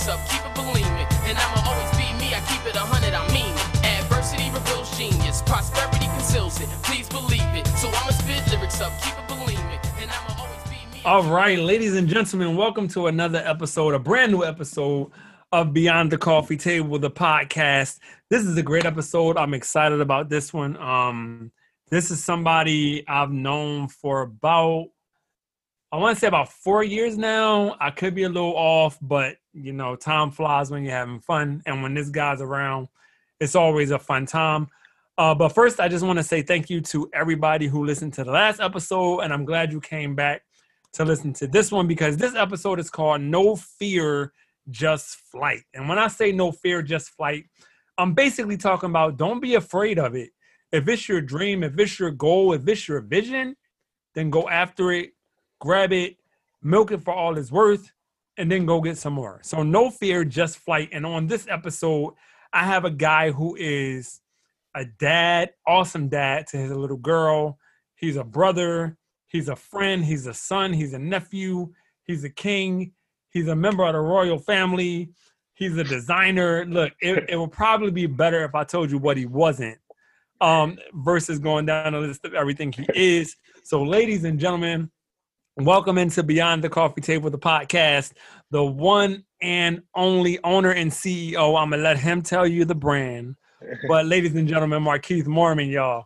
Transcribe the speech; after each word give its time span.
lyrics 0.00 0.08
up, 0.08 0.28
keep 0.28 0.44
it 0.44 0.54
bulimic. 0.54 1.28
And 1.28 1.38
I'ma 1.38 1.68
always 1.68 1.90
be 1.92 2.12
me, 2.18 2.34
I 2.34 2.40
keep 2.48 2.66
it 2.66 2.76
a 2.76 2.80
hundred, 2.80 3.14
I 3.14 3.26
mean 3.32 3.52
it. 3.54 4.00
Adversity 4.00 4.50
reveals 4.50 4.96
genius, 4.96 5.42
prosperity 5.42 6.06
conceals 6.06 6.60
it. 6.60 6.68
Please 6.82 7.08
believe 7.08 7.42
it. 7.54 7.66
So 7.78 7.88
I'ma 7.88 8.10
spit 8.10 8.46
lyrics 8.50 8.80
up, 8.80 8.92
keep 9.02 9.14
it 9.14 9.28
bulimic. 9.28 9.84
And 10.00 10.10
I'ma 10.10 10.42
always 10.42 10.62
be 10.64 10.76
me. 10.92 11.02
All 11.04 11.24
right, 11.24 11.58
ladies 11.58 11.96
and 11.96 12.08
gentlemen, 12.08 12.56
welcome 12.56 12.88
to 12.88 13.06
another 13.08 13.42
episode, 13.44 13.94
a 13.94 13.98
brand 13.98 14.32
new 14.32 14.44
episode 14.44 15.10
of 15.52 15.72
Beyond 15.72 16.12
the 16.12 16.18
Coffee 16.18 16.56
Table, 16.56 16.98
the 16.98 17.10
podcast. 17.10 17.98
This 18.28 18.44
is 18.44 18.56
a 18.56 18.62
great 18.62 18.84
episode. 18.84 19.36
I'm 19.36 19.54
excited 19.54 20.00
about 20.00 20.28
this 20.28 20.52
one. 20.52 20.76
Um, 20.76 21.52
this 21.90 22.10
is 22.10 22.22
somebody 22.22 23.06
I've 23.08 23.32
known 23.32 23.88
for 23.88 24.22
about, 24.22 24.86
I 25.90 25.96
want 25.96 26.16
to 26.16 26.20
say 26.20 26.28
about 26.28 26.52
four 26.52 26.84
years 26.84 27.18
now. 27.18 27.76
I 27.80 27.90
could 27.90 28.14
be 28.14 28.22
a 28.22 28.28
little 28.28 28.54
off, 28.56 28.96
but 29.02 29.38
you 29.52 29.72
know, 29.72 29.96
time 29.96 30.30
flies 30.30 30.70
when 30.70 30.84
you're 30.84 30.94
having 30.94 31.20
fun. 31.20 31.62
And 31.66 31.82
when 31.82 31.94
this 31.94 32.08
guy's 32.08 32.40
around, 32.40 32.88
it's 33.40 33.54
always 33.54 33.90
a 33.90 33.98
fun 33.98 34.26
time. 34.26 34.68
Uh, 35.18 35.34
but 35.34 35.50
first, 35.50 35.80
I 35.80 35.88
just 35.88 36.04
want 36.04 36.18
to 36.18 36.22
say 36.22 36.42
thank 36.42 36.70
you 36.70 36.80
to 36.82 37.10
everybody 37.12 37.66
who 37.66 37.84
listened 37.84 38.14
to 38.14 38.24
the 38.24 38.30
last 38.30 38.60
episode, 38.60 39.20
and 39.20 39.32
I'm 39.32 39.44
glad 39.44 39.72
you 39.72 39.80
came 39.80 40.14
back 40.14 40.42
to 40.94 41.04
listen 41.04 41.32
to 41.34 41.46
this 41.46 41.70
one 41.70 41.86
because 41.86 42.16
this 42.16 42.34
episode 42.34 42.80
is 42.80 42.90
called 42.90 43.20
No 43.20 43.56
Fear, 43.56 44.32
Just 44.70 45.16
Flight. 45.16 45.62
And 45.74 45.88
when 45.88 45.98
I 45.98 46.08
say 46.08 46.32
no 46.32 46.52
fear, 46.52 46.82
just 46.82 47.10
flight, 47.10 47.44
I'm 47.98 48.14
basically 48.14 48.56
talking 48.56 48.90
about 48.90 49.18
don't 49.18 49.40
be 49.40 49.56
afraid 49.56 49.98
of 49.98 50.14
it. 50.14 50.30
If 50.72 50.88
it's 50.88 51.08
your 51.08 51.20
dream, 51.20 51.62
if 51.62 51.78
it's 51.78 51.98
your 51.98 52.12
goal, 52.12 52.52
if 52.54 52.66
it's 52.66 52.88
your 52.88 53.00
vision, 53.00 53.56
then 54.14 54.30
go 54.30 54.48
after 54.48 54.90
it, 54.92 55.10
grab 55.60 55.92
it, 55.92 56.16
milk 56.62 56.92
it 56.92 57.02
for 57.02 57.12
all 57.12 57.36
it's 57.36 57.52
worth, 57.52 57.92
and 58.40 58.50
then 58.50 58.64
go 58.64 58.80
get 58.80 58.96
some 58.96 59.12
more. 59.12 59.38
So 59.42 59.62
no 59.62 59.90
fear, 59.90 60.24
just 60.24 60.58
flight. 60.58 60.88
And 60.92 61.04
on 61.04 61.26
this 61.26 61.46
episode, 61.48 62.14
I 62.54 62.64
have 62.64 62.86
a 62.86 62.90
guy 62.90 63.30
who 63.30 63.54
is 63.54 64.20
a 64.74 64.86
dad, 64.98 65.50
awesome 65.66 66.08
dad 66.08 66.46
to 66.48 66.56
his 66.56 66.72
little 66.72 66.96
girl. 66.96 67.58
He's 67.96 68.16
a 68.16 68.24
brother, 68.24 68.96
he's 69.26 69.50
a 69.50 69.56
friend, 69.56 70.02
he's 70.02 70.26
a 70.26 70.32
son, 70.32 70.72
he's 70.72 70.94
a 70.94 70.98
nephew, 70.98 71.72
he's 72.04 72.24
a 72.24 72.30
king, 72.30 72.92
he's 73.28 73.48
a 73.48 73.54
member 73.54 73.84
of 73.84 73.92
the 73.92 74.00
royal 74.00 74.38
family, 74.38 75.10
he's 75.52 75.76
a 75.76 75.84
designer. 75.84 76.64
Look, 76.64 76.94
it, 77.02 77.26
it 77.28 77.36
would 77.36 77.52
probably 77.52 77.90
be 77.90 78.06
better 78.06 78.42
if 78.44 78.54
I 78.54 78.64
told 78.64 78.90
you 78.90 78.96
what 78.96 79.18
he 79.18 79.26
wasn't 79.26 79.76
um, 80.40 80.78
versus 80.94 81.38
going 81.38 81.66
down 81.66 81.92
the 81.92 81.98
list 81.98 82.24
of 82.24 82.32
everything 82.32 82.72
he 82.72 82.86
is. 82.94 83.36
So, 83.64 83.82
ladies 83.82 84.24
and 84.24 84.40
gentlemen, 84.40 84.90
welcome 85.56 85.98
into 85.98 86.22
Beyond 86.22 86.64
the 86.64 86.68
Coffee 86.68 87.00
Table, 87.00 87.30
the 87.30 87.38
podcast. 87.38 88.12
The 88.50 88.64
one 88.64 89.24
and 89.40 89.82
only 89.94 90.38
owner 90.44 90.70
and 90.70 90.90
CEO. 90.90 91.60
I'm 91.60 91.70
gonna 91.70 91.82
let 91.82 91.98
him 91.98 92.22
tell 92.22 92.46
you 92.46 92.64
the 92.64 92.74
brand. 92.74 93.36
But, 93.88 94.06
ladies 94.06 94.34
and 94.34 94.48
gentlemen, 94.48 94.82
Markeith 94.82 95.26
Mormon, 95.26 95.68
y'all. 95.68 96.04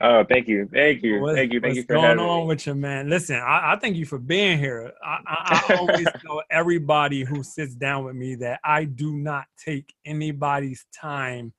Oh, 0.00 0.24
thank 0.28 0.46
you, 0.46 0.68
thank 0.70 1.02
you, 1.02 1.20
What's, 1.20 1.36
thank 1.36 1.54
you, 1.54 1.60
thank 1.60 1.74
you 1.74 1.80
what's 1.80 1.86
for 1.86 1.94
going 1.94 2.18
on 2.18 2.42
me. 2.42 2.46
with 2.48 2.66
you, 2.66 2.74
man? 2.74 3.08
Listen, 3.08 3.36
I, 3.36 3.72
I 3.72 3.78
thank 3.80 3.96
you 3.96 4.04
for 4.04 4.18
being 4.18 4.58
here. 4.58 4.92
I, 5.02 5.18
I, 5.26 5.64
I 5.70 5.74
always 5.78 6.06
tell 6.20 6.42
everybody 6.50 7.24
who 7.24 7.42
sits 7.42 7.74
down 7.74 8.04
with 8.04 8.14
me 8.14 8.34
that 8.36 8.60
I 8.62 8.84
do 8.84 9.16
not 9.16 9.46
take 9.56 9.94
anybody's 10.04 10.84
time 10.94 11.54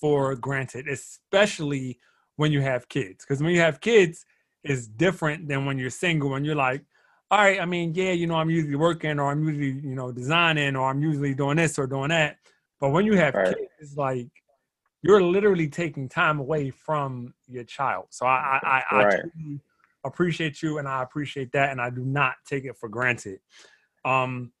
for 0.00 0.34
granted, 0.36 0.88
especially 0.88 1.98
when 2.36 2.50
you 2.50 2.62
have 2.62 2.88
kids. 2.88 3.26
Because 3.26 3.42
when 3.42 3.52
you 3.52 3.60
have 3.60 3.80
kids, 3.80 4.24
it's 4.68 4.86
different 4.86 5.48
than 5.48 5.64
when 5.64 5.78
you're 5.78 5.90
single 5.90 6.34
and 6.34 6.44
you're 6.44 6.54
like, 6.54 6.82
all 7.30 7.38
right, 7.38 7.60
I 7.60 7.64
mean, 7.64 7.92
yeah, 7.94 8.12
you 8.12 8.26
know, 8.26 8.36
I'm 8.36 8.50
usually 8.50 8.76
working 8.76 9.18
or 9.18 9.30
I'm 9.30 9.46
usually, 9.46 9.80
you 9.80 9.94
know, 9.94 10.12
designing 10.12 10.76
or 10.76 10.88
I'm 10.88 11.02
usually 11.02 11.34
doing 11.34 11.56
this 11.56 11.78
or 11.78 11.86
doing 11.86 12.10
that. 12.10 12.38
But 12.80 12.90
when 12.90 13.04
you 13.04 13.14
have 13.14 13.34
Right. 13.34 13.48
kids, 13.48 13.70
it's 13.78 13.96
like 13.96 14.28
you're 15.02 15.22
literally 15.22 15.68
taking 15.68 16.08
time 16.08 16.38
away 16.38 16.70
from 16.70 17.34
your 17.48 17.64
child. 17.64 18.06
So 18.10 18.26
I 18.26 18.60
I, 18.62 18.68
I, 18.68 19.00
I 19.00 19.04
Right. 19.04 19.20
truly 19.20 19.60
appreciate 20.04 20.62
you 20.62 20.78
and 20.78 20.86
I 20.86 21.02
appreciate 21.02 21.50
that 21.52 21.70
and 21.70 21.80
I 21.80 21.90
do 21.90 22.04
not 22.04 22.34
take 22.46 22.64
it 22.64 22.76
for 22.76 22.88
granted. 22.88 23.40
Um 24.04 24.52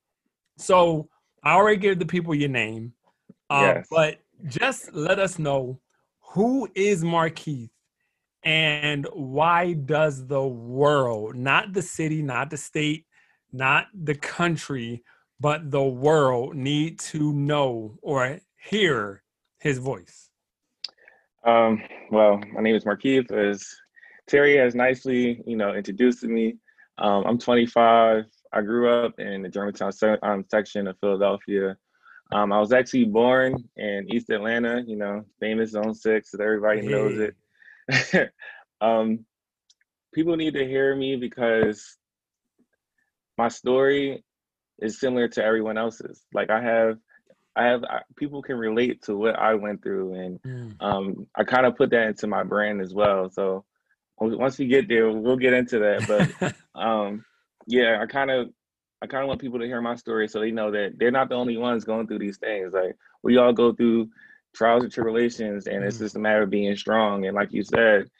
so 0.58 1.08
I 1.44 1.52
already 1.52 1.76
gave 1.76 1.98
the 1.98 2.06
people 2.06 2.34
your 2.34 2.48
name. 2.48 2.92
Um, 3.50 3.60
Yes. 3.60 3.86
but 3.90 4.18
just 4.48 4.92
let 4.92 5.20
us 5.20 5.38
know 5.38 5.80
who 6.20 6.68
is 6.74 7.04
Markeith 7.04 7.70
and 8.46 9.08
why 9.12 9.72
does 9.72 10.24
the 10.28 10.46
world, 10.46 11.34
not 11.34 11.72
the 11.72 11.82
city, 11.82 12.22
not 12.22 12.48
the 12.48 12.56
state, 12.56 13.04
not 13.52 13.88
the 13.92 14.14
country, 14.14 15.02
but 15.40 15.72
the 15.72 15.82
world 15.82 16.54
need 16.54 17.00
to 17.00 17.32
know 17.32 17.98
or 18.02 18.38
hear 18.56 19.24
his 19.58 19.78
voice? 19.78 20.30
Um, 21.44 21.82
well, 22.12 22.40
my 22.52 22.62
name 22.62 22.76
is 22.76 22.84
Markeith. 22.84 23.32
As 23.32 23.66
Terry 24.28 24.56
has 24.58 24.76
nicely, 24.76 25.42
you 25.44 25.56
know, 25.56 25.74
introduced 25.74 26.22
me. 26.22 26.56
Um, 26.98 27.24
I'm 27.26 27.38
25. 27.38 28.26
I 28.52 28.62
grew 28.62 28.88
up 28.88 29.18
in 29.18 29.42
the 29.42 29.48
Germantown 29.48 29.90
se- 29.90 30.18
um, 30.22 30.44
section 30.48 30.86
of 30.86 30.96
Philadelphia. 31.00 31.76
Um, 32.32 32.52
I 32.52 32.60
was 32.60 32.72
actually 32.72 33.06
born 33.06 33.56
in 33.76 34.06
East 34.08 34.30
Atlanta, 34.30 34.84
you 34.86 34.96
know, 34.96 35.24
famous 35.40 35.70
Zone 35.70 35.94
Six, 35.94 36.30
that 36.30 36.40
everybody 36.40 36.82
knows 36.82 37.18
it. 37.18 37.34
um, 38.80 39.24
people 40.14 40.36
need 40.36 40.54
to 40.54 40.66
hear 40.66 40.94
me 40.94 41.16
because 41.16 41.96
my 43.38 43.48
story 43.48 44.24
is 44.80 44.98
similar 45.00 45.28
to 45.28 45.44
everyone 45.44 45.78
else's. 45.78 46.22
Like 46.32 46.50
I 46.50 46.60
have, 46.62 46.98
I 47.54 47.66
have 47.66 47.84
I, 47.84 48.00
people 48.16 48.42
can 48.42 48.56
relate 48.56 49.02
to 49.02 49.16
what 49.16 49.38
I 49.38 49.54
went 49.54 49.82
through, 49.82 50.14
and 50.14 50.40
Mm. 50.44 50.76
um, 50.80 51.26
I 51.34 51.44
kind 51.44 51.66
of 51.66 51.76
put 51.76 51.90
that 51.90 52.08
into 52.08 52.26
my 52.26 52.42
brand 52.42 52.80
as 52.80 52.92
well. 52.92 53.30
So 53.30 53.64
once 54.18 54.58
we 54.58 54.66
get 54.66 54.88
there, 54.88 55.10
we'll 55.10 55.36
get 55.36 55.52
into 55.54 55.78
that. 55.78 56.06
But 56.06 56.54
um, 56.80 57.24
yeah, 57.66 57.98
I 58.00 58.06
kind 58.06 58.30
of, 58.30 58.50
I 59.02 59.06
kind 59.06 59.22
of 59.22 59.28
want 59.28 59.40
people 59.40 59.58
to 59.58 59.66
hear 59.66 59.80
my 59.80 59.94
story 59.94 60.28
so 60.28 60.40
they 60.40 60.50
know 60.50 60.70
that 60.70 60.94
they're 60.98 61.10
not 61.10 61.28
the 61.28 61.34
only 61.34 61.56
ones 61.56 61.84
going 61.84 62.06
through 62.06 62.18
these 62.20 62.38
things. 62.38 62.72
Like 62.72 62.96
we 63.22 63.36
all 63.36 63.52
go 63.52 63.72
through 63.72 64.08
trials 64.56 64.82
and 64.84 64.92
tribulations, 64.92 65.66
and 65.66 65.84
it's 65.84 65.96
Mm. 65.98 66.00
just 66.00 66.16
a 66.16 66.18
matter 66.18 66.42
of 66.42 66.50
being 66.50 66.76
strong. 66.76 67.26
And 67.26 67.34
like 67.36 67.52
you 67.52 67.62
said, 67.62 68.10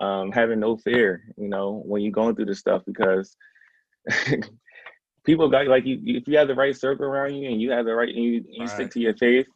um, 0.00 0.30
having 0.30 0.60
no 0.60 0.76
fear, 0.76 1.22
you 1.36 1.48
know, 1.48 1.82
when 1.86 2.02
you're 2.02 2.12
going 2.12 2.36
through 2.36 2.46
this 2.46 2.58
stuff, 2.60 2.82
because 2.86 3.36
people 5.24 5.48
got 5.48 5.66
like 5.66 5.84
you. 5.86 6.00
If 6.04 6.28
you 6.28 6.36
have 6.38 6.48
the 6.48 6.54
right 6.54 6.76
circle 6.76 7.06
around 7.06 7.34
you, 7.34 7.48
and 7.50 7.60
you 7.60 7.70
have 7.72 7.86
the 7.86 7.94
right, 7.94 8.08
and 8.14 8.24
you, 8.24 8.44
you 8.48 8.60
Right. 8.60 8.70
stick 8.70 8.90
to 8.92 9.00
your 9.00 9.14
faith, 9.16 9.46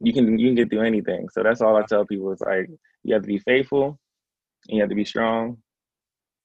you 0.00 0.12
can 0.12 0.38
you 0.38 0.48
can 0.48 0.54
get 0.54 0.70
through 0.70 0.82
anything. 0.82 1.28
So 1.30 1.42
that's 1.42 1.60
all 1.60 1.76
I 1.76 1.82
tell 1.82 2.04
people. 2.06 2.32
It's 2.32 2.42
like 2.42 2.68
you 3.02 3.14
have 3.14 3.22
to 3.22 3.28
be 3.28 3.38
faithful, 3.38 3.98
and 4.68 4.76
you 4.76 4.80
have 4.80 4.90
to 4.90 4.94
be 4.94 5.04
strong, 5.04 5.58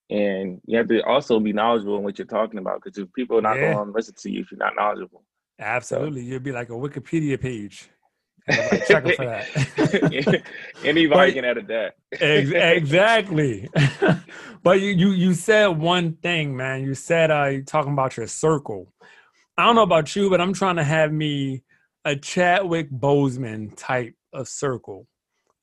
and 0.10 0.62
you 0.66 0.78
have 0.78 0.88
to 0.90 1.02
also 1.04 1.40
be 1.40 1.54
knowledgeable 1.54 1.98
in 1.98 2.04
what 2.04 2.18
you're 2.18 2.26
talking 2.28 2.60
about. 2.60 2.82
Because 2.84 2.98
if 2.98 3.12
people 3.14 3.38
are 3.38 3.42
not 3.42 3.58
Yeah. 3.58 3.74
going 3.74 3.88
to 3.88 3.94
listen 3.94 4.16
to 4.18 4.32
you 4.32 4.42
if 4.42 4.52
you're 4.52 4.58
not 4.58 4.76
knowledgeable. 4.76 5.24
Absolutely. 5.60 6.24
You'd 6.24 6.44
be 6.44 6.52
like 6.52 6.70
a 6.70 6.74
Wikipedia 6.74 7.40
page. 7.40 7.90
Everybody 8.48 8.84
checking 8.88 9.16
for 9.16 9.26
that. 9.26 10.44
Anybody 10.84 11.32
But- 11.32 11.34
can 11.34 11.46
edit 11.46 11.68
that. 11.68 11.96
Ex- 12.14 12.50
exactly. 12.52 13.70
but 14.64 14.82
you, 14.82 14.90
you 14.90 15.10
you 15.12 15.34
said 15.34 15.68
one 15.68 16.14
thing, 16.18 16.56
man. 16.56 16.82
You 16.84 16.94
said 16.96 17.32
uh 17.32 17.46
you 17.46 17.64
talking 17.64 17.94
about 17.94 18.18
your 18.18 18.28
circle. 18.28 18.92
I 19.58 19.66
don't 19.66 19.76
know 19.76 19.84
about 19.84 20.16
you, 20.16 20.30
but 20.30 20.42
I'm 20.42 20.54
trying 20.54 20.78
to 20.78 20.84
have 20.84 21.12
me 21.12 21.64
a 22.06 22.16
Chadwick 22.16 22.90
Boseman 22.90 23.74
type 23.76 24.16
of 24.34 24.48
circle. 24.48 25.08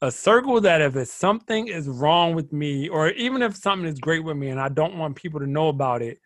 A 0.00 0.12
circle 0.12 0.60
that 0.60 0.80
if 0.80 0.94
it's 0.94 1.12
something 1.12 1.66
is 1.66 1.88
wrong 1.88 2.34
with 2.36 2.52
me, 2.52 2.88
or 2.88 3.08
even 3.10 3.42
if 3.42 3.56
something 3.56 3.88
is 3.88 3.98
great 3.98 4.22
with 4.22 4.36
me 4.36 4.48
and 4.50 4.60
I 4.60 4.68
don't 4.68 4.96
want 4.96 5.16
people 5.16 5.40
to 5.40 5.46
know 5.46 5.68
about 5.68 6.00
it, 6.02 6.20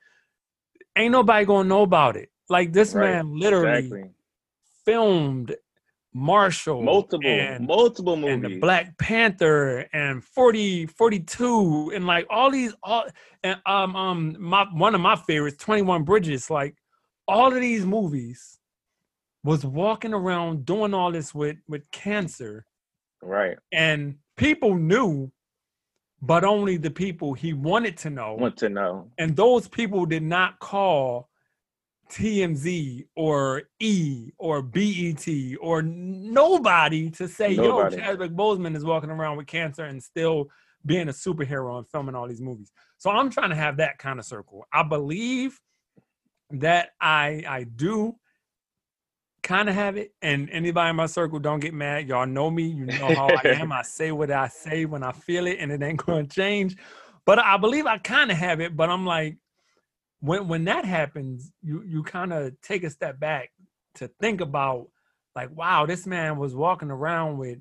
ain't 0.97 1.13
nobody 1.13 1.47
gonna 1.47 1.69
know 1.69 1.83
about 1.83 2.17
it. 2.17 2.29
Like 2.51 2.73
this 2.75 2.93
Right. 2.93 3.13
man 3.13 3.39
literally 3.39 3.79
Exactly. 3.79 4.11
filmed 4.85 5.57
Marshall 6.15 6.83
Multiple, 6.83 7.27
and 7.29 7.67
multiple 7.67 8.17
movies. 8.17 8.35
and 8.35 8.45
the 8.45 8.59
Black 8.61 8.97
Panther 8.99 9.89
and 9.95 10.23
40 10.23 10.87
42 10.87 11.93
and 11.95 12.07
like 12.07 12.27
all 12.29 12.51
these 12.51 12.75
all 12.83 13.05
and 13.43 13.59
um 13.67 13.97
um 13.97 14.37
my 14.39 14.67
one 14.73 14.95
of 14.95 15.01
my 15.01 15.17
favorites 15.17 15.57
21 15.59 16.05
Bridges 16.05 16.51
like 16.51 16.75
all 17.27 17.49
of 17.55 17.61
these 17.61 17.87
movies 17.87 18.59
was 19.43 19.65
walking 19.65 20.13
around 20.13 20.67
doing 20.67 20.93
all 20.95 21.11
this 21.11 21.35
with 21.35 21.57
with 21.69 21.91
cancer 21.91 22.67
Right. 23.23 23.57
and 23.73 24.17
people 24.37 24.75
knew 24.75 25.31
but 26.21 26.45
only 26.45 26.77
the 26.77 26.91
people 26.91 27.33
he 27.35 27.53
wanted 27.53 27.97
to 27.99 28.11
know 28.11 28.35
Want 28.35 28.57
to 28.59 28.69
know. 28.69 29.09
and 29.19 29.35
those 29.35 29.67
people 29.67 30.05
did 30.07 30.23
not 30.23 30.59
call 30.59 31.29
TMZ 32.13 33.07
or 33.17 33.63
E 33.81 34.31
or 34.39 34.61
BET 34.61 35.27
or 35.61 35.81
nobody 35.83 37.11
to 37.11 37.27
say, 37.27 37.57
Nobody. 37.57 37.97
yo, 37.97 38.03
Chadwick 38.03 38.33
Boseman 38.33 38.77
is 38.77 38.85
walking 38.85 39.11
around 39.11 39.39
with 39.39 39.47
cancer 39.47 39.85
and 39.85 40.03
still 40.03 40.49
being 40.85 41.09
a 41.09 41.13
superhero 41.13 41.79
and 41.79 41.89
filming 41.89 42.15
all 42.15 42.29
these 42.29 42.41
movies. 42.41 42.71
So 42.99 43.11
I'm 43.11 43.31
trying 43.31 43.51
to 43.51 43.57
have 43.57 43.79
that 43.79 43.99
kind 43.99 44.19
of 44.19 44.27
circle. 44.27 44.67
I 44.73 44.83
believe 44.83 45.59
that 46.51 46.91
I 47.01 47.45
I 47.49 47.65
do 47.65 48.17
kind 49.43 49.71
of 49.71 49.75
have 49.75 49.97
it, 49.97 50.13
and 50.21 50.51
anybody 50.51 50.91
in 50.91 50.97
my 50.97 51.07
circle 51.07 51.39
don't 51.39 51.61
get 51.61 51.73
mad. 51.73 52.09
Y'all 52.09 52.27
know 52.27 52.51
me. 52.51 52.65
You 52.65 52.87
know 52.87 53.15
how 53.15 53.29
I 53.29 53.49
am. 53.49 53.73
I 53.73 53.83
say 53.83 54.13
what 54.13 54.31
I 54.31 54.49
say 54.49 54.85
when 54.85 55.03
I 55.03 55.13
feel 55.13 55.47
it, 55.47 55.59
and 55.61 55.73
it 55.73 55.83
ain't 55.83 56.05
going 56.07 56.27
to 56.27 56.35
change. 56.35 56.77
But 57.25 57.39
I 57.39 57.57
believe 57.57 57.87
I 57.87 57.99
kind 57.99 58.31
of 58.31 58.37
have 58.37 58.61
it. 58.61 58.77
But 58.77 58.91
I'm 58.91 59.07
like, 59.07 59.39
when 60.23 60.47
when 60.47 60.65
that 60.65 60.85
happens, 60.85 61.53
you 61.63 61.83
you 61.83 62.03
kind 62.03 62.33
of 62.33 62.59
take 62.63 62.85
a 62.85 62.91
step 62.91 63.19
back 63.19 63.51
to 63.97 64.09
think 64.21 64.41
about, 64.41 64.87
like, 65.35 65.55
wow, 65.55 65.85
this 65.85 66.07
man 66.07 66.39
was 66.39 66.55
walking 66.55 66.91
around 66.91 67.37
with 67.37 67.59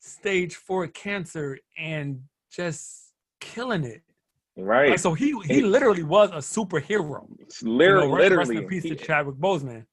stage 0.00 0.54
four 0.54 0.86
cancer 0.86 1.58
and 1.78 2.20
just 2.52 3.14
killing 3.40 3.84
it. 3.84 4.02
Right. 4.56 4.90
Like, 4.90 4.98
so 5.00 5.14
he 5.14 5.34
he 5.46 5.62
literally 5.62 6.02
was 6.04 6.30
a 6.30 6.34
superhero. 6.34 7.26
Literally, 7.62 8.04
You 8.04 8.10
know, 8.10 8.16
rest- 8.16 8.30
rest 8.36 8.48
literally. 8.50 8.56
in 8.58 8.68
peace 8.68 8.82
he, 8.82 8.90
to 8.90 8.96
Chadwick 8.96 9.36
Boseman. 9.36 9.86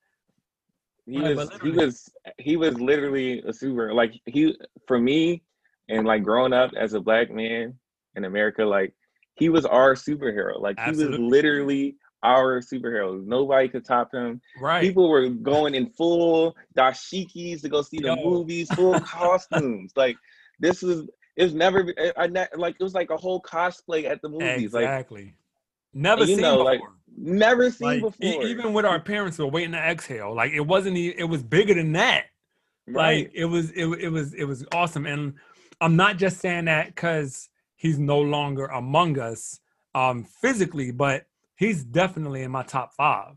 he 1.05 1.17
was 1.17 1.49
he 1.63 1.69
literally. 1.69 1.85
was 1.85 2.09
he 2.37 2.57
was 2.57 2.79
literally 2.79 3.39
a 3.47 3.53
super 3.53 3.93
like 3.93 4.13
he 4.25 4.55
for 4.85 4.99
me 4.99 5.43
and 5.87 6.05
like 6.05 6.23
growing 6.23 6.51
up 6.53 6.71
as 6.77 6.93
a 6.93 6.99
black 6.99 7.31
man 7.31 7.73
in 8.15 8.25
America, 8.25 8.65
like 8.65 8.93
he 9.35 9.47
was 9.47 9.65
our 9.65 9.95
superhero. 9.95 10.59
Like 10.59 10.77
he 10.81 10.91
was 10.91 11.17
literally 11.17 11.95
our 12.23 12.62
superheroes. 12.62 13.25
Nobody 13.25 13.68
could 13.69 13.85
top 13.85 14.13
him. 14.13 14.41
Right. 14.59 14.81
People 14.81 15.09
were 15.09 15.27
going 15.29 15.75
in 15.75 15.89
full 15.89 16.56
dashikis 16.77 17.62
to 17.62 17.69
go 17.69 17.81
see 17.81 17.97
the 18.00 18.15
Yo. 18.15 18.15
movies, 18.15 18.69
full 18.73 19.00
costumes. 19.01 19.94
Like 19.95 20.18
this 20.59 20.83
it 20.83 21.07
was 21.38 21.53
never 21.53 21.94
I, 22.18 22.27
like 22.56 22.75
it 22.79 22.83
was 22.83 22.94
like 22.94 23.09
a 23.09 23.18
whole 23.18 23.41
cosplay 23.41 24.06
at 24.06 24.21
the 24.21 24.29
movies. 24.29 24.73
Like 24.73 24.83
exactly. 24.83 25.33
Never 25.94 26.25
seen 26.25 26.39
know, 26.39 26.57
before. 26.57 26.65
like, 26.65 26.81
never 27.18 27.69
seen 27.71 27.88
Like, 27.88 28.01
before. 28.01 28.44
e- 28.45 28.50
even 28.50 28.71
with 28.71 28.85
our 28.85 29.00
parents 29.00 29.35
who 29.38 29.45
were 29.45 29.51
waiting 29.51 29.74
to 29.74 29.77
exhale, 29.77 30.33
like 30.33 30.51
it 30.53 30.62
wasn't. 30.62 30.95
e- 30.97 31.15
It 31.17 31.25
was 31.25 31.44
bigger 31.44 31.74
than 31.74 31.91
that. 31.94 32.25
right. 32.88 33.25
Like 33.25 33.31
it 33.33 33.45
was. 33.45 33.71
It, 33.71 33.88
it 34.00 34.09
was. 34.09 34.33
It 34.33 34.45
was 34.45 34.65
awesome. 34.74 35.06
And 35.06 35.33
I'm 35.81 35.95
not 35.97 36.17
just 36.17 36.39
saying 36.39 36.65
that 36.65 36.88
because 36.88 37.50
he's 37.75 38.00
no 38.00 38.19
longer 38.21 38.67
among 38.67 39.19
us, 39.19 39.59
um, 39.95 40.24
physically, 40.24 40.91
but 40.91 41.25
he's 41.61 41.83
definitely 41.83 42.41
in 42.41 42.51
my 42.51 42.63
top 42.63 42.93
five 42.93 43.35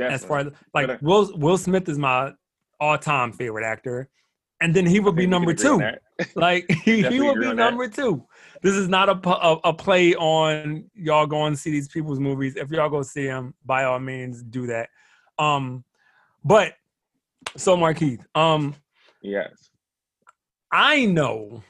as 0.00 0.24
far 0.24 0.40
as 0.40 0.46
like 0.74 0.88
But, 0.88 0.90
uh, 0.90 0.98
Will 1.00 1.30
Will 1.36 1.56
Smith 1.56 1.88
is 1.88 1.98
my 1.98 2.32
all 2.80 2.98
time 2.98 3.32
favorite 3.32 3.64
actor, 3.64 4.08
and 4.60 4.74
then 4.74 4.84
he 4.84 5.00
would 5.00 5.16
be 5.16 5.26
number 5.26 5.54
two. 5.54 5.80
Like 6.34 6.70
he, 6.84 7.02
he 7.02 7.18
would 7.18 7.40
be 7.40 7.46
on 7.46 7.56
that. 7.56 7.70
number 7.70 7.88
two. 7.88 8.26
This 8.60 8.74
is 8.74 8.88
not 8.88 9.08
a, 9.08 9.26
a 9.26 9.58
a 9.64 9.72
play 9.72 10.14
on 10.16 10.84
y'all 10.94 11.26
going 11.26 11.56
see 11.56 11.70
these 11.70 11.88
people's 11.88 12.20
movies. 12.20 12.56
If 12.56 12.70
y'all 12.70 12.90
go 12.90 13.00
see 13.00 13.24
them, 13.24 13.54
by 13.64 13.84
all 13.84 13.98
means 13.98 14.42
do 14.42 14.66
that. 14.66 14.90
Um, 15.38 15.82
but 16.44 16.74
so 17.56 17.74
Markeith, 17.74 18.22
um, 18.34 18.74
Yes. 19.22 19.70
I 20.70 21.06
know 21.06 21.62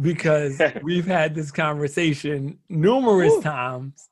because 0.00 0.60
we've 0.82 1.06
had 1.06 1.34
this 1.34 1.50
conversation 1.50 2.58
numerous 2.68 3.32
Woo. 3.32 3.42
times. 3.42 4.10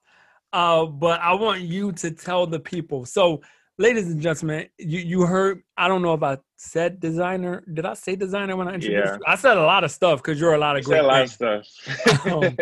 Uh, 0.52 0.86
but 0.86 1.20
I 1.20 1.34
want 1.34 1.62
you 1.62 1.92
to 1.92 2.10
tell 2.10 2.46
the 2.46 2.60
people. 2.60 3.04
So, 3.06 3.42
ladies 3.78 4.08
and 4.08 4.20
gentlemen, 4.20 4.68
you 4.78 4.98
you 5.00 5.22
heard. 5.26 5.62
I 5.76 5.88
don't 5.88 6.02
know 6.02 6.14
if 6.14 6.22
I 6.22 6.38
said 6.56 7.00
designer. 7.00 7.62
Did 7.72 7.86
I 7.86 7.94
say 7.94 8.16
designer 8.16 8.56
when 8.56 8.68
I 8.68 8.74
introduced 8.74 9.12
Yeah. 9.12 9.16
you? 9.18 9.24
I 9.26 9.36
said 9.36 9.56
a 9.56 9.62
lot 9.62 9.82
of 9.84 9.90
stuff 9.90 10.22
because 10.22 10.38
you're 10.40 10.54
a 10.54 10.58
lot 10.58 10.76
of 10.76 10.84
great. 10.84 10.98
Said 10.98 11.04
a 11.04 11.08
lot 11.08 11.22
of 11.22 11.30
stuff. 11.30 12.26
Um, 12.26 12.58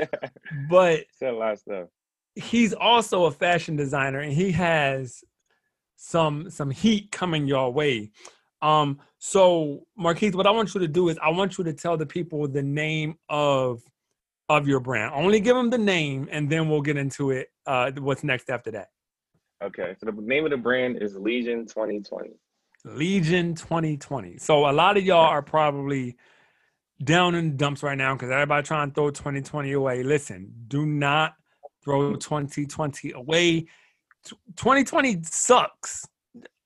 But 0.69 1.05
Said 1.19 1.35
a 1.35 1.37
lot 1.37 1.53
of 1.55 1.59
stuff. 1.59 1.89
he's 2.37 2.73
also 2.75 3.25
a 3.25 3.31
fashion 3.31 3.77
designer, 3.77 4.21
and 4.21 4.33
he 4.33 4.53
has 4.53 5.23
some 5.97 6.49
some 6.51 6.71
heat 6.71 7.11
coming 7.11 7.47
your 7.47 7.73
way. 7.73 8.11
Um, 8.63 8.99
so 9.19 9.87
Marquise, 9.97 10.35
what 10.35 10.47
I 10.47 10.51
want 10.51 10.75
you 10.75 10.81
to 10.81 10.89
do 10.89 11.09
is 11.09 11.19
I 11.23 11.31
want 11.31 11.57
you 11.59 11.65
to 11.65 11.73
tell 11.73 11.97
the 11.97 12.07
people 12.07 12.47
the 12.47 12.63
name 12.63 13.17
of 13.29 13.83
of 14.50 14.67
your 14.67 14.81
brand. 14.81 15.14
Only 15.14 15.38
give 15.38 15.55
them 15.55 15.70
the 15.70 15.79
name, 15.79 16.29
and 16.32 16.50
then 16.50 16.69
we'll 16.69 16.82
get 16.82 16.97
into 16.97 17.31
it. 17.31 17.49
Uh, 17.67 17.93
what's 17.99 18.25
next 18.25 18.50
after 18.50 18.73
that? 18.73 18.88
Okay. 19.62 19.94
So 20.00 20.11
the 20.11 20.20
name 20.20 20.44
of 20.44 20.50
the 20.50 20.56
brand 20.56 21.00
is 21.00 21.17
Legion 21.17 21.67
2020. 21.67 22.31
Legion 22.85 23.55
2020. 23.55 24.38
So 24.38 24.69
a 24.69 24.73
lot 24.73 24.97
of 24.97 25.05
y'all 25.05 25.19
are 25.19 25.41
probably 25.41 26.17
down 27.05 27.37
in 27.37 27.50
the 27.50 27.56
dumps 27.56 27.85
right 27.85 27.97
now 27.97 28.14
because 28.14 28.31
everybody 28.31 28.67
trying 28.67 28.88
to 28.88 28.94
throw 28.94 29.11
2020 29.11 29.70
away. 29.73 30.02
Listen, 30.02 30.52
do 30.67 30.85
not 30.85 31.35
throw 31.85 32.17
2020 32.17 33.12
away. 33.12 33.67
2020 34.56 35.23
sucks. 35.23 36.08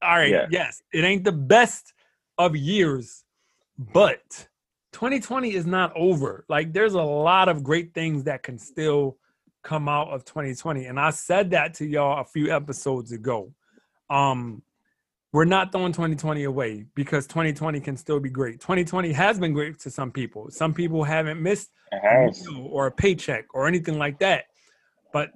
All 0.01 0.17
right, 0.17 0.31
Yeah. 0.31 0.47
yes, 0.51 0.83
it 0.93 1.05
ain't 1.05 1.25
the 1.25 1.33
best 1.33 1.93
of 2.39 2.57
years, 2.57 3.25
but 3.79 4.49
2020 4.95 5.53
is 5.55 5.67
not 5.67 5.93
over. 5.97 6.45
Like 6.49 6.73
there's 6.73 6.95
a 6.95 7.03
lot 7.03 7.49
of 7.49 7.63
great 7.63 7.93
things 7.93 8.25
that 8.25 8.43
can 8.43 8.59
still 8.59 9.19
come 9.63 9.89
out 9.89 10.09
of 10.09 10.25
2020. 10.25 10.87
And 10.87 10.99
I 11.01 11.11
said 11.11 11.51
that 11.51 11.75
to 11.75 11.87
y'all 11.87 12.21
a 12.21 12.25
few 12.25 12.51
episodes 12.55 13.13
ago. 13.13 13.53
Um 14.09 14.63
we're 15.33 15.45
not 15.45 15.73
throwing 15.73 15.93
2020 15.93 16.45
away 16.45 16.87
because 16.95 17.27
2020 17.27 17.81
can 17.81 17.97
still 17.97 18.21
be 18.21 18.31
great. 18.31 18.61
2020 18.61 19.11
has 19.13 19.37
been 19.37 19.53
great 19.53 19.81
to 19.81 19.91
some 19.91 20.13
people. 20.13 20.49
Some 20.51 20.73
people 20.73 21.03
haven't 21.03 21.43
missed 21.43 21.73
a 21.93 21.99
or 22.71 22.87
a 22.87 22.93
paycheck 22.93 23.47
or 23.53 23.67
anything 23.67 23.99
like 23.99 24.21
that. 24.21 24.45
But 25.13 25.33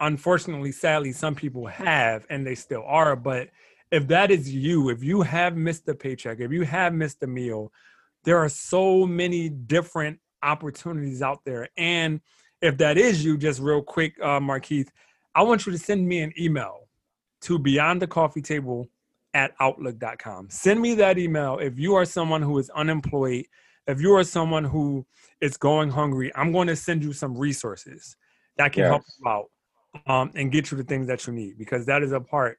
unfortunately, 0.00 0.72
sadly, 0.72 1.12
some 1.12 1.34
people 1.34 1.66
have 1.66 2.24
and 2.30 2.46
they 2.46 2.54
still 2.54 2.82
are. 2.86 3.14
But 3.14 3.50
if 3.90 4.08
that 4.08 4.30
is 4.30 4.50
you, 4.50 4.88
if 4.88 5.04
you 5.04 5.20
have 5.20 5.54
missed 5.54 5.86
a 5.86 5.94
paycheck, 5.94 6.40
if 6.40 6.50
you 6.50 6.62
have 6.62 6.94
missed 6.94 7.22
a 7.22 7.26
meal, 7.26 7.72
there 8.24 8.38
are 8.38 8.48
so 8.48 9.06
many 9.06 9.48
different 9.48 10.18
opportunities 10.42 11.22
out 11.22 11.40
there. 11.44 11.68
And 11.76 12.20
if 12.60 12.78
that 12.78 12.98
is 12.98 13.24
you, 13.24 13.36
just 13.36 13.60
real 13.60 13.82
quick, 13.82 14.14
uh, 14.22 14.40
Markeith, 14.40 14.88
I 15.34 15.42
want 15.42 15.66
you 15.66 15.72
to 15.72 15.78
send 15.78 16.06
me 16.06 16.20
an 16.20 16.32
email 16.38 16.88
to 17.42 17.58
beyond 17.58 18.00
the 18.00 18.06
coffee 18.06 18.42
table 18.42 18.88
at 19.34 19.52
outlook.com. 19.60 20.48
Send 20.50 20.80
me 20.80 20.94
that 20.94 21.18
email 21.18 21.58
if 21.58 21.78
you 21.78 21.94
are 21.94 22.04
someone 22.04 22.42
who 22.42 22.58
is 22.58 22.70
unemployed, 22.70 23.46
if 23.86 24.00
you 24.00 24.14
are 24.14 24.24
someone 24.24 24.64
who 24.64 25.06
is 25.40 25.56
going 25.56 25.90
hungry, 25.90 26.30
I'm 26.36 26.52
going 26.52 26.68
to 26.68 26.76
send 26.76 27.02
you 27.02 27.12
some 27.12 27.36
resources 27.36 28.16
that 28.58 28.72
can 28.72 28.84
help 28.84 29.02
you 29.18 29.28
out 29.28 29.46
um, 30.06 30.30
and 30.34 30.52
get 30.52 30.70
you 30.70 30.76
the 30.76 30.84
things 30.84 31.06
that 31.08 31.26
you 31.26 31.32
need 31.32 31.58
because 31.58 31.86
that 31.86 32.02
is 32.02 32.12
a 32.12 32.20
part 32.20 32.58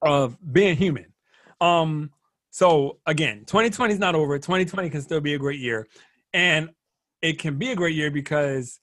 of 0.00 0.36
being 0.52 0.76
human. 0.76 1.12
Um, 1.60 2.10
so 2.52 2.98
again, 3.06 3.38
2020 3.46 3.94
is 3.94 3.98
not 3.98 4.14
over. 4.14 4.38
2020 4.38 4.90
can 4.90 5.00
still 5.00 5.20
be 5.20 5.32
a 5.34 5.38
great 5.38 5.58
year, 5.58 5.88
and 6.32 6.68
it 7.22 7.38
can 7.38 7.56
be 7.58 7.70
a 7.72 7.74
great 7.76 7.96
year 7.96 8.10
because 8.10 8.78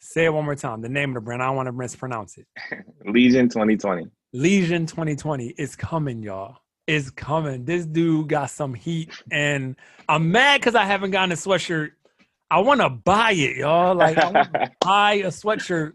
say 0.00 0.26
it 0.26 0.32
one 0.32 0.44
more 0.44 0.54
time. 0.54 0.80
The 0.80 0.88
name 0.88 1.10
of 1.10 1.14
the 1.16 1.20
brand. 1.20 1.42
I 1.42 1.46
don't 1.46 1.56
want 1.56 1.66
to 1.66 1.72
mispronounce 1.72 2.38
it. 2.38 2.46
Legion 3.04 3.48
2020. 3.48 4.06
Legion 4.32 4.86
2020 4.86 5.48
is 5.58 5.74
coming, 5.76 6.22
y'all. 6.22 6.58
It's 6.86 7.10
coming. 7.10 7.64
This 7.64 7.86
dude 7.86 8.28
got 8.28 8.50
some 8.50 8.72
heat, 8.74 9.10
and 9.32 9.74
I'm 10.08 10.30
mad 10.30 10.60
because 10.60 10.74
I 10.74 10.84
haven't 10.84 11.10
gotten 11.10 11.32
a 11.32 11.36
sweatshirt. 11.36 11.90
I 12.50 12.60
want 12.60 12.80
to 12.82 12.90
buy 12.90 13.32
it, 13.32 13.56
y'all. 13.56 13.94
Like 13.96 14.16
I 14.18 14.30
want 14.30 14.52
to 14.52 14.70
buy 14.80 15.14
a 15.14 15.28
sweatshirt, 15.28 15.94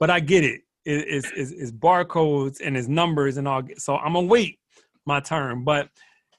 but 0.00 0.08
I 0.10 0.20
get 0.20 0.44
it. 0.44 0.62
It- 0.84 1.06
It's 1.08 1.30
it's, 1.36 1.50
it's 1.50 1.72
barcodes 1.72 2.60
and 2.64 2.76
it's 2.78 2.88
numbers 2.88 3.36
and 3.36 3.46
all. 3.46 3.62
So 3.76 3.96
I'm 3.96 4.14
gonna 4.14 4.26
wait 4.26 4.58
my 5.08 5.18
turn. 5.18 5.64
But 5.64 5.88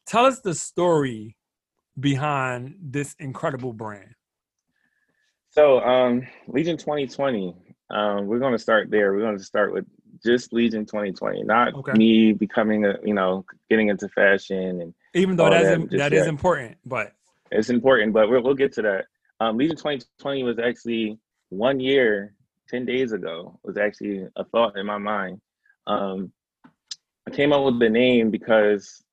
tell 0.05 0.25
us 0.25 0.39
the 0.39 0.55
story 0.55 1.35
behind 1.99 2.75
this 2.81 3.15
incredible 3.19 3.73
brand. 3.73 4.15
So, 5.49 5.81
um, 5.81 6.25
Legion 6.47 6.77
2020. 6.77 7.53
Um, 7.91 8.27
we're 8.27 8.39
going 8.39 8.53
to 8.53 8.59
start 8.59 8.91
there. 8.91 9.11
We're 9.13 9.21
going 9.21 9.37
to 9.37 9.43
start 9.43 9.73
with 9.73 9.85
just 10.23 10.53
Legion 10.53 10.85
2020, 10.85 11.41
not 11.43 11.73
Okay. 11.73 11.93
me 11.93 12.33
becoming 12.33 12.85
a, 12.85 12.95
you 13.03 13.15
know, 13.15 13.43
getting 13.69 13.87
into 13.89 14.07
fashion, 14.09 14.81
and 14.81 14.93
Even 15.15 15.35
though 15.35 15.49
that's 15.49 15.69
that 15.69 15.89
that 15.97 16.13
is 16.13 16.27
important, 16.27 16.77
but 16.85 17.13
it's 17.51 17.69
important. 17.71 18.13
But 18.13 18.29
we'll, 18.29 18.43
we'll 18.43 18.53
get 18.53 18.73
to 18.73 18.83
that. 18.83 19.05
Um, 19.39 19.57
Legion 19.57 19.75
2020 19.75 20.43
was 20.43 20.59
actually 20.59 21.17
one 21.49 21.79
year, 21.79 22.35
10 22.69 22.85
days 22.85 23.11
ago. 23.11 23.59
Was 23.63 23.77
actually 23.77 24.27
a 24.35 24.43
thought 24.45 24.77
in 24.77 24.85
my 24.85 24.99
mind. 24.99 25.41
Um, 25.87 26.31
I 27.29 27.31
came 27.31 27.53
up 27.53 27.63
with 27.63 27.77
the 27.79 27.89
name 27.89 28.31
because 28.31 29.03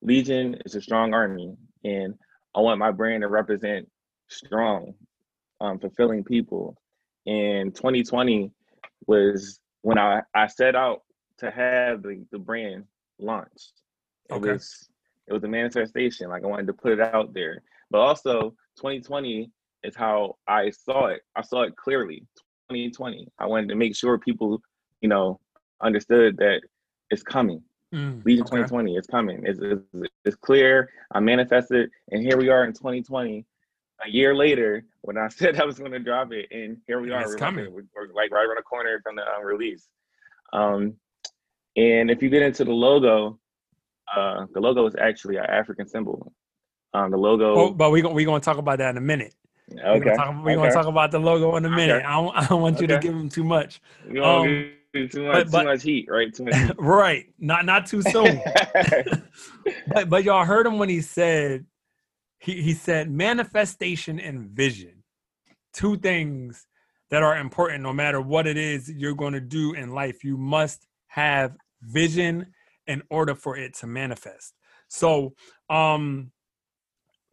Legion 0.00 0.56
is 0.64 0.74
a 0.76 0.80
strong 0.80 1.12
army, 1.12 1.54
and 1.84 2.14
I 2.54 2.60
want 2.60 2.78
my 2.78 2.90
brand 2.90 3.20
to 3.20 3.28
represent 3.28 3.86
strong, 4.28 4.94
um, 5.60 5.78
fulfilling 5.78 6.24
people. 6.24 6.74
And 7.26 7.74
2020 7.74 8.50
was 9.06 9.60
when 9.82 9.98
I, 9.98 10.22
I 10.34 10.46
set 10.46 10.74
out 10.74 11.02
to 11.36 11.50
have 11.50 12.02
the, 12.02 12.24
the 12.32 12.38
brand 12.38 12.84
launched. 13.18 13.74
It 14.30 14.34
Okay. 14.36 14.52
was 14.52 14.88
it 15.26 15.34
was 15.34 15.44
a 15.44 15.48
manifestation. 15.48 16.30
Like 16.30 16.44
I 16.44 16.46
wanted 16.46 16.68
to 16.68 16.72
put 16.72 16.92
it 16.92 17.00
out 17.00 17.34
there. 17.34 17.62
But 17.90 17.98
also 17.98 18.54
2020 18.78 19.50
is 19.84 19.94
how 19.94 20.36
I 20.48 20.70
saw 20.70 21.08
it. 21.08 21.20
I 21.36 21.42
saw 21.42 21.64
it 21.64 21.76
clearly. 21.76 22.20
2020. 22.70 23.28
I 23.38 23.44
wanted 23.44 23.68
to 23.68 23.74
make 23.74 23.94
sure 23.94 24.16
people, 24.18 24.62
you 25.02 25.10
know, 25.10 25.40
understood 25.82 26.38
that 26.38 26.62
it's 27.10 27.22
coming. 27.22 27.62
Mm, 27.94 28.24
Legion 28.24 28.42
okay. 28.42 28.62
2020 28.62 28.96
is 28.96 29.06
coming. 29.06 29.42
It's, 29.44 29.60
it's, 29.62 30.10
it's 30.24 30.36
clear. 30.36 30.90
I 31.12 31.20
manifested, 31.20 31.90
and 32.10 32.22
here 32.22 32.36
we 32.36 32.48
are 32.48 32.64
in 32.64 32.72
2020. 32.72 33.44
A 34.04 34.10
year 34.10 34.34
later, 34.34 34.84
when 35.02 35.16
I 35.16 35.28
said 35.28 35.60
I 35.60 35.64
was 35.64 35.78
going 35.78 35.92
to 35.92 35.98
drop 35.98 36.32
it, 36.32 36.48
and 36.50 36.78
here 36.86 37.00
we 37.00 37.08
And 37.08 37.16
are. 37.16 37.22
it's 37.22 37.30
we're, 37.30 37.38
coming. 37.38 37.72
we're, 37.72 37.84
we're, 37.94 38.12
like 38.12 38.32
right 38.32 38.44
around 38.44 38.56
the 38.56 38.62
corner 38.62 39.00
from 39.02 39.16
the 39.16 39.22
um, 39.22 39.44
release. 39.44 39.88
Um, 40.52 40.94
and 41.76 42.10
if 42.10 42.22
you 42.22 42.28
get 42.28 42.42
into 42.42 42.64
the 42.64 42.72
logo, 42.72 43.38
uh, 44.14 44.46
the 44.52 44.60
logo 44.60 44.86
is 44.86 44.96
actually 44.96 45.36
an 45.36 45.46
African 45.46 45.86
symbol. 45.86 46.32
Um, 46.94 47.10
the 47.10 47.18
logo. 47.18 47.54
Oh, 47.54 47.70
but 47.70 47.90
we're 47.90 48.02
gonna 48.02 48.14
we 48.14 48.24
gonna 48.24 48.40
talk 48.40 48.56
about 48.56 48.78
that 48.78 48.90
in 48.90 48.96
a 48.96 49.02
minute. 49.02 49.34
Okay. 49.70 49.82
We're 49.84 50.00
gonna 50.00 50.16
talk, 50.16 50.44
we 50.44 50.54
gonna 50.54 50.66
okay. 50.68 50.74
talk 50.74 50.86
about 50.86 51.10
the 51.10 51.18
logo 51.18 51.56
in 51.56 51.64
a 51.64 51.70
minute. 51.70 51.96
Okay. 51.96 52.04
I 52.04 52.12
don't, 52.12 52.36
I 52.36 52.46
don't 52.46 52.62
want 52.62 52.80
you 52.80 52.86
to 52.86 52.98
give 52.98 53.12
them 53.12 53.28
too 53.28 53.44
much. 53.44 53.80
Um, 54.22 54.72
too 55.08 55.26
much, 55.26 55.32
but- 55.44 55.50
but- 55.52 55.58
too 55.62 55.68
much 55.68 55.82
heat, 55.82 56.06
right? 56.10 56.38
Much 56.40 56.54
heat. 56.56 56.72
right. 56.78 57.26
Not 57.38 57.64
not 57.64 57.86
too 57.86 58.02
soon. 58.02 58.40
but 59.88 60.08
but 60.08 60.24
y'all 60.24 60.44
heard 60.44 60.66
him 60.66 60.78
when 60.78 60.88
he 60.88 61.00
said 61.00 61.66
he, 62.38 62.60
he 62.62 62.72
said 62.74 63.10
manifestation 63.10 64.18
and 64.20 64.48
vision. 64.50 65.02
Two 65.72 65.96
things 65.96 66.66
that 67.10 67.22
are 67.22 67.36
important 67.36 67.82
no 67.82 67.92
matter 67.92 68.20
what 68.20 68.46
it 68.46 68.56
is 68.56 68.90
you're 68.90 69.14
going 69.14 69.32
to 69.34 69.40
do 69.40 69.74
in 69.74 69.90
life. 69.92 70.24
You 70.24 70.36
must 70.36 70.86
have 71.08 71.56
vision 71.82 72.46
in 72.86 73.02
order 73.10 73.34
for 73.34 73.56
it 73.56 73.74
to 73.74 73.86
manifest. 73.86 74.54
So 74.88 75.34
um 75.70 76.30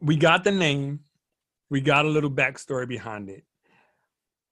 we 0.01 0.15
got 0.17 0.43
the 0.43 0.51
name, 0.51 1.00
we 1.70 1.79
got 1.82 2.05
a 2.05 2.10
little 2.10 2.32
backstory 2.32 2.88
behind 2.88 3.29
it. 3.29 3.43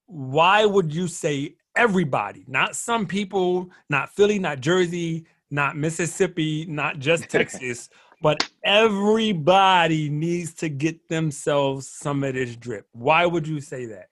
Why 0.05 0.65
would 0.65 0.93
you 0.93 1.07
say 1.07 1.55
everybody, 1.81 2.45
not 2.47 2.75
some 2.75 3.07
people, 3.07 3.67
not 3.89 4.13
Philly, 4.13 4.37
not 4.37 4.59
Jersey, 4.59 5.25
not 5.49 5.75
Mississippi, 5.75 6.65
not 6.67 6.99
just 6.99 7.27
Texas, 7.29 7.89
but 8.21 8.47
everybody 8.63 10.07
needs 10.07 10.53
to 10.55 10.69
get 10.69 11.09
themselves 11.09 11.87
some 11.87 12.23
of 12.23 12.35
this 12.35 12.55
drip. 12.55 12.87
Why 12.91 13.25
would 13.25 13.47
you 13.47 13.59
say 13.59 13.85
that? 13.87 14.09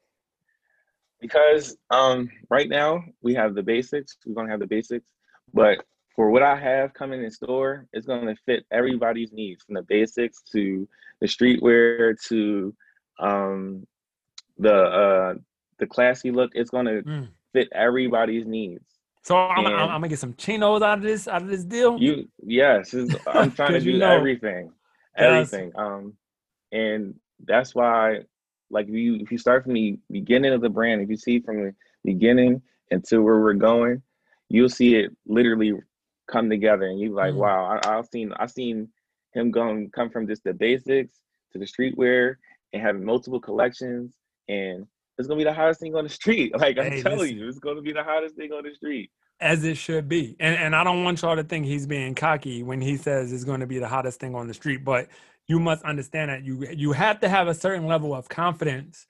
because 1.22 1.76
um 1.90 2.30
right 2.50 2.70
now 2.70 3.04
we 3.22 3.34
have 3.34 3.54
the 3.54 3.62
basics 3.62 4.16
we're 4.26 4.34
going 4.34 4.48
to 4.48 4.52
have 4.52 4.62
the 4.62 4.66
basics 4.66 5.10
but 5.54 5.78
for 6.16 6.30
what 6.30 6.42
i 6.42 6.56
have 6.56 6.94
coming 6.94 7.22
in 7.22 7.30
store 7.30 7.86
it's 7.92 8.06
going 8.06 8.26
to 8.26 8.38
fit 8.46 8.66
everybody's 8.72 9.34
needs 9.34 9.62
from 9.62 9.76
the 9.76 9.82
basics 9.82 10.42
to 10.50 10.88
the 11.20 11.28
streetwear 11.28 12.16
to 12.26 12.74
um 13.20 13.86
the 14.58 14.74
uh 14.74 15.34
the 15.80 15.88
classy 15.88 16.32
look 16.32 16.52
it's 16.54 16.70
going 16.70 16.86
to 16.86 17.04
Mm. 17.04 17.28
Fit 17.54 17.68
everybody's 17.74 18.46
needs 18.46 18.86
So 19.24 19.36
I'm, 19.38 19.66
I'm, 19.66 19.74
I'm 19.74 19.88
gonna 19.90 20.08
get 20.10 20.20
some 20.20 20.34
chinos 20.36 20.82
out 20.82 21.00
of 21.00 21.04
this 21.04 21.28
out 21.28 21.42
of 21.42 21.48
this 21.48 21.64
deal. 21.64 21.98
you 22.00 22.28
yes 22.44 22.94
i'm 22.94 23.52
trying 23.58 23.74
to 23.74 23.80
'Cause 23.80 23.86
you 23.86 23.94
do 23.94 23.98
know- 24.00 24.12
everything 24.12 24.72
Yes. 25.18 25.52
everything 25.54 25.72
um 25.76 26.14
and 26.72 27.16
that's 27.46 27.74
why 27.76 28.20
like 28.70 28.88
if 28.88 28.94
you 28.94 29.16
if 29.16 29.32
you 29.32 29.38
start 29.38 29.64
from 29.64 29.74
the 29.74 30.00
beginning 30.12 30.54
of 30.54 30.62
the 30.62 30.70
brand 30.70 31.02
if 31.02 31.10
you 31.10 31.18
see 31.18 31.40
from 31.40 31.58
the 31.64 31.74
beginning 32.06 32.62
until 32.92 33.22
where 33.24 33.40
we're 33.40 33.54
going 33.54 34.02
you'll 34.50 34.70
see 34.70 34.96
it 34.96 35.12
literally 35.28 35.74
come 36.32 36.50
together 36.50 36.86
and 36.86 37.00
you're 37.00 37.12
like 37.12 37.34
Mhm. 37.34 37.38
wow 37.38 37.80
I, 37.84 37.98
i've 37.98 38.06
seen 38.08 38.32
i've 38.34 38.52
seen 38.52 38.88
him 39.34 39.52
going 39.52 39.90
come 39.92 40.10
from 40.10 40.28
just 40.28 40.44
the 40.44 40.54
basics 40.54 41.20
to 41.52 41.60
the 41.60 41.66
streetwear 41.66 42.36
and 42.74 42.82
having 42.82 43.04
multiple 43.04 43.40
collections 43.40 44.16
and 44.48 44.86
it's 45.20 45.28
gonna 45.28 45.38
be 45.38 45.44
the 45.44 45.54
hottest 45.54 45.80
thing 45.80 45.96
on 45.96 46.04
the 46.04 46.10
street 46.10 46.52
like 46.58 46.80
i'm 46.80 46.90
Hey, 46.90 47.04
telling 47.04 47.20
listen. 47.20 47.38
you 47.38 47.48
it's 47.48 47.60
gonna 47.60 47.82
be 47.82 47.94
the 47.94 48.04
hottest 48.04 48.36
thing 48.36 48.52
on 48.52 48.64
the 48.64 48.74
street 48.74 49.12
as 49.42 49.64
it 49.64 49.78
should 49.78 50.10
be. 50.10 50.36
And 50.40 50.56
and 50.56 50.76
I 50.76 50.84
don't 50.84 51.04
want 51.04 51.22
y'all 51.22 51.36
to 51.36 51.44
think 51.44 51.66
he's 51.66 51.88
being 51.88 52.16
cocky 52.16 52.64
when 52.64 52.82
he 52.82 52.98
says 52.98 53.32
it's 53.32 53.44
to 53.44 53.68
be 53.68 53.80
the 53.80 53.88
hottest 53.88 54.20
thing 54.20 54.36
on 54.36 54.48
the 54.48 54.54
street, 54.54 54.84
but 54.84 55.08
you 55.48 55.60
must 55.60 55.84
understand 55.84 56.30
that 56.30 56.44
you 56.44 56.68
you 56.76 56.92
have 56.92 57.20
to 57.22 57.30
have 57.30 57.48
a 57.48 57.54
certain 57.54 57.88
level 57.88 58.14
of 58.14 58.28
confidence 58.30 59.08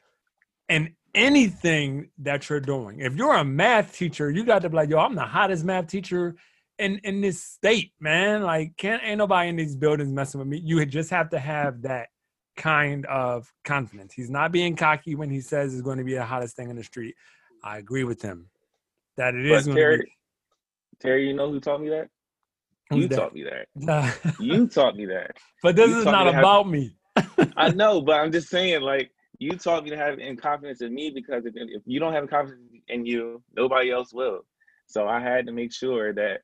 in 0.67 0.95
anything 1.15 2.09
that 2.19 2.49
you're 2.49 2.59
doing. 2.59 2.99
If 2.99 3.15
you're 3.15 3.35
a 3.35 3.43
math 3.43 3.95
teacher, 3.95 4.29
you 4.29 4.45
got 4.45 4.61
to 4.61 4.69
be 4.69 4.75
like, 4.75 4.89
yo, 4.89 4.99
I'm 4.99 5.15
the 5.15 5.21
hottest 5.21 5.65
math 5.65 5.87
teacher 5.87 6.35
in 6.77 6.99
in 7.03 7.21
this 7.21 7.43
state, 7.43 7.93
man. 7.99 8.43
Like, 8.43 8.77
can't 8.77 9.01
ain't 9.03 9.17
nobody 9.17 9.49
in 9.49 9.55
these 9.55 9.75
buildings 9.75 10.11
messing 10.11 10.39
with 10.39 10.47
me. 10.47 10.61
You 10.63 10.85
just 10.85 11.09
have 11.09 11.31
to 11.31 11.39
have 11.39 11.81
that 11.81 12.09
kind 12.59 13.05
of 13.07 13.51
confidence. 13.63 14.13
He's 14.13 14.29
not 14.29 14.51
being 14.51 14.75
cocky 14.75 15.15
when 15.15 15.31
he 15.31 15.41
says 15.41 15.73
it's 15.73 15.81
going 15.81 15.97
to 15.97 16.03
be 16.03 16.13
the 16.13 16.25
hottest 16.25 16.55
thing 16.55 16.69
in 16.69 16.75
the 16.75 16.83
street. 16.83 17.15
I 17.63 17.79
agree 17.79 18.03
with 18.03 18.21
him 18.21 18.49
that 19.17 19.33
it 19.33 19.45
is 19.45 19.65
but 19.65 19.71
to 19.71 19.77
terry 19.77 19.97
be. 19.97 20.05
terry 20.99 21.27
you 21.27 21.33
know 21.33 21.51
who 21.51 21.59
taught 21.59 21.81
me 21.81 21.89
that 21.89 22.07
Who's 22.91 23.03
you 23.03 23.07
that? 23.09 23.15
taught 23.15 23.33
me 23.33 23.43
that 23.43 24.35
you 24.39 24.67
taught 24.67 24.95
me 24.95 25.05
that 25.07 25.31
but 25.63 25.75
this 25.75 25.89
you 25.89 25.97
is 25.99 26.05
not 26.05 26.25
me 26.27 26.31
have- 26.33 26.43
about 26.43 26.69
me. 26.69 26.95
I 27.57 27.69
know, 27.69 28.01
but 28.01 28.19
I'm 28.19 28.31
just 28.31 28.49
saying, 28.49 28.81
like, 28.81 29.11
you 29.39 29.51
taught 29.57 29.83
me 29.83 29.89
to 29.89 29.97
have 29.97 30.19
in 30.19 30.37
confidence 30.37 30.81
in 30.81 30.93
me 30.93 31.09
because 31.09 31.45
if, 31.45 31.53
if 31.55 31.81
you 31.85 31.99
don't 31.99 32.13
have 32.13 32.29
confidence 32.29 32.71
in 32.87 33.05
you, 33.05 33.41
nobody 33.55 33.91
else 33.91 34.13
will. 34.13 34.45
So 34.87 35.07
I 35.07 35.19
had 35.19 35.45
to 35.47 35.51
make 35.51 35.73
sure 35.73 36.13
that, 36.13 36.41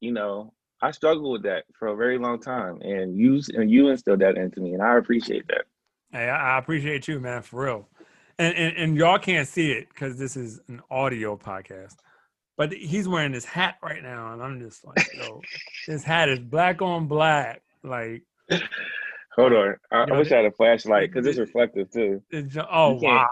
you 0.00 0.12
know, 0.12 0.52
I 0.80 0.90
struggled 0.92 1.32
with 1.32 1.42
that 1.42 1.64
for 1.78 1.88
a 1.88 1.96
very 1.96 2.18
long 2.18 2.40
time, 2.40 2.80
and 2.82 3.16
you 3.16 3.40
and 3.54 3.70
you 3.70 3.88
instilled 3.88 4.20
that 4.20 4.36
into 4.36 4.60
me, 4.60 4.74
and 4.74 4.82
I 4.82 4.96
appreciate 4.96 5.46
that. 5.48 5.64
Hey, 6.12 6.28
I, 6.28 6.58
appreciate 6.58 7.06
you, 7.08 7.20
man, 7.20 7.42
for 7.42 7.64
real. 7.64 7.88
And 8.38 8.54
and, 8.56 8.76
and 8.76 8.96
y'all 8.96 9.18
can't 9.18 9.48
see 9.48 9.72
it 9.72 9.88
because 9.88 10.18
this 10.18 10.36
is 10.36 10.60
an 10.68 10.80
audio 10.90 11.36
podcast. 11.36 11.96
But 12.56 12.72
he's 12.72 13.06
wearing 13.08 13.32
this 13.32 13.44
hat 13.44 13.76
right 13.82 14.02
now, 14.02 14.32
and 14.32 14.42
I'm 14.42 14.60
just 14.60 14.84
like, 14.86 15.06
yo, 15.16 15.40
this 15.88 16.02
hat 16.04 16.28
is 16.28 16.38
black 16.40 16.80
on 16.82 17.06
black. 17.08 17.62
Like, 17.82 18.22
Hold 19.36 19.52
on, 19.52 19.76
I, 19.92 20.06
Yo, 20.06 20.14
I 20.14 20.18
wish 20.18 20.32
I 20.32 20.36
had 20.36 20.44
a 20.46 20.50
flashlight 20.52 21.10
because 21.12 21.26
it's 21.26 21.38
reflective 21.38 21.90
too. 21.92 22.22
it's 22.30 22.56
oh 22.56 22.94
wow! 22.94 23.28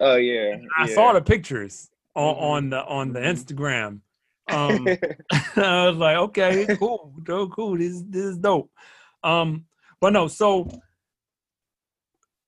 Oh 0.00 0.16
yeah, 0.16 0.56
I 0.76 0.86
yeah. 0.88 0.94
saw 0.94 1.12
the 1.12 1.20
pictures 1.20 1.90
on, 2.14 2.34
Mhm. 2.34 2.40
on 2.42 2.70
the 2.70 2.84
on 2.84 3.12
the 3.12 3.20
Mhm. 3.20 3.32
Instagram. 3.34 4.00
Um, 4.50 4.86
I 5.56 5.88
was 5.88 5.96
like, 5.96 6.16
okay, 6.16 6.66
cool, 6.78 7.14
dope, 7.22 7.52
cool. 7.52 7.76
This 7.76 8.02
this 8.08 8.24
is 8.24 8.38
dope. 8.38 8.70
Um, 9.22 9.64
but 10.00 10.12
no, 10.12 10.28
so 10.28 10.70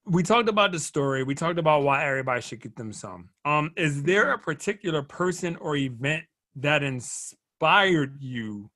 we 0.07 0.23
talked 0.23 0.49
about 0.49 0.73
the 0.73 0.79
story. 0.79 1.23
We 1.23 1.35
talked 1.35 1.59
about 1.59 1.83
why 1.83 2.05
everybody 2.05 2.41
should 2.41 2.61
get 2.61 2.77
them 2.77 2.93
some. 2.93 3.31
Um, 3.45 3.73
is 3.77 4.03
there 4.03 4.33
a 4.33 4.39
particular 4.39 5.03
person 5.03 5.57
or 5.57 5.77
event 5.77 6.25
that 6.57 6.83
inspired 6.83 8.21
you 8.21 8.71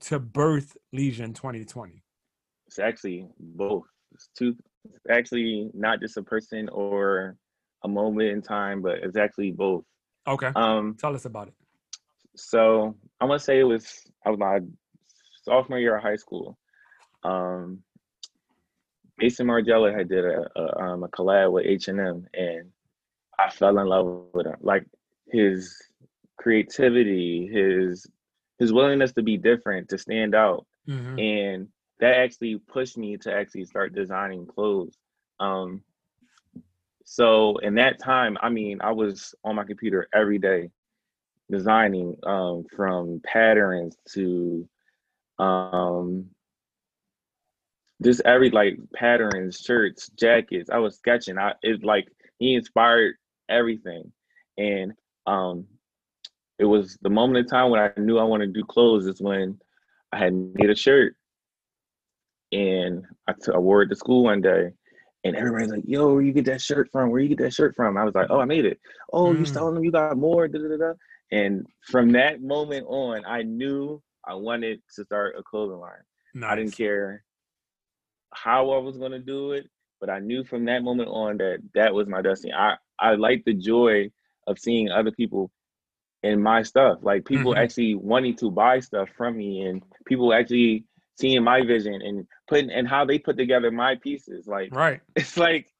to 0.00 0.18
birth 0.18 0.76
Legion 0.92 1.32
2020? 1.32 2.02
It's 2.66 2.78
actually 2.78 3.26
both. 3.38 3.84
It's 4.12 4.28
two. 4.36 4.56
It's 4.84 5.06
actually 5.10 5.70
not 5.74 6.00
just 6.00 6.16
a 6.16 6.22
person 6.22 6.68
or 6.70 7.36
a 7.84 7.88
moment 7.88 8.30
in 8.30 8.42
time, 8.42 8.82
but 8.82 8.98
it's 9.02 9.16
actually 9.16 9.52
both. 9.52 9.84
Okay, 10.26 10.50
Um, 10.56 10.96
tell 10.98 11.14
us 11.14 11.24
about 11.26 11.48
it. 11.48 11.54
So 12.36 12.94
I'm 13.20 13.28
gonna 13.28 13.38
say 13.38 13.60
it 13.60 13.64
was 13.64 14.10
I 14.24 14.30
was 14.30 14.38
my 14.38 14.60
sophomore 15.42 15.78
year 15.78 15.96
of 15.96 16.02
high 16.02 16.16
school. 16.16 16.58
Um, 17.22 17.82
Maison 19.18 19.46
Margiela 19.46 19.96
had 19.96 20.08
did 20.08 20.24
a, 20.24 20.46
a 20.56 20.82
um 20.82 21.02
a 21.04 21.08
collab 21.08 21.52
with 21.52 21.66
H 21.66 21.88
and 21.88 22.00
M, 22.00 22.26
and 22.34 22.70
I 23.38 23.50
fell 23.50 23.78
in 23.78 23.86
love 23.86 24.06
with 24.06 24.22
him. 24.22 24.32
Like 24.34 24.84
his 25.04 25.52
creativity, 26.38 27.46
his 27.52 28.06
his 28.58 28.72
willingness 28.72 29.12
to 29.12 29.22
be 29.22 29.36
different, 29.36 29.88
to 29.88 29.98
stand 29.98 30.34
out, 30.34 30.66
Mhm. 30.88 31.18
and 31.18 31.68
that 32.00 32.16
actually 32.16 32.56
pushed 32.58 32.96
me 32.98 33.16
to 33.18 33.32
actually 33.32 33.64
start 33.64 33.94
designing 33.94 34.46
clothes. 34.46 34.98
Um, 35.40 35.82
so 37.04 37.56
in 37.58 37.74
that 37.74 37.98
time, 38.00 38.36
I 38.40 38.48
mean, 38.48 38.80
I 38.80 38.92
was 38.92 39.34
on 39.44 39.56
my 39.56 39.64
computer 39.64 40.08
every 40.12 40.38
day 40.38 40.70
designing 41.54 42.16
um, 42.24 42.64
from 42.76 43.20
patterns 43.24 43.96
to 44.14 44.68
um, 45.38 46.30
just 48.02 48.20
every 48.24 48.50
like 48.50 48.78
patterns, 48.94 49.60
shirts, 49.60 50.08
jackets. 50.18 50.70
I 50.70 50.78
was 50.78 50.96
sketching. 50.96 51.38
I 51.38 51.52
it 51.62 51.84
like 51.84 52.08
he 52.38 52.54
inspired 52.54 53.14
everything, 53.48 54.12
and 54.58 54.92
um, 55.26 55.66
it 56.58 56.64
was 56.64 56.98
the 57.02 57.10
moment 57.10 57.38
in 57.38 57.46
time 57.46 57.70
when 57.70 57.80
I 57.80 57.90
knew 58.00 58.18
I 58.18 58.24
wanted 58.24 58.52
to 58.54 58.60
do 58.60 58.66
clothes. 58.66 59.06
Is 59.06 59.20
when 59.22 59.58
I 60.12 60.18
had 60.18 60.34
made 60.34 60.70
a 60.70 60.76
shirt, 60.76 61.16
and 62.52 63.04
I 63.28 63.32
t- 63.32 63.52
I 63.54 63.58
wore 63.58 63.82
it 63.82 63.88
to 63.88 63.96
school 63.96 64.24
one 64.24 64.40
day. 64.40 64.70
And 65.24 65.36
everybody's 65.36 65.70
like, 65.70 65.84
"Yo, 65.86 66.12
where 66.12 66.22
you 66.22 66.32
get 66.32 66.44
that 66.46 66.60
shirt 66.60 66.90
from? 66.92 67.10
Where 67.10 67.20
you 67.20 67.28
get 67.28 67.38
that 67.38 67.54
shirt 67.54 67.74
from?" 67.74 67.96
I 67.96 68.04
was 68.04 68.14
like, 68.14 68.26
"Oh, 68.30 68.40
I 68.40 68.44
made 68.44 68.66
it. 68.66 68.78
Oh, 69.12 69.32
you 69.34 69.44
Mm. 69.44 69.48
selling 69.48 69.74
them? 69.74 69.84
You 69.84 69.90
got 69.92 70.18
more?" 70.18 70.46
Da, 70.48 70.58
da, 70.58 70.68
da, 70.68 70.76
da. 70.76 70.92
And 71.32 71.66
from 71.90 72.12
that 72.12 72.42
moment 72.42 72.86
on, 72.88 73.24
I 73.26 73.42
knew 73.42 74.02
I 74.26 74.34
wanted 74.34 74.80
to 74.96 75.04
start 75.04 75.36
a 75.38 75.42
clothing 75.42 75.78
line. 75.78 75.92
I 76.50 76.56
didn't 76.56 76.76
care 76.76 77.24
how 78.32 78.70
I 78.70 78.78
was 78.78 78.96
going 78.96 79.12
to 79.12 79.18
do 79.18 79.52
it, 79.52 79.68
but 80.00 80.10
I 80.10 80.18
knew 80.18 80.44
from 80.44 80.64
that 80.66 80.82
moment 80.82 81.08
on 81.08 81.36
that 81.38 81.58
that 81.74 81.94
was 81.94 82.08
my 82.08 82.22
destiny. 82.22 82.52
I 82.52 82.76
I 82.98 83.14
like 83.14 83.44
the 83.44 83.54
joy 83.54 84.10
of 84.46 84.58
seeing 84.58 84.90
other 84.90 85.10
people 85.10 85.50
in 86.22 86.42
my 86.42 86.62
stuff. 86.62 86.98
Like 87.02 87.24
people 87.24 87.52
Mhm. 87.54 87.58
actually 87.58 87.94
wanting 87.94 88.36
to 88.36 88.50
buy 88.50 88.80
stuff 88.80 89.08
from 89.16 89.36
me 89.36 89.62
and 89.62 89.82
people 90.06 90.32
actually 90.32 90.84
seeing 91.16 91.42
my 91.44 91.62
vision 91.62 92.00
and 92.02 92.26
putting 92.48 92.70
and 92.70 92.88
how 92.88 93.04
they 93.04 93.18
put 93.18 93.36
together 93.36 93.70
my 93.70 93.96
pieces. 93.96 94.46
Like 94.46 94.72
Right. 94.72 95.00
it's 95.16 95.36
like 95.36 95.72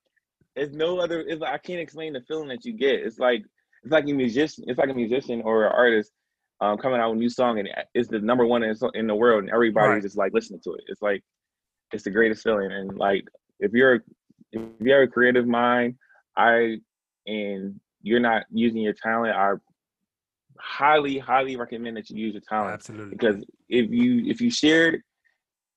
it's 0.56 0.74
no 0.74 0.98
other 0.98 1.20
it's 1.20 1.40
like 1.40 1.52
I 1.52 1.58
can't 1.58 1.80
explain 1.80 2.12
the 2.12 2.20
feeling 2.22 2.48
that 2.48 2.64
you 2.64 2.72
get. 2.72 3.00
It's 3.00 3.18
like 3.18 3.44
it's 3.84 3.92
like 3.92 4.04
a 4.08 4.12
musician, 4.12 4.64
it's 4.66 4.78
like 4.78 4.88
a 4.88 4.94
musician 4.94 5.42
or 5.42 5.66
an 5.66 5.72
artist 5.72 6.10
um, 6.60 6.78
coming 6.78 7.00
out 7.00 7.10
with 7.10 7.18
a 7.18 7.20
new 7.20 7.28
song 7.28 7.58
and 7.58 7.68
it's 7.94 8.08
the 8.08 8.18
number 8.18 8.46
one 8.46 8.62
in, 8.62 8.74
in 8.94 9.06
the 9.06 9.14
world 9.14 9.42
and 9.44 9.52
everybody's 9.52 9.94
Right. 9.94 10.02
just 10.02 10.16
like 10.16 10.32
listening 10.32 10.60
to 10.64 10.72
it. 10.74 10.84
It's 10.88 11.02
like 11.02 11.22
it's 11.92 12.04
the 12.04 12.10
greatest 12.10 12.42
feeling. 12.42 12.72
And 12.72 12.96
like 12.96 13.24
if 13.60 13.72
you're 13.72 14.02
if 14.52 14.62
you 14.80 14.92
have 14.92 15.02
a 15.02 15.06
creative 15.06 15.46
mind, 15.46 15.96
I 16.36 16.78
and 17.26 17.78
you're 18.02 18.20
not 18.20 18.44
using 18.50 18.82
your 18.82 18.92
talent, 18.94 19.34
I 19.36 19.54
highly, 20.58 21.18
highly 21.18 21.56
recommend 21.56 21.96
that 21.96 22.08
you 22.10 22.24
use 22.24 22.34
your 22.34 22.42
talent 22.48 22.74
Absolutely. 22.74 23.10
because 23.10 23.36
if 23.68 23.90
you 23.90 24.24
if 24.30 24.40
you 24.40 24.50
share 24.50 24.94
it, 24.94 25.00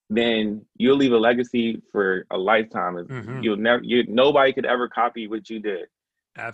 then 0.09 0.65
you'll 0.77 0.95
leave 0.97 1.11
a 1.11 1.17
legacy 1.17 1.81
for 1.91 2.25
a 2.31 2.37
lifetime. 2.37 2.95
Mhm. 2.95 3.43
You'll 3.43 3.57
never 3.57 3.83
you 3.83 4.05
nobody 4.07 4.53
could 4.53 4.65
ever 4.65 4.87
copy 4.87 5.27
what 5.27 5.49
you 5.49 5.59
did. 5.59 5.87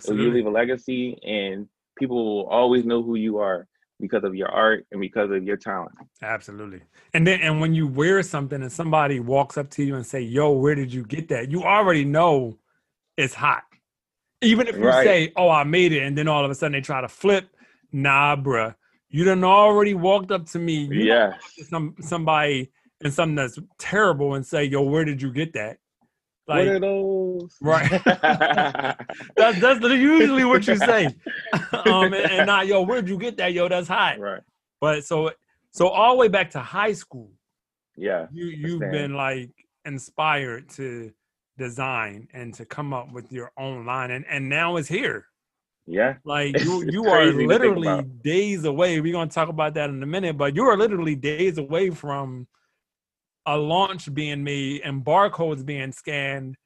So 0.00 0.12
you 0.12 0.32
leave 0.32 0.46
a 0.46 0.50
legacy 0.50 1.18
and 1.22 1.68
people 1.98 2.24
will 2.24 2.46
always 2.46 2.84
know 2.84 3.02
who 3.02 3.14
you 3.14 3.38
are 3.38 3.66
because 4.00 4.24
of 4.24 4.34
your 4.34 4.48
art 4.48 4.86
and 4.90 5.00
because 5.00 5.30
of 5.30 5.44
your 5.44 5.56
talent. 5.56 5.92
Absolutely. 6.22 6.82
And 7.12 7.26
then 7.26 7.40
and 7.40 7.60
when 7.60 7.74
you 7.74 7.86
wear 7.86 8.22
something 8.22 8.60
and 8.60 8.72
somebody 8.72 9.20
walks 9.20 9.56
up 9.56 9.70
to 9.70 9.84
you 9.84 9.94
and 9.94 10.06
say, 10.06 10.20
"Yo, 10.20 10.50
where 10.52 10.74
did 10.74 10.92
you 10.92 11.04
get 11.04 11.28
that?" 11.28 11.50
You 11.50 11.62
already 11.62 12.04
know 12.04 12.58
it's 13.16 13.34
hot. 13.34 13.62
Even 14.42 14.66
if 14.66 14.76
you 14.76 14.82
Right. 14.82 15.04
say, 15.04 15.32
"Oh, 15.36 15.48
I 15.48 15.64
made 15.64 15.92
it," 15.92 16.02
and 16.02 16.18
then 16.18 16.28
all 16.28 16.44
of 16.44 16.50
a 16.50 16.54
sudden 16.54 16.72
they 16.72 16.80
try 16.80 17.00
to 17.00 17.08
flip, 17.08 17.48
nah, 17.92 18.36
bruh. 18.36 18.74
You 19.08 19.24
done 19.24 19.44
already 19.44 19.94
walked 19.94 20.32
up 20.32 20.46
to 20.46 20.58
me. 20.58 20.84
You 20.90 21.08
walk 21.08 21.40
to 21.56 21.64
some 21.64 21.94
somebody 22.00 22.72
and 23.02 23.12
something 23.12 23.36
that's 23.36 23.58
terrible 23.78 24.34
and 24.34 24.44
say, 24.44 24.64
"Yo, 24.64 24.82
where 24.82 25.04
did 25.04 25.22
you 25.22 25.32
get 25.32 25.52
that?" 25.52 25.78
Like 26.46 26.66
what 26.66 26.68
are 26.68 26.80
those? 26.80 27.56
Right. 27.60 27.90
that's 29.36 29.60
that's 29.60 29.80
usually 29.82 30.44
what 30.44 30.66
you 30.66 30.76
say. 30.76 31.06
um, 31.72 32.12
and, 32.12 32.14
and 32.14 32.46
not, 32.46 32.66
"Yo, 32.66 32.82
where'd 32.82 33.08
you 33.08 33.18
get 33.18 33.36
that?" 33.38 33.52
Yo, 33.52 33.68
that's 33.68 33.88
hot. 33.88 34.18
right. 34.18 34.42
But 34.80 35.04
so 35.04 35.30
so 35.70 35.88
all 35.88 36.12
the 36.14 36.18
way 36.20 36.28
back 36.28 36.50
to 36.50 36.60
high 36.60 36.92
school, 36.92 37.30
Yeah. 37.96 38.26
you 38.32 38.46
you've 38.46 38.82
Understand. 38.82 38.92
been 38.92 39.14
like 39.14 39.50
inspired 39.84 40.68
to 40.70 41.12
design 41.58 42.28
and 42.32 42.52
to 42.54 42.64
come 42.64 42.92
up 42.92 43.12
with 43.12 43.30
your 43.32 43.52
own 43.56 43.86
line 43.86 44.10
and 44.10 44.24
and 44.28 44.48
now 44.48 44.76
it's 44.76 44.88
here 44.88 45.26
Yeah. 45.86 46.14
like 46.24 46.58
you 46.58 46.82
it's 46.82 46.92
you 46.92 47.04
are 47.06 47.18
crazy 47.18 47.32
to 47.32 47.38
think 47.38 47.48
literally 47.48 48.02
days 48.22 48.64
away 48.64 49.00
we're 49.00 49.12
going 49.12 49.28
to 49.28 49.34
talk 49.34 49.48
about 49.48 49.74
that 49.74 49.88
in 49.88 50.02
a 50.02 50.06
minute 50.06 50.36
but 50.36 50.56
you 50.56 50.64
are 50.64 50.76
literally 50.76 51.14
days 51.14 51.58
away 51.58 51.90
from 51.90 52.48
a 53.46 53.56
launch 53.56 54.12
being 54.14 54.42
made 54.44 54.80
and 54.82 55.04
barcodes 55.04 55.64
being 55.64 55.92
scanned 55.92 56.56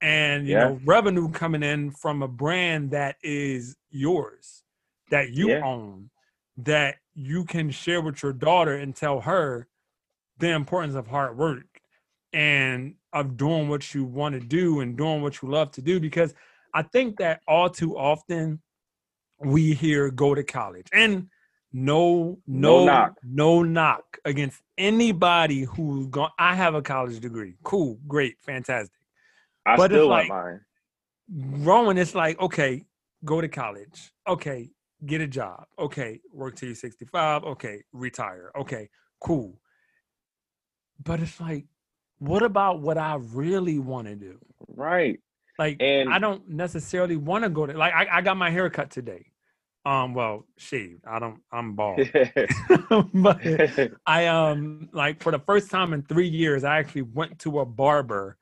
and 0.00 0.46
you 0.46 0.54
Yeah. 0.54 0.68
know 0.68 0.80
revenue 0.84 1.28
coming 1.30 1.62
in 1.62 1.90
from 1.90 2.22
a 2.22 2.28
brand 2.28 2.90
that 2.92 3.16
is 3.22 3.76
yours 3.90 4.62
that 5.10 5.30
you 5.32 5.50
Yeah. 5.50 5.64
own 5.64 6.10
that 6.56 6.96
you 7.14 7.44
can 7.44 7.70
share 7.70 8.00
with 8.00 8.22
your 8.22 8.32
daughter 8.32 8.74
and 8.74 8.94
tell 8.94 9.20
her 9.20 9.68
the 10.38 10.50
importance 10.50 10.94
of 10.94 11.06
hard 11.06 11.36
work 11.36 11.80
and 12.32 12.94
of 13.12 13.36
doing 13.36 13.68
what 13.68 13.94
you 13.94 14.04
want 14.04 14.34
to 14.34 14.46
do 14.46 14.80
and 14.80 14.96
doing 14.96 15.22
what 15.22 15.40
you 15.42 15.48
love 15.48 15.70
to 15.72 15.82
do 15.82 15.98
because 15.98 16.34
I 16.74 16.82
think 16.82 17.16
that 17.18 17.40
all 17.48 17.70
too 17.70 17.96
often 17.96 18.60
we 19.40 19.72
hear 19.72 20.10
go 20.10 20.34
to 20.34 20.42
college 20.44 20.86
and 20.92 21.28
no 21.72 22.38
no 22.46 22.78
No 22.80 22.84
knock. 22.86 23.14
no 23.22 23.62
knock 23.62 24.18
against 24.24 24.62
anybody 24.78 25.62
who's 25.62 26.06
gone 26.06 26.30
I 26.38 26.54
have 26.54 26.74
a 26.74 26.82
college 26.82 27.20
degree. 27.20 27.56
Cool, 27.62 27.98
great, 28.06 28.36
fantastic. 28.40 28.92
I 29.66 29.76
But 29.76 29.90
still 29.90 30.08
like- 30.08 30.28
mine. 30.28 30.60
Growing, 31.62 31.98
it's 31.98 32.14
like, 32.14 32.40
okay, 32.40 32.86
go 33.22 33.38
to 33.42 33.48
college. 33.48 34.12
Okay, 34.26 34.70
get 35.04 35.20
a 35.20 35.26
job. 35.26 35.66
Okay, 35.78 36.22
work 36.32 36.56
till 36.56 36.68
you're 36.68 36.74
65. 36.74 37.44
Okay, 37.44 37.82
retire. 37.92 38.50
Okay, 38.56 38.88
cool. 39.20 39.60
But 41.04 41.20
it's 41.20 41.38
like, 41.38 41.66
what 42.18 42.42
about 42.42 42.80
what 42.80 42.96
I 42.96 43.16
really 43.16 43.78
want 43.78 44.08
to 44.08 44.14
do? 44.16 44.38
Right. 44.68 45.20
Like, 45.58 45.76
And- 45.80 46.08
I 46.12 46.18
don't 46.18 46.48
necessarily 46.48 47.16
want 47.16 47.44
to 47.44 47.50
go 47.50 47.66
to, 47.66 47.76
like, 47.76 47.92
I, 47.92 48.06
I 48.10 48.20
got 48.22 48.38
my 48.38 48.48
hair 48.48 48.70
cut 48.70 48.90
today. 48.90 49.26
Um, 49.88 50.12
well, 50.12 50.44
shaved. 50.58 51.06
I 51.06 51.18
don't, 51.18 51.40
I'm 51.50 51.74
bald. 51.74 52.00
but 53.14 53.40
I 54.06 54.26
um 54.26 54.90
like 54.92 55.22
for 55.22 55.32
the 55.32 55.38
first 55.38 55.70
time 55.70 55.94
in 55.94 56.02
three 56.02 56.28
years, 56.28 56.62
I 56.62 56.78
actually 56.78 57.02
went 57.02 57.38
to 57.40 57.60
a 57.60 57.64
barber 57.64 58.36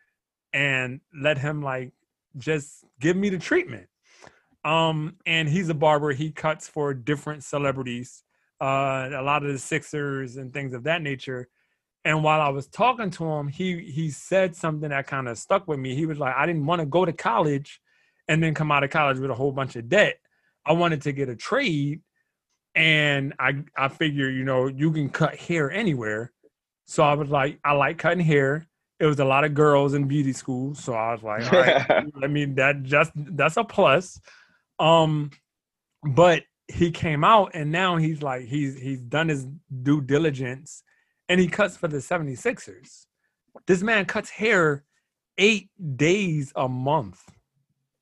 and 0.53 1.01
let 1.17 1.39
him 1.39 1.63
like 1.63 1.93
just 2.37 2.85
give 2.99 3.17
me 3.17 3.29
the 3.29 3.39
treatment. 3.39 3.87
Um, 4.65 5.19
and 5.25 5.49
he's 5.49 5.69
a 5.69 5.75
barber. 5.75 6.11
He 6.11 6.33
cuts 6.33 6.67
for 6.67 6.93
different 6.93 7.45
celebrities, 7.45 8.25
uh, 8.61 9.11
a 9.15 9.23
lot 9.23 9.45
of 9.45 9.53
the 9.53 9.59
Sixers 9.61 10.39
and 10.39 10.53
things 10.53 10.73
of 10.73 10.83
that 10.83 11.01
nature. 11.01 11.49
And 12.05 12.25
while 12.25 12.41
I 12.41 12.49
was 12.49 12.67
talking 12.67 13.11
to 13.11 13.25
him, 13.25 13.47
he 13.47 13.83
he 13.83 14.11
said 14.11 14.57
something 14.57 14.89
that 14.89 15.07
kind 15.07 15.29
of 15.29 15.39
stuck 15.39 15.69
with 15.69 15.79
me. 15.79 15.95
He 15.95 16.07
was 16.07 16.19
like, 16.19 16.35
"I 16.35 16.45
didn't 16.45 16.67
want 16.67 16.81
to 16.81 16.87
go 16.87 17.05
to 17.05 17.13
college 17.13 17.81
and 18.27 18.43
then 18.43 18.53
come 18.53 18.73
out 18.73 18.83
of 18.83 18.91
college 18.91 19.21
with 19.21 19.31
a 19.31 19.35
whole 19.35 19.53
bunch 19.53 19.77
of 19.77 19.89
debt. 19.89 20.19
I 20.67 20.73
wanted 20.73 21.03
to 21.03 21.13
get 21.13 21.29
a 21.29 21.37
trade 21.37 22.03
and 22.75 23.33
I 23.39 23.65
I 23.77 23.89
figure 23.89 24.29
you 24.29 24.45
know 24.45 24.67
you 24.67 24.93
can 24.93 25.09
cut 25.09 25.37
hair 25.37 25.71
anywhere. 25.71 26.33
So 26.85 27.03
I 27.03 27.15
was 27.15 27.29
like, 27.29 27.59
I 27.65 27.73
like 27.73 27.99
cutting 27.99 28.25
hair. 28.25 28.67
It 29.01 29.07
was 29.07 29.19
a 29.19 29.25
lot 29.25 29.45
of 29.45 29.55
girls 29.55 29.95
in 29.95 30.07
beauty 30.09 30.33
school, 30.33 30.75
so 30.75 30.95
I 30.95 31.13
was 31.13 31.23
like, 31.23 31.53
all 31.53 31.61
right, 31.61 32.07
I 32.23 32.27
mean 32.27 32.55
that 32.57 32.83
just 32.83 33.13
that's 33.15 33.57
a 33.57 33.65
plus. 33.65 34.21
Um, 34.79 35.31
but 36.03 36.43
he 36.69 36.91
came 36.91 37.25
out 37.25 37.53
and 37.55 37.71
now 37.71 37.97
he's 37.97 38.23
like 38.23 38.43
he's 38.43 38.79
he's 38.79 39.01
done 39.01 39.29
his 39.29 39.47
due 39.83 40.01
diligence 40.01 40.83
and 41.29 41.41
he 41.41 41.49
cuts 41.49 41.77
for 41.77 41.89
the 41.89 41.99
76ers. 41.99 43.07
This 43.67 43.83
man 43.83 44.05
cuts 44.05 44.31
hair 44.31 44.85
eight 45.39 45.71
days 45.97 46.53
a 46.57 46.69
month. 46.69 47.23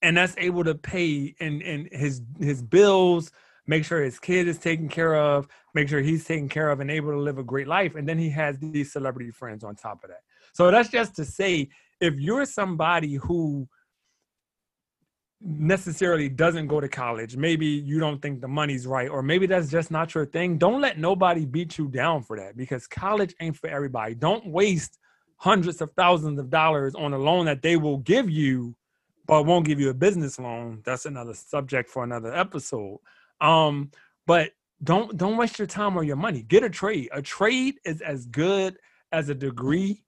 And 0.05 0.17
that's 0.17 0.35
able 0.37 0.64
to 0.64 0.75
pay 0.75 1.35
and 1.40 1.62
and 1.62 1.88
his 1.90 2.23
his 2.38 2.62
bills, 2.62 3.33
make 3.67 3.85
sure 3.85 4.03
his 4.03 4.19
kid 4.19 4.47
is 4.47 4.59
taken 4.59 4.88
care 4.88 5.17
of, 5.17 5.49
make 5.75 5.88
sure 5.88 6.01
he's 6.01 6.25
taken 6.25 6.49
care 6.49 6.69
of 6.71 6.81
and 6.81 6.90
able 6.90 7.11
to 7.11 7.19
live 7.19 7.38
a 7.38 7.43
great 7.43 7.67
life. 7.67 7.95
And 7.95 8.09
then 8.09 8.19
he 8.19 8.29
has 8.31 8.59
these 8.59 8.93
celebrity 8.93 9.31
friends 9.31 9.64
on 9.64 9.75
top 9.75 10.05
of 10.05 10.11
that. 10.11 10.21
So 10.53 10.71
that's 10.71 10.90
just 10.90 11.17
to 11.17 11.25
say, 11.25 11.71
if 12.01 12.14
you're 12.14 12.45
somebody 12.45 13.14
who 13.14 13.67
necessarily 15.40 16.29
doesn't 16.29 16.69
go 16.69 16.81
to 16.81 16.88
college, 16.88 17.37
maybe 17.37 17.67
you 17.67 17.99
don't 17.99 18.21
think 18.21 18.40
the 18.40 18.49
money's 18.49 18.87
right, 18.87 19.09
or 19.09 19.23
maybe 19.23 19.47
that's 19.47 19.71
just 19.71 19.90
not 19.90 20.14
your 20.14 20.27
thing, 20.27 20.59
don't 20.59 20.81
let 20.81 20.99
nobody 20.99 21.45
beat 21.45 21.77
you 21.79 21.88
down 21.88 22.23
for 22.23 22.38
that 22.38 22.57
because 22.57 22.87
college 22.87 23.35
ain't 23.40 23.57
for 23.57 23.69
everybody. 23.69 24.14
Don't 24.14 24.47
waste 24.47 24.99
hundreds 25.37 25.81
of 25.81 25.90
thousands 25.97 26.38
of 26.38 26.51
dollars 26.51 26.95
on 26.95 27.12
a 27.12 27.19
loan 27.19 27.47
that 27.47 27.62
they 27.62 27.77
will 27.77 27.99
give 27.99 28.31
you 28.31 28.75
but 29.27 29.47
won't 29.47 29.65
give 29.67 29.81
you 29.81 29.91
a 29.91 29.95
business 29.95 30.39
loan. 30.39 30.83
That's 30.85 31.07
another 31.07 31.35
subject 31.35 31.89
for 31.91 32.05
another 32.05 32.35
episode. 32.35 32.99
Um 33.41 33.91
but 34.27 34.53
don't 34.83 35.17
don't 35.17 35.37
waste 35.37 35.59
your 35.59 35.67
time 35.67 35.97
or 35.97 36.05
your 36.05 36.17
money. 36.17 36.43
Get 36.43 36.63
a 36.63 36.71
trade. 36.71 37.09
A 37.13 37.23
trade 37.23 37.77
is 37.85 38.01
as 38.01 38.27
good 38.27 38.77
as 39.13 39.29
a 39.29 39.35
degree 39.35 40.03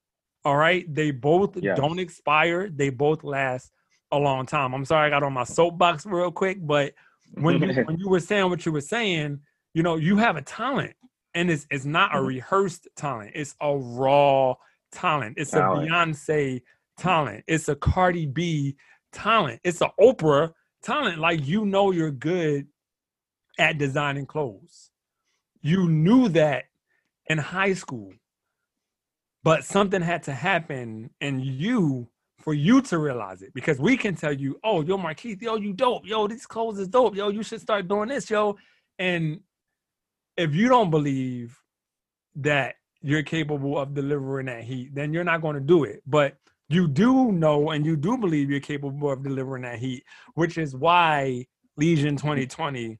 all 0.45 0.57
right? 0.57 0.85
They 0.95 1.11
both 1.11 1.57
don't 1.77 1.99
expire. 1.99 2.69
They 2.71 2.91
both 2.91 3.25
last 3.25 3.73
a 4.13 4.19
long 4.19 4.47
time. 4.47 4.75
I'm 4.75 4.85
sorry 4.85 5.07
i 5.09 5.11
got 5.11 5.25
on 5.25 5.33
my 5.33 5.45
soapbox 5.45 6.07
real 6.07 6.31
quick 6.31 6.59
but 6.65 6.95
when 7.35 7.61
you 7.61 7.73
when 7.87 7.99
you 7.99 8.09
were 8.09 8.21
saying 8.21 8.49
what 8.51 8.65
you 8.65 8.71
were 8.73 8.81
saying 8.81 9.41
you 9.75 9.83
know 9.83 9.97
you 9.97 10.17
have 10.17 10.37
a 10.37 10.43
talent 10.43 10.95
and 11.35 11.51
it's 11.51 11.67
it's 11.71 11.85
not 11.85 12.15
a 12.15 12.19
Mhm. 12.19 12.27
rehearsed 12.29 12.89
talent. 12.97 13.33
It's 13.35 13.55
a 13.61 13.77
raw 13.77 14.55
talent. 14.91 15.35
It's 15.37 15.51
Talent. 15.51 15.89
a 15.91 15.93
beyonce 15.93 16.63
talent. 16.97 17.45
It's 17.47 17.69
a 17.69 17.77
cardi 17.77 18.27
b 18.27 18.77
talent. 19.17 19.61
It's 19.65 19.81
a 19.81 19.91
oprah 19.99 20.53
talent. 20.83 21.19
Like 21.19 21.47
you 21.47 21.65
know 21.65 21.91
you're 21.91 22.11
good 22.11 22.67
at 23.59 23.79
designing 23.79 24.27
clothes. 24.27 24.91
You 25.63 25.89
knew 25.89 26.29
that 26.31 26.65
in 27.27 27.39
high 27.39 27.73
school. 27.75 28.13
But 29.43 29.65
something 29.65 30.03
had 30.03 30.23
to 30.25 30.33
happen 30.33 31.11
in 31.21 31.41
you 31.41 32.09
for 32.39 32.53
you 32.53 32.83
to 32.83 32.99
realize 32.99 33.43
it. 33.43 33.55
Because 33.55 33.79
we 33.79 33.97
can 33.97 34.15
tell 34.15 34.33
you 34.33 34.59
oh 34.63 34.83
yo 34.83 34.99
marquise 34.99 35.39
yo 35.41 35.57
you 35.57 35.73
dope. 35.73 36.07
Yo 36.07 36.29
these 36.29 36.47
clothes 36.47 36.79
is 36.79 36.89
dope. 36.89 37.17
Yo 37.17 37.31
you 37.31 37.43
should 37.43 37.61
start 37.61 37.89
doing 37.89 38.09
this 38.09 38.29
yo. 38.29 38.57
And 38.99 39.41
if 40.37 40.55
you 40.55 40.69
don't 40.69 40.91
believe 40.91 41.59
that 42.37 42.75
you're 43.01 43.23
capable 43.23 43.79
of 43.79 43.95
delivering 43.95 44.47
that 44.47 44.65
heat 44.65 44.95
then 44.95 45.13
you're 45.13 45.25
not 45.25 45.41
going 45.41 45.55
to 45.55 45.61
do 45.61 45.85
it. 45.85 46.03
But 46.07 46.37
you 46.69 46.89
do 46.89 47.31
know 47.33 47.71
and 47.71 47.87
you 47.87 47.97
do 47.97 48.19
believe 48.19 48.51
you're 48.51 48.61
capable 48.61 49.11
of 49.11 49.23
delivering 49.23 49.63
that 49.63 49.79
heat 49.79 50.03
which 50.35 50.59
is 50.59 50.75
why 50.75 51.45
legion 51.77 52.17
2020 52.17 52.99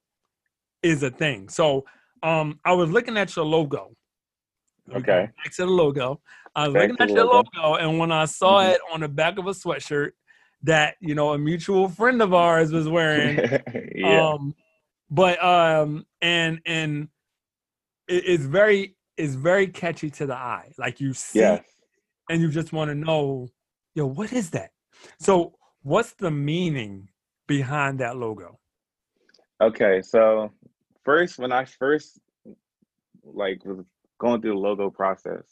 is 0.83 1.03
a 1.03 1.11
thing. 1.11 1.49
So 1.49 1.85
um 2.23 2.59
I 2.65 2.73
was 2.73 2.91
looking 2.91 3.17
at 3.17 3.35
your 3.35 3.45
logo. 3.45 3.93
Okay. 4.95 5.29
Back 5.45 5.53
to 5.57 5.63
the 5.65 5.71
logo. 5.71 6.21
I 6.55 6.69
was 6.69 6.75
Back 6.75 6.91
looking 6.91 7.05
at 7.11 7.11
your 7.11 7.25
logo. 7.25 7.49
logo, 7.61 7.75
and 7.77 7.99
when 7.99 8.13
I 8.13 8.25
saw 8.27 8.63
Mhm. 8.63 8.75
it 8.75 8.81
on 8.93 9.01
the 9.01 9.09
back 9.09 9.39
of 9.39 9.47
a 9.47 9.51
sweatshirt 9.51 10.13
that 10.63 10.97
you 11.01 11.15
know 11.15 11.33
a 11.33 11.39
mutual 11.39 11.89
friend 11.89 12.23
of 12.23 12.33
ours 12.33 12.73
was 12.73 12.89
wearing, 12.89 13.37
yeah. 13.95 14.27
um, 14.29 14.55
but 15.11 15.43
um, 15.45 16.07
and 16.23 16.61
and 16.65 17.09
it, 18.09 18.23
it's 18.27 18.45
very 18.45 18.97
it's 19.17 19.35
very 19.35 19.67
catchy 19.67 20.09
to 20.11 20.27
the 20.27 20.35
eye. 20.35 20.71
Like 20.79 21.01
you 21.01 21.13
see, 21.13 21.41
yes. 21.41 21.65
and 22.31 22.41
you 22.41 22.49
just 22.51 22.73
want 22.73 22.91
to 22.91 22.95
know, 22.95 23.49
yo, 23.97 24.07
what 24.07 24.33
is 24.33 24.51
that? 24.51 24.71
So, 25.19 25.55
what's 25.83 26.13
the 26.13 26.31
meaning 26.31 27.09
behind 27.49 27.99
that 28.01 28.17
logo? 28.17 28.61
Okay, 29.61 30.03
so 30.03 30.53
first, 31.03 31.39
when 31.39 31.51
I 31.51 31.65
first 31.65 32.21
like 33.25 33.65
was 33.65 33.85
going 34.21 34.41
through 34.41 34.53
the 34.53 34.59
logo 34.59 34.91
process, 34.91 35.43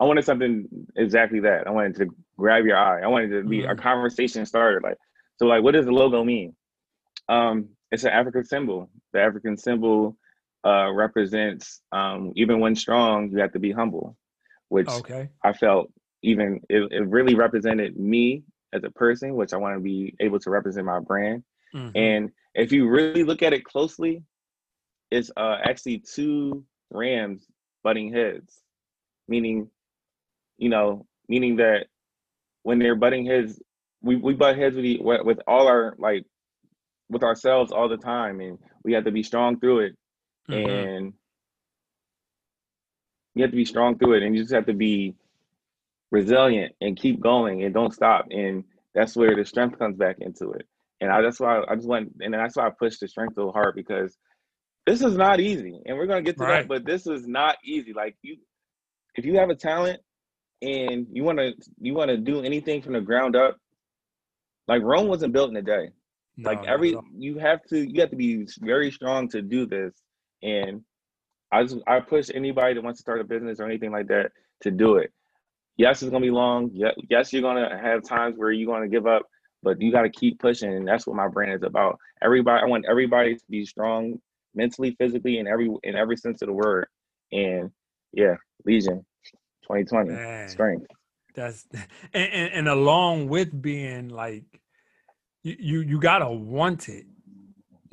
I 0.00 0.04
wanted 0.04 0.24
something 0.24 0.66
exactly 0.96 1.40
that. 1.40 1.66
I 1.66 1.70
wanted 1.70 1.94
to 1.96 2.06
grab 2.38 2.64
your 2.64 2.78
eye. 2.78 3.02
I 3.02 3.06
wanted 3.06 3.30
to 3.30 3.44
be 3.44 3.64
a 3.64 3.74
Mhm. 3.74 3.82
conversation 3.82 4.46
starter. 4.46 4.80
Like, 4.82 4.96
so, 5.36 5.46
like, 5.46 5.62
what 5.62 5.72
does 5.72 5.84
the 5.84 5.92
logo 5.92 6.24
mean? 6.24 6.56
Um, 7.28 7.68
it's 7.90 8.04
an 8.04 8.10
African 8.10 8.44
symbol. 8.44 8.90
The 9.12 9.20
African 9.20 9.58
symbol 9.58 10.16
uh, 10.64 10.90
represents 10.92 11.82
um, 11.92 12.32
even 12.34 12.60
when 12.60 12.74
strong, 12.74 13.30
you 13.30 13.38
have 13.40 13.52
to 13.52 13.58
be 13.58 13.72
humble, 13.72 14.16
which 14.68 14.88
Okay. 14.88 15.28
I 15.44 15.52
felt 15.52 15.92
even 16.22 16.60
it, 16.68 16.92
it 16.92 17.08
really 17.08 17.34
represented 17.34 17.98
me 17.98 18.42
as 18.72 18.84
a 18.84 18.90
person, 18.90 19.34
which 19.34 19.52
I 19.52 19.56
want 19.56 19.76
to 19.76 19.80
be 19.80 20.14
able 20.20 20.38
to 20.40 20.50
represent 20.50 20.86
my 20.86 21.00
brand. 21.00 21.42
Mhm. 21.74 21.92
And 21.94 22.30
if 22.54 22.72
you 22.72 22.88
really 22.88 23.24
look 23.24 23.42
at 23.42 23.52
it 23.52 23.64
closely, 23.64 24.22
it's 25.10 25.30
uh, 25.36 25.58
actually 25.64 25.98
two 25.98 26.64
rams 26.90 27.46
butting 27.82 28.12
heads, 28.12 28.60
meaning, 29.28 29.70
you 30.58 30.68
know, 30.68 31.06
meaning 31.28 31.56
that 31.56 31.86
when 32.62 32.78
they're 32.78 32.94
butting 32.96 33.26
heads, 33.26 33.60
we, 34.02 34.16
we 34.16 34.34
butt 34.34 34.56
heads 34.56 34.76
with, 34.76 35.22
with 35.24 35.38
all 35.46 35.66
our 35.66 35.94
like 35.98 36.24
with 37.08 37.22
ourselves 37.22 37.72
all 37.72 37.88
the 37.88 37.96
time, 37.96 38.40
and 38.40 38.58
we 38.84 38.92
have 38.92 39.04
to 39.04 39.10
be 39.10 39.22
strong 39.22 39.58
through 39.58 39.80
it, 39.80 39.96
Mhm. 40.48 40.94
and 40.96 41.14
you 43.34 43.42
have 43.42 43.50
to 43.50 43.56
be 43.56 43.64
strong 43.64 43.98
through 43.98 44.14
it, 44.14 44.22
and 44.22 44.34
you 44.34 44.42
just 44.42 44.54
have 44.54 44.66
to 44.66 44.74
be 44.74 45.14
resilient 46.10 46.74
and 46.80 46.96
keep 46.96 47.20
going 47.20 47.64
and 47.64 47.74
don't 47.74 47.94
stop, 47.94 48.26
and 48.30 48.64
that's 48.94 49.16
where 49.16 49.36
the 49.36 49.44
strength 49.44 49.78
comes 49.78 49.96
back 49.96 50.16
into 50.20 50.50
it. 50.52 50.66
And 51.00 51.10
I, 51.10 51.22
that's 51.22 51.40
why 51.40 51.62
I 51.68 51.74
just 51.76 51.88
went, 51.88 52.12
and 52.20 52.34
that's 52.34 52.56
why 52.56 52.66
I 52.66 52.70
pushed 52.70 53.00
the 53.00 53.08
strength 53.08 53.34
so 53.36 53.50
hard 53.52 53.74
because 53.76 54.16
this 54.86 55.02
is 55.02 55.16
not 55.16 55.40
easy, 55.40 55.80
and 55.86 55.96
we're 55.96 56.06
gonna 56.06 56.22
get 56.22 56.38
to 56.38 56.44
Right. 56.44 56.62
that, 56.62 56.68
but 56.68 56.84
this 56.84 57.06
is 57.06 57.26
not 57.26 57.56
easy. 57.64 57.92
Like 57.92 58.16
you, 58.22 58.36
if 59.16 59.24
you 59.24 59.38
have 59.38 59.50
a 59.50 59.54
talent 59.54 60.00
and 60.62 61.06
you 61.12 61.24
want 61.24 61.38
to, 61.38 61.52
you 61.80 61.94
want 61.94 62.10
to 62.10 62.16
do 62.16 62.42
anything 62.42 62.82
from 62.82 62.94
the 62.94 63.00
ground 63.00 63.36
up. 63.36 63.56
Like 64.68 64.82
Rome 64.82 65.08
wasn't 65.08 65.32
built 65.32 65.50
in 65.50 65.56
a 65.56 65.62
day. 65.62 65.90
No, 66.36 66.50
Like 66.50 66.64
every, 66.66 66.94
all. 66.94 67.04
you 67.16 67.38
have 67.38 67.62
to, 67.70 67.78
you 67.78 68.00
have 68.00 68.10
to 68.10 68.16
be 68.16 68.46
very 68.60 68.90
strong 68.90 69.28
to 69.30 69.42
do 69.42 69.66
this. 69.66 69.94
And 70.42 70.82
I 71.52 71.62
just, 71.64 71.78
I 71.86 72.00
push 72.00 72.30
anybody 72.34 72.74
that 72.74 72.82
wants 72.84 72.98
to 73.00 73.02
start 73.02 73.20
a 73.20 73.24
business 73.24 73.60
or 73.60 73.66
anything 73.66 73.90
like 73.90 74.08
that 74.08 74.32
to 74.62 74.70
do 74.70 74.96
it. 74.96 75.12
Yes, 75.80 76.02
it's 76.02 76.10
gonna 76.10 76.22
be 76.22 76.30
long. 76.30 76.70
Yes, 77.08 77.32
you're 77.32 77.40
gonna 77.40 77.78
have 77.80 78.04
times 78.04 78.36
where 78.36 78.52
you're 78.52 78.70
gonna 78.70 78.86
give 78.86 79.06
up, 79.06 79.22
but 79.62 79.80
you 79.80 79.90
got 79.90 80.02
to 80.02 80.10
keep 80.10 80.38
pushing, 80.38 80.74
and 80.74 80.86
that's 80.86 81.06
what 81.06 81.16
my 81.16 81.26
brand 81.26 81.54
is 81.54 81.62
about. 81.62 81.98
Everybody, 82.22 82.62
I 82.62 82.66
want 82.66 82.84
everybody 82.86 83.34
to 83.34 83.42
be 83.48 83.64
strong 83.64 84.20
mentally, 84.54 84.94
physically, 85.00 85.38
in 85.38 85.46
every 85.46 85.70
in 85.82 85.96
every 85.96 86.18
sense 86.18 86.42
of 86.42 86.48
the 86.48 86.52
word. 86.52 86.86
And 87.32 87.70
yeah, 88.12 88.34
Legion, 88.66 89.06
2020, 89.62 90.10
Man. 90.10 90.48
strength. 90.50 90.86
That's 91.34 91.66
and, 92.12 92.30
and, 92.30 92.52
and 92.52 92.68
along 92.68 93.28
with 93.28 93.62
being 93.62 94.10
like 94.10 94.60
you, 95.44 95.56
you 95.58 95.80
you 95.80 95.98
gotta 95.98 96.28
want 96.30 96.90
it. 96.90 97.06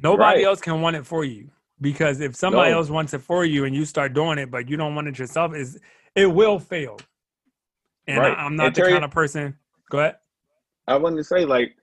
Nobody 0.03 0.39
Right. 0.39 0.45
else 0.45 0.59
can 0.59 0.81
want 0.81 0.97
it 0.97 1.05
for 1.05 1.23
you 1.23 1.51
because 1.79 2.19
if 2.19 2.35
somebody 2.35 2.73
No. 2.73 2.79
else 2.79 2.89
wants 2.89 3.13
it 3.13 3.21
for 3.21 3.45
you 3.45 3.63
and 3.63 3.73
you 3.73 3.85
start 3.85 4.11
doing 4.11 4.39
it, 4.39 4.51
but 4.51 4.67
you 4.67 4.75
don't 4.75 4.93
want 4.93 5.07
it 5.07 5.17
yourself, 5.17 5.55
is 5.55 5.79
it 6.15 6.27
will 6.27 6.59
fail. 6.59 6.99
And 8.07 8.17
Right. 8.19 8.37
I, 8.37 8.45
am 8.45 8.55
not 8.55 8.67
And 8.67 8.75
the 8.75 8.81
Terry- 8.81 8.93
kind 8.93 9.03
of 9.05 9.11
person. 9.11 9.57
Go 9.89 9.99
ahead. 9.99 10.15
I 10.87 10.95
wanted 10.97 11.17
to 11.17 11.23
say 11.23 11.45
like, 11.45 11.75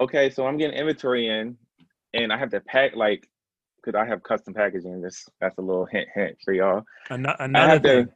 okay, 0.00 0.30
so 0.30 0.46
I'm 0.46 0.56
getting 0.56 0.76
inventory 0.78 1.26
in, 1.28 1.56
and 2.14 2.32
I 2.32 2.38
have 2.38 2.50
to 2.50 2.60
pack 2.60 2.94
like, 2.94 3.28
because 3.76 3.98
I 4.00 4.06
have 4.06 4.22
custom 4.22 4.54
packaging. 4.54 5.00
This 5.02 5.28
that's 5.40 5.58
a 5.58 5.60
little 5.60 5.86
hint 5.86 6.08
hint 6.14 6.36
for 6.44 6.54
y'all. 6.54 6.84
Ano- 7.10 7.34
I 7.38 7.66
have 7.68 7.82
thing. 7.82 8.08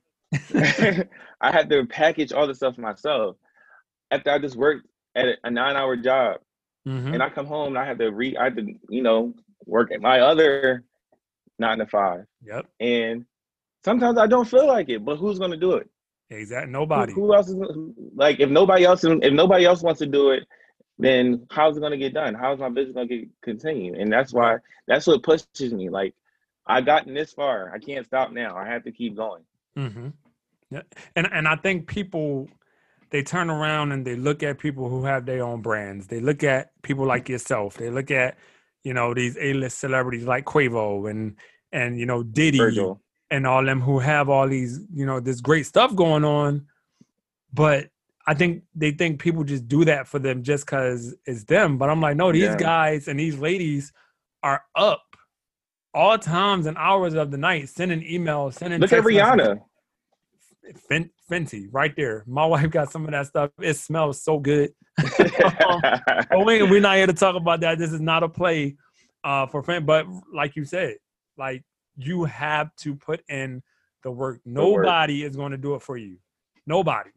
to, 0.52 1.09
I 1.40 1.50
had 1.50 1.68
to 1.70 1.87
package 1.87 2.33
all 2.33 2.46
the 2.46 2.55
stuff 2.55 2.79
myself. 2.79 3.37
After 4.12 4.31
I 4.31 4.38
just 4.38 4.55
worked 4.57 4.87
at 5.16 5.26
a 5.42 5.50
nine 5.50 5.74
hour 5.76 5.96
job, 5.96 6.37
Mhm. 6.87 7.14
and 7.14 7.22
I 7.22 7.29
come 7.31 7.46
home 7.46 7.68
and 7.68 7.79
I 7.79 7.85
had 7.85 7.98
to 7.98 8.12
re, 8.12 8.37
I 8.37 8.44
had 8.44 8.57
to 8.57 8.66
you 8.88 9.02
know 9.02 9.35
work 9.64 9.90
at 9.90 10.00
my 10.00 10.20
other 10.20 10.85
nine 11.59 11.79
to 11.79 11.87
five, 11.87 12.26
Yep. 12.44 12.66
and 12.79 13.24
sometimes 13.85 14.18
I 14.18 14.29
don't 14.29 14.46
feel 14.48 14.66
like 14.68 14.88
it. 14.88 15.05
But 15.05 15.16
who's 15.16 15.40
gonna 15.40 15.57
do 15.57 15.72
it? 15.72 15.88
Exactly. 16.30 16.66
Who, 16.66 16.72
Nobody. 16.72 17.12
who 17.12 17.34
else 17.34 17.48
is 17.48 17.56
like 18.14 18.40
if 18.40 18.50
nobody 18.50 18.84
else 18.84 19.04
if 19.04 19.32
nobody 19.32 19.64
else 19.64 19.82
wants 19.82 20.00
to 20.00 20.06
do 20.06 20.30
it, 20.30 20.44
then 20.98 21.46
how's 21.50 21.76
it 21.76 21.80
gonna 21.80 21.96
get 21.96 22.14
done? 22.14 22.34
How's 22.34 22.58
my 22.58 22.68
business 22.68 22.94
gonna 22.94 23.06
get 23.06 23.28
continue? 23.42 23.94
And 23.98 24.12
that's 24.12 24.32
why 24.32 24.56
that's 24.88 25.06
what 25.06 25.22
pushes 25.22 25.72
me. 25.72 25.88
Like 25.88 26.14
I 26.66 26.80
gotten 26.80 27.14
this 27.14 27.32
far, 27.32 27.72
I 27.72 27.78
can't 27.78 28.04
stop 28.06 28.32
now. 28.32 28.56
I 28.56 28.66
have 28.66 28.84
to 28.84 28.92
keep 28.92 29.16
going. 29.16 29.44
Mm-hmm. 29.78 30.08
Yeah. 30.70 30.82
And 31.14 31.28
and 31.32 31.46
I 31.46 31.56
think 31.56 31.86
people 31.86 32.48
they 33.10 33.22
turn 33.22 33.50
around 33.50 33.92
and 33.92 34.04
they 34.04 34.16
look 34.16 34.42
at 34.42 34.58
people 34.58 34.88
who 34.88 35.04
have 35.04 35.26
their 35.26 35.44
own 35.44 35.62
brands. 35.62 36.08
They 36.08 36.20
look 36.20 36.42
at 36.42 36.70
people 36.82 37.06
like 37.06 37.28
yourself. 37.28 37.76
They 37.76 37.90
look 37.90 38.10
at 38.10 38.36
you 38.82 38.94
know 38.94 39.14
these 39.14 39.36
A-list 39.40 39.78
celebrities 39.78 40.24
like 40.24 40.44
Quavo 40.44 41.08
and 41.08 41.36
and 41.72 41.98
you 41.98 42.06
know 42.06 42.22
Diddy 42.22 42.58
Virgil. 42.58 43.00
And 43.30 43.46
all 43.46 43.64
them 43.64 43.80
who 43.80 43.98
have 43.98 44.28
all 44.28 44.48
these 44.48 44.80
you 44.92 45.04
know 45.06 45.20
this 45.20 45.40
great 45.40 45.66
stuff 45.66 45.94
going 45.94 46.24
on. 46.24 46.66
But 47.52 47.88
I 48.26 48.34
think 48.34 48.64
they 48.74 48.90
think 48.90 49.20
people 49.20 49.44
just 49.44 49.68
do 49.68 49.84
that 49.84 50.06
for 50.08 50.18
them 50.18 50.42
just 50.42 50.66
because 50.66 51.14
it's 51.26 51.44
them. 51.44 51.78
But 51.78 51.90
I'm 51.90 52.00
like, 52.00 52.16
no, 52.16 52.32
these 52.32 52.42
Yeah. 52.42 52.56
guys 52.56 53.08
and 53.08 53.18
these 53.20 53.38
ladies 53.38 53.92
are 54.42 54.62
up 54.74 55.02
all 55.94 56.18
times 56.18 56.66
and 56.66 56.76
hours 56.76 57.14
of 57.14 57.30
the 57.30 57.38
night 57.38 57.68
sending 57.68 58.02
emails, 58.02 58.54
sending 58.54 58.80
Look 58.80 58.92
at 58.92 59.02
messages. 59.04 59.22
Rihanna. 59.22 59.60
Fen- 60.88 61.10
Fenty 61.30 61.68
right 61.70 61.94
there. 61.96 62.24
My 62.26 62.44
wife 62.52 62.68
got 62.70 62.90
some 62.90 63.04
of 63.04 63.12
that 63.12 63.26
stuff. 63.28 63.50
It 63.60 63.74
smells 63.74 64.22
so 64.22 64.38
good. 64.38 64.72
But 66.28 66.44
we, 66.44 66.62
we're 66.64 66.80
not 66.80 66.96
here 66.96 67.06
to 67.06 67.12
talk 67.12 67.36
about 67.36 67.60
that. 67.60 67.78
This 67.78 67.92
is 67.92 68.00
not 68.00 68.22
a 68.24 68.28
play 68.28 68.76
uh, 69.24 69.46
for 69.46 69.62
Fenty. 69.62 69.86
But 69.86 70.06
like 70.34 70.56
you 70.56 70.64
said, 70.64 70.96
like 71.38 71.62
you 71.96 72.24
have 72.24 72.74
to 72.76 72.94
put 72.94 73.22
in 73.28 73.62
the 74.02 74.11
work. 74.11 74.37
work. 74.37 74.42
Nobody 74.44 75.24
is 75.24 75.37
going 75.37 75.52
to 75.52 75.59
do 75.59 75.74
it 75.74 75.82
for 75.82 75.96
you. 75.96 76.18
Nobody. 76.66 77.11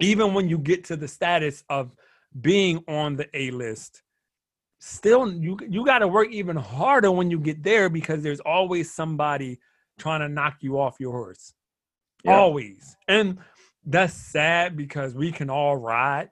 Even 0.00 0.34
when 0.34 0.48
you 0.48 0.58
get 0.58 0.84
to 0.84 0.96
the 0.96 1.08
status 1.08 1.64
of 1.68 1.94
being 2.40 2.84
on 2.86 3.16
the 3.16 3.28
A 3.34 3.50
list, 3.50 4.02
still 4.78 5.32
you 5.32 5.58
you 5.68 5.84
got 5.84 6.00
to 6.00 6.08
work 6.08 6.30
even 6.30 6.56
harder 6.56 7.10
when 7.10 7.30
you 7.30 7.38
get 7.38 7.62
there 7.62 7.88
because 7.88 8.22
there's 8.22 8.40
always 8.40 8.92
somebody 8.92 9.58
trying 9.98 10.20
to 10.20 10.28
knock 10.28 10.56
you 10.60 10.78
off 10.78 10.96
your 11.00 11.12
horse. 11.12 11.54
Yeah. 12.24 12.36
Always. 12.36 12.96
And 13.08 13.38
that's 13.84 14.12
sad 14.12 14.76
because 14.76 15.14
we 15.14 15.32
can 15.32 15.48
all 15.48 15.76
ride. 15.76 16.28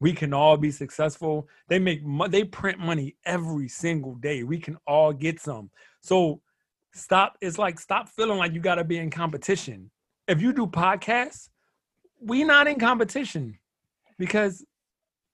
We 0.00 0.12
can 0.12 0.32
all 0.32 0.56
be 0.56 0.70
successful. 0.70 1.48
They 1.68 1.78
make 1.78 2.04
mo- 2.04 2.28
they 2.28 2.44
print 2.44 2.78
money 2.78 3.16
every 3.26 3.68
single 3.68 4.14
day. 4.14 4.44
We 4.44 4.58
can 4.58 4.78
all 4.86 5.12
get 5.12 5.40
some. 5.40 5.70
So 6.00 6.40
stop 6.94 7.36
it's 7.40 7.58
like 7.58 7.78
stop 7.78 8.08
feeling 8.08 8.38
like 8.38 8.52
you 8.52 8.60
got 8.60 8.76
to 8.76 8.84
be 8.84 8.98
in 8.98 9.10
competition. 9.10 9.90
If 10.26 10.40
you 10.42 10.52
do 10.52 10.66
podcasts, 10.66 11.48
we 12.20 12.44
not 12.44 12.66
in 12.66 12.78
competition 12.78 13.58
because 14.18 14.64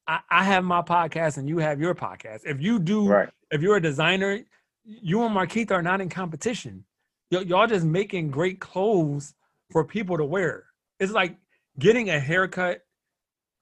I, 0.07 0.21
I 0.31 0.45
have 0.45 0.65
my 0.65 0.83
podcast 0.83 1.39
and 1.39 1.49
you 1.49 1.59
have 1.59 1.81
your 1.81 1.95
podcast. 1.95 2.41
If 2.45 2.61
you 2.61 2.79
do 2.79 3.07
right. 3.07 3.29
if 3.51 3.63
you're 3.63 3.77
a 3.77 3.83
designer, 3.83 4.41
you 4.85 5.23
and 5.23 5.35
Marquita 5.35 5.73
are 5.73 5.83
not 5.83 6.01
in 6.01 6.09
competition. 6.09 6.85
Y- 7.31 7.41
y'all 7.41 7.67
just 7.67 7.85
making 7.85 8.31
great 8.31 8.61
clothes 8.61 9.35
for 9.71 9.85
people 9.85 10.17
to 10.19 10.25
wear. 10.25 10.65
It's 11.01 11.13
like 11.13 11.37
getting 11.79 12.11
a 12.11 12.21
haircut 12.21 12.83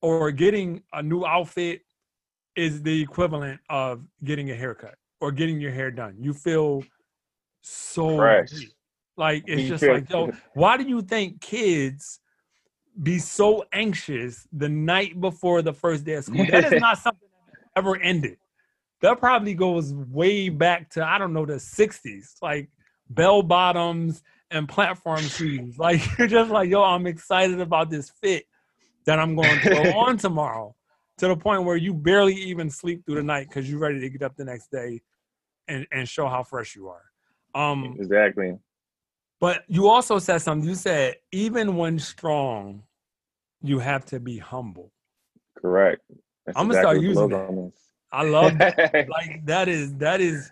or 0.01 0.31
getting 0.33 0.83
a 0.93 1.03
new 1.03 1.25
outfit 1.25 1.83
is 2.57 2.83
the 2.83 3.01
equivalent 3.01 3.61
of 3.71 4.03
getting 4.25 4.51
a 4.51 4.55
haircut 4.55 4.97
or 5.21 5.33
getting 5.33 5.61
your 5.61 5.71
hair 5.71 5.91
done. 5.91 6.17
You 6.19 6.35
feel 6.35 6.83
so 7.63 8.17
Fresh. 8.17 8.67
like 9.17 9.45
it's 9.47 9.69
just 9.69 9.83
like 9.85 10.11
yo, 10.11 10.33
why 10.55 10.77
do 10.77 10.85
you 10.85 11.01
think 11.01 11.41
kids 11.41 12.21
be 13.03 13.19
so 13.19 13.65
anxious 13.73 14.47
the 14.53 14.69
night 14.69 15.19
before 15.21 15.63
the 15.63 15.73
first 15.73 16.05
day 16.05 16.15
of 16.15 16.25
school? 16.25 16.45
That 16.51 16.65
is 16.73 16.73
not 16.81 16.99
something 16.99 17.29
that 17.47 17.81
ever 17.81 17.97
ended. 17.97 18.37
that 19.01 19.19
probably 19.19 19.55
goes 19.55 19.95
way 19.95 20.49
back 20.49 20.91
to 20.91 21.07
I 21.07 21.19
don't 21.19 21.33
know 21.33 21.47
the 21.47 21.55
'60s, 21.55 22.35
like 22.43 22.69
bell 23.09 23.43
bottoms 23.43 24.23
and 24.51 24.69
platform 24.69 25.23
shoes. 25.23 25.77
Like 25.79 26.03
you're 26.19 26.29
just 26.29 26.51
like, 26.51 26.69
yo, 26.69 26.83
I'm 26.83 27.07
excited 27.07 27.61
about 27.61 27.91
this 27.91 28.11
fit 28.11 28.45
that 29.07 29.19
I'm 29.19 29.35
going 29.35 29.61
to 29.61 29.69
throw 29.69 29.93
on 30.01 30.17
tomorrow. 30.17 30.75
To 31.19 31.29
the 31.29 31.37
point 31.37 31.63
where 31.63 31.77
you 31.77 31.95
barely 31.95 32.35
even 32.35 32.69
sleep 32.69 33.05
through 33.05 33.17
the 33.17 33.23
night 33.23 33.49
because 33.49 33.71
you're 33.71 33.79
ready 33.79 34.01
to 34.01 34.09
get 34.09 34.23
up 34.23 34.35
the 34.35 34.45
next 34.45 34.73
day 34.73 35.03
and 35.69 35.87
and 35.93 36.09
show 36.09 36.27
how 36.27 36.43
fresh 36.43 36.75
you 36.75 36.89
are. 36.89 37.12
Um, 37.55 37.97
exactly. 37.99 38.57
But 39.41 39.65
you 39.69 39.89
also 39.89 40.19
said 40.19 40.39
something. 40.39 40.69
You 40.69 40.75
said 40.75 41.17
even 41.33 41.77
when 41.77 41.99
strong, 41.99 42.83
you 43.63 43.79
have 43.79 44.05
to 44.07 44.21
be 44.21 44.39
humble. 44.39 44.93
Correct. 45.59 46.01
That's 46.47 46.59
I'm 46.59 46.69
gonna 46.69 46.79
exactly 46.79 47.13
start 47.15 47.29
using 47.29 47.29
that. 47.31 47.73
I 48.13 48.23
love 48.25 48.59
that. 48.59 49.09
like 49.11 49.45
that 49.47 49.69
is 49.69 49.95
that 49.97 50.21
is, 50.21 50.51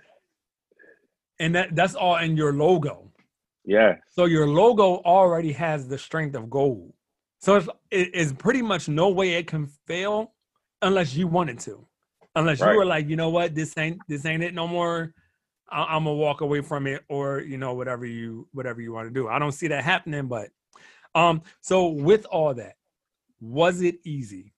and 1.39 1.55
that 1.55 1.75
that's 1.75 1.95
all 1.95 2.17
in 2.17 2.37
your 2.37 2.53
logo. 2.53 3.11
Yeah. 3.65 3.97
So 4.09 4.25
your 4.25 4.49
logo 4.49 4.97
already 5.05 5.53
has 5.53 5.87
the 5.87 5.99
strength 5.99 6.35
of 6.35 6.51
gold. 6.51 6.93
So 7.41 7.57
it's 7.57 7.69
it's 7.91 8.33
pretty 8.33 8.63
much 8.63 8.89
no 8.89 9.09
way 9.09 9.35
it 9.35 9.47
can 9.47 9.67
fail 9.87 10.33
unless 10.83 11.15
you 11.15 11.27
wanted 11.27 11.59
to. 11.61 11.87
Unless 12.35 12.61
right. 12.61 12.73
you 12.73 12.79
were 12.79 12.85
like, 12.85 13.09
you 13.09 13.17
know 13.17 13.31
what, 13.31 13.55
this 13.55 13.77
ain't 13.77 14.01
this 14.09 14.25
ain't 14.27 14.43
it 14.43 14.55
no 14.55 14.67
more. 14.67 15.15
I, 15.70 15.96
am 15.96 16.04
gonna 16.04 16.14
walk 16.14 16.40
away 16.40 16.61
from 16.61 16.87
it, 16.87 17.04
or 17.09 17.40
you 17.40 17.56
know 17.56 17.74
whatever 17.74 18.06
you 18.06 18.48
whatever 18.52 18.80
you 18.80 18.92
want 18.92 19.09
to 19.09 19.14
do. 19.14 19.28
I 19.28 19.38
don't 19.38 19.52
see 19.52 19.68
that 19.68 19.85
happening, 19.85 20.26
but 20.26 20.50
um. 21.14 21.42
So 21.61 21.88
with 21.88 22.26
all 22.26 22.54
that, 22.54 22.76
was 23.40 23.80
it 23.83 23.96
easy? 24.04 24.52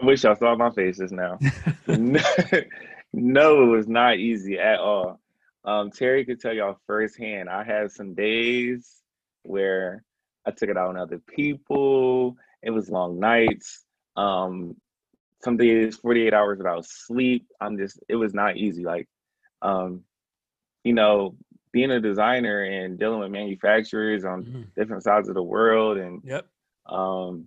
I 0.00 0.04
wish 0.04 0.24
y'all 0.24 0.36
saw 0.36 0.56
my 0.56 0.70
faces 0.70 1.12
now. 1.12 1.38
no, 1.86 2.20
no, 3.12 3.62
it 3.62 3.66
was 3.66 3.88
not 3.88 4.16
easy 4.16 4.58
at 4.58 4.78
all. 4.78 5.20
Um, 5.64 5.90
Terry 5.90 6.24
could 6.24 6.40
tell 6.40 6.54
y'all 6.54 6.78
firsthand. 6.86 7.50
I 7.50 7.64
had 7.64 7.90
some 7.92 8.14
days 8.14 9.02
where 9.42 10.04
I 10.46 10.52
took 10.52 10.70
it 10.70 10.76
out 10.76 10.88
on 10.88 10.96
other 10.96 11.18
people. 11.18 12.36
It 12.62 12.70
was 12.70 12.90
long 12.90 13.18
nights. 13.18 13.84
Um, 14.16 14.76
some 15.42 15.56
days 15.56 15.96
48 15.96 16.34
hours 16.34 16.58
without 16.58 16.84
sleep. 16.86 17.46
I'm 17.60 17.78
just 17.78 17.98
it 18.08 18.16
was 18.16 18.34
not 18.34 18.56
easy. 18.56 18.84
Like 18.84 19.08
um, 19.62 20.02
you 20.84 20.92
know, 20.92 21.36
being 21.72 21.90
a 21.90 22.00
designer 22.00 22.62
and 22.62 22.98
dealing 22.98 23.20
with 23.20 23.30
manufacturers 23.30 24.24
on 24.24 24.44
mm-hmm. 24.44 24.62
different 24.76 25.02
sides 25.02 25.28
of 25.28 25.34
the 25.34 25.42
world 25.42 25.98
and 25.98 26.22
yep. 26.24 26.46
um 26.86 27.46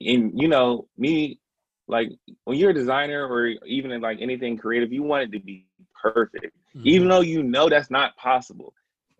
and 0.00 0.32
you 0.34 0.48
know, 0.48 0.88
me 0.96 1.40
like 1.88 2.10
when 2.44 2.58
you're 2.58 2.70
a 2.70 2.74
designer 2.74 3.26
or 3.26 3.46
even 3.66 3.92
in 3.92 4.00
like 4.00 4.18
anything 4.20 4.56
creative, 4.56 4.92
you 4.92 5.02
want 5.02 5.24
it 5.24 5.38
to 5.38 5.44
be 5.44 5.66
perfect. 6.00 6.56
Mm-hmm. 6.76 6.88
Even 6.88 7.08
though 7.08 7.20
you 7.20 7.42
know 7.42 7.68
that's 7.68 7.90
not 7.90 8.16
possible. 8.16 8.74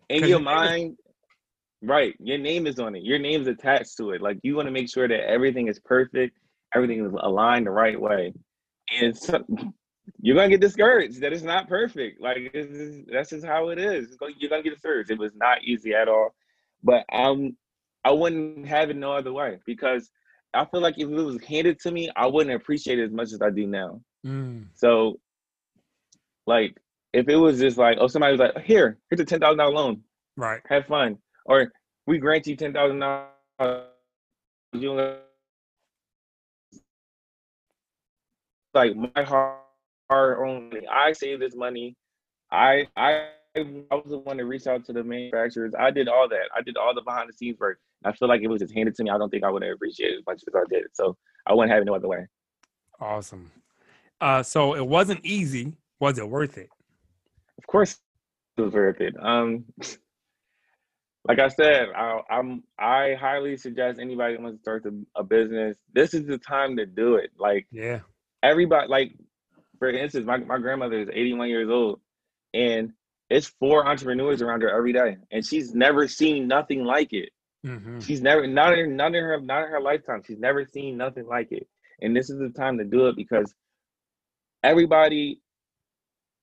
In 0.09 0.25
your 0.25 0.39
mind, 0.39 0.97
right, 1.81 2.13
your 2.19 2.37
name 2.37 2.65
is 2.67 2.79
on 2.79 2.95
it. 2.95 3.03
Your 3.03 3.19
name's 3.19 3.47
attached 3.47 3.97
to 3.97 4.11
it. 4.11 4.21
Like 4.21 4.37
you 4.43 4.55
want 4.55 4.67
to 4.67 4.71
make 4.71 4.89
sure 4.89 5.07
that 5.07 5.29
everything 5.29 5.67
is 5.67 5.79
perfect 5.79 6.37
everything 6.75 7.05
is 7.05 7.13
aligned 7.19 7.65
the 7.67 7.71
right 7.71 7.99
way. 7.99 8.33
And 8.99 9.17
so, 9.17 9.43
you're 10.21 10.35
gonna 10.35 10.49
get 10.49 10.61
discouraged 10.61 11.21
that 11.21 11.33
it's 11.33 11.43
not 11.43 11.67
perfect. 11.67 12.21
Like 12.21 12.51
this 12.53 13.03
that's 13.11 13.29
just 13.31 13.45
how 13.45 13.69
it 13.69 13.79
is. 13.79 14.17
you're 14.37 14.49
gonna 14.49 14.63
get 14.63 14.73
discouraged. 14.73 15.11
It 15.11 15.19
was 15.19 15.33
not 15.35 15.63
easy 15.63 15.93
at 15.93 16.07
all, 16.07 16.33
but 16.83 17.05
um, 17.11 17.55
I 18.03 18.11
wouldn't 18.11 18.67
have 18.67 18.89
it 18.89 18.95
no 18.95 19.13
other 19.13 19.33
way 19.33 19.59
because 19.65 20.09
I 20.53 20.65
feel 20.65 20.81
like 20.81 20.97
if 20.97 21.07
it 21.07 21.13
was 21.13 21.41
handed 21.43 21.79
to 21.81 21.91
me, 21.91 22.09
I 22.15 22.27
wouldn't 22.27 22.55
appreciate 22.55 22.99
it 22.99 23.05
as 23.05 23.11
much 23.11 23.33
as 23.33 23.41
I 23.41 23.49
do 23.49 23.67
now. 23.67 24.01
Mm. 24.25 24.67
So, 24.73 25.19
like, 26.45 26.77
if 27.13 27.27
it 27.27 27.35
was 27.35 27.59
just 27.59 27.77
like, 27.77 27.97
oh, 27.99 28.07
somebody 28.07 28.31
was 28.31 28.39
like, 28.39 28.63
here, 28.63 28.97
here's 29.09 29.19
a 29.19 29.25
ten 29.25 29.39
thousand 29.39 29.57
dollar 29.57 29.73
loan, 29.73 30.01
right? 30.35 30.61
Have 30.69 30.85
fun, 30.85 31.17
or 31.45 31.71
we 32.05 32.17
grant 32.17 32.47
you 32.47 32.55
ten 32.55 32.73
thousand 32.73 32.99
dollars 32.99 33.83
like 38.77 38.95
my 38.95 39.23
hard 39.23 40.37
only. 40.39 40.87
I 40.87 41.11
saved 41.13 41.41
this 41.41 41.55
money. 41.55 41.95
I 42.51 42.87
I 42.95 43.27
I 43.55 43.95
was 43.95 44.09
the 44.09 44.19
one 44.19 44.37
to 44.37 44.45
reach 44.45 44.67
out 44.67 44.85
to 44.85 44.93
the 44.93 45.03
manufacturers. 45.03 45.73
I 45.77 45.91
did 45.91 46.07
all 46.07 46.29
that. 46.29 46.49
I 46.55 46.61
did 46.61 46.77
all 46.77 46.93
the 46.93 47.01
behind 47.01 47.29
the 47.29 47.33
scenes 47.33 47.59
work. 47.59 47.79
I 48.05 48.11
feel 48.11 48.27
like 48.27 48.41
it 48.41 48.47
was 48.47 48.61
just 48.61 48.73
handed 48.73 48.95
to 48.95 49.03
me. 49.03 49.09
I 49.09 49.17
don't 49.17 49.29
think 49.29 49.43
I 49.43 49.49
would 49.49 49.63
have 49.63 49.73
appreciated 49.73 50.19
as 50.19 50.25
much 50.27 50.43
as 50.47 50.53
I 50.55 50.63
did. 50.69 50.85
So 50.93 51.17
I 51.47 51.53
wouldn't 51.53 51.71
have 51.71 51.81
it 51.81 51.85
no 51.85 51.95
other 51.95 52.07
way. 52.07 52.27
Awesome. 52.99 53.51
Uh, 54.21 54.43
so 54.43 54.75
it 54.75 54.85
wasn't 54.85 55.25
easy. 55.25 55.73
Was 55.99 56.19
it 56.19 56.29
worth 56.29 56.57
it? 56.57 56.69
Of 57.57 57.65
course, 57.65 57.97
it 58.57 58.61
was 58.61 58.73
worth 58.73 59.01
it. 59.01 59.15
Um, 59.19 59.65
like 61.27 61.39
I 61.39 61.47
said, 61.47 61.89
I, 61.95 62.21
am 62.29 62.63
I 62.79 63.15
highly 63.19 63.57
suggest 63.57 63.99
anybody 63.99 64.37
who 64.37 64.43
wants 64.43 64.59
to 64.59 64.61
start 64.61 64.85
a 65.15 65.23
business. 65.23 65.77
This 65.93 66.13
is 66.13 66.25
the 66.25 66.37
time 66.37 66.77
to 66.77 66.85
do 66.85 67.15
it. 67.15 67.31
Like, 67.37 67.67
yeah, 67.71 67.99
everybody 68.47 68.87
like 68.87 69.11
for 69.79 69.89
instance, 69.89 70.25
my, 70.25 70.37
my 70.37 70.57
grandmother 70.57 70.99
is 70.99 71.09
81 71.11 71.49
years 71.49 71.69
old 71.69 71.99
and 72.53 72.93
it's 73.29 73.47
four 73.59 73.87
entrepreneurs 73.87 74.41
around 74.41 74.61
her 74.61 74.69
every 74.69 74.93
day. 74.93 75.17
And 75.31 75.45
she's 75.45 75.73
never 75.75 76.07
seen 76.07 76.47
nothing 76.47 76.83
like 76.83 77.13
it. 77.13 77.29
Mm-hmm. 77.65 77.99
She's 77.99 78.21
never 78.21 78.47
not 78.47 78.77
in 78.77 78.95
not 78.95 79.15
in 79.15 79.23
her 79.23 79.39
not 79.41 79.65
in 79.65 79.71
her 79.71 79.81
lifetime. 79.81 80.21
She's 80.25 80.39
never 80.39 80.65
seen 80.65 80.95
nothing 80.95 81.27
like 81.27 81.51
it. 81.51 81.67
And 82.01 82.15
this 82.15 82.29
is 82.29 82.39
the 82.39 82.49
time 82.49 82.77
to 82.77 82.85
do 82.85 83.07
it 83.07 83.15
because 83.15 83.53
everybody 84.63 85.41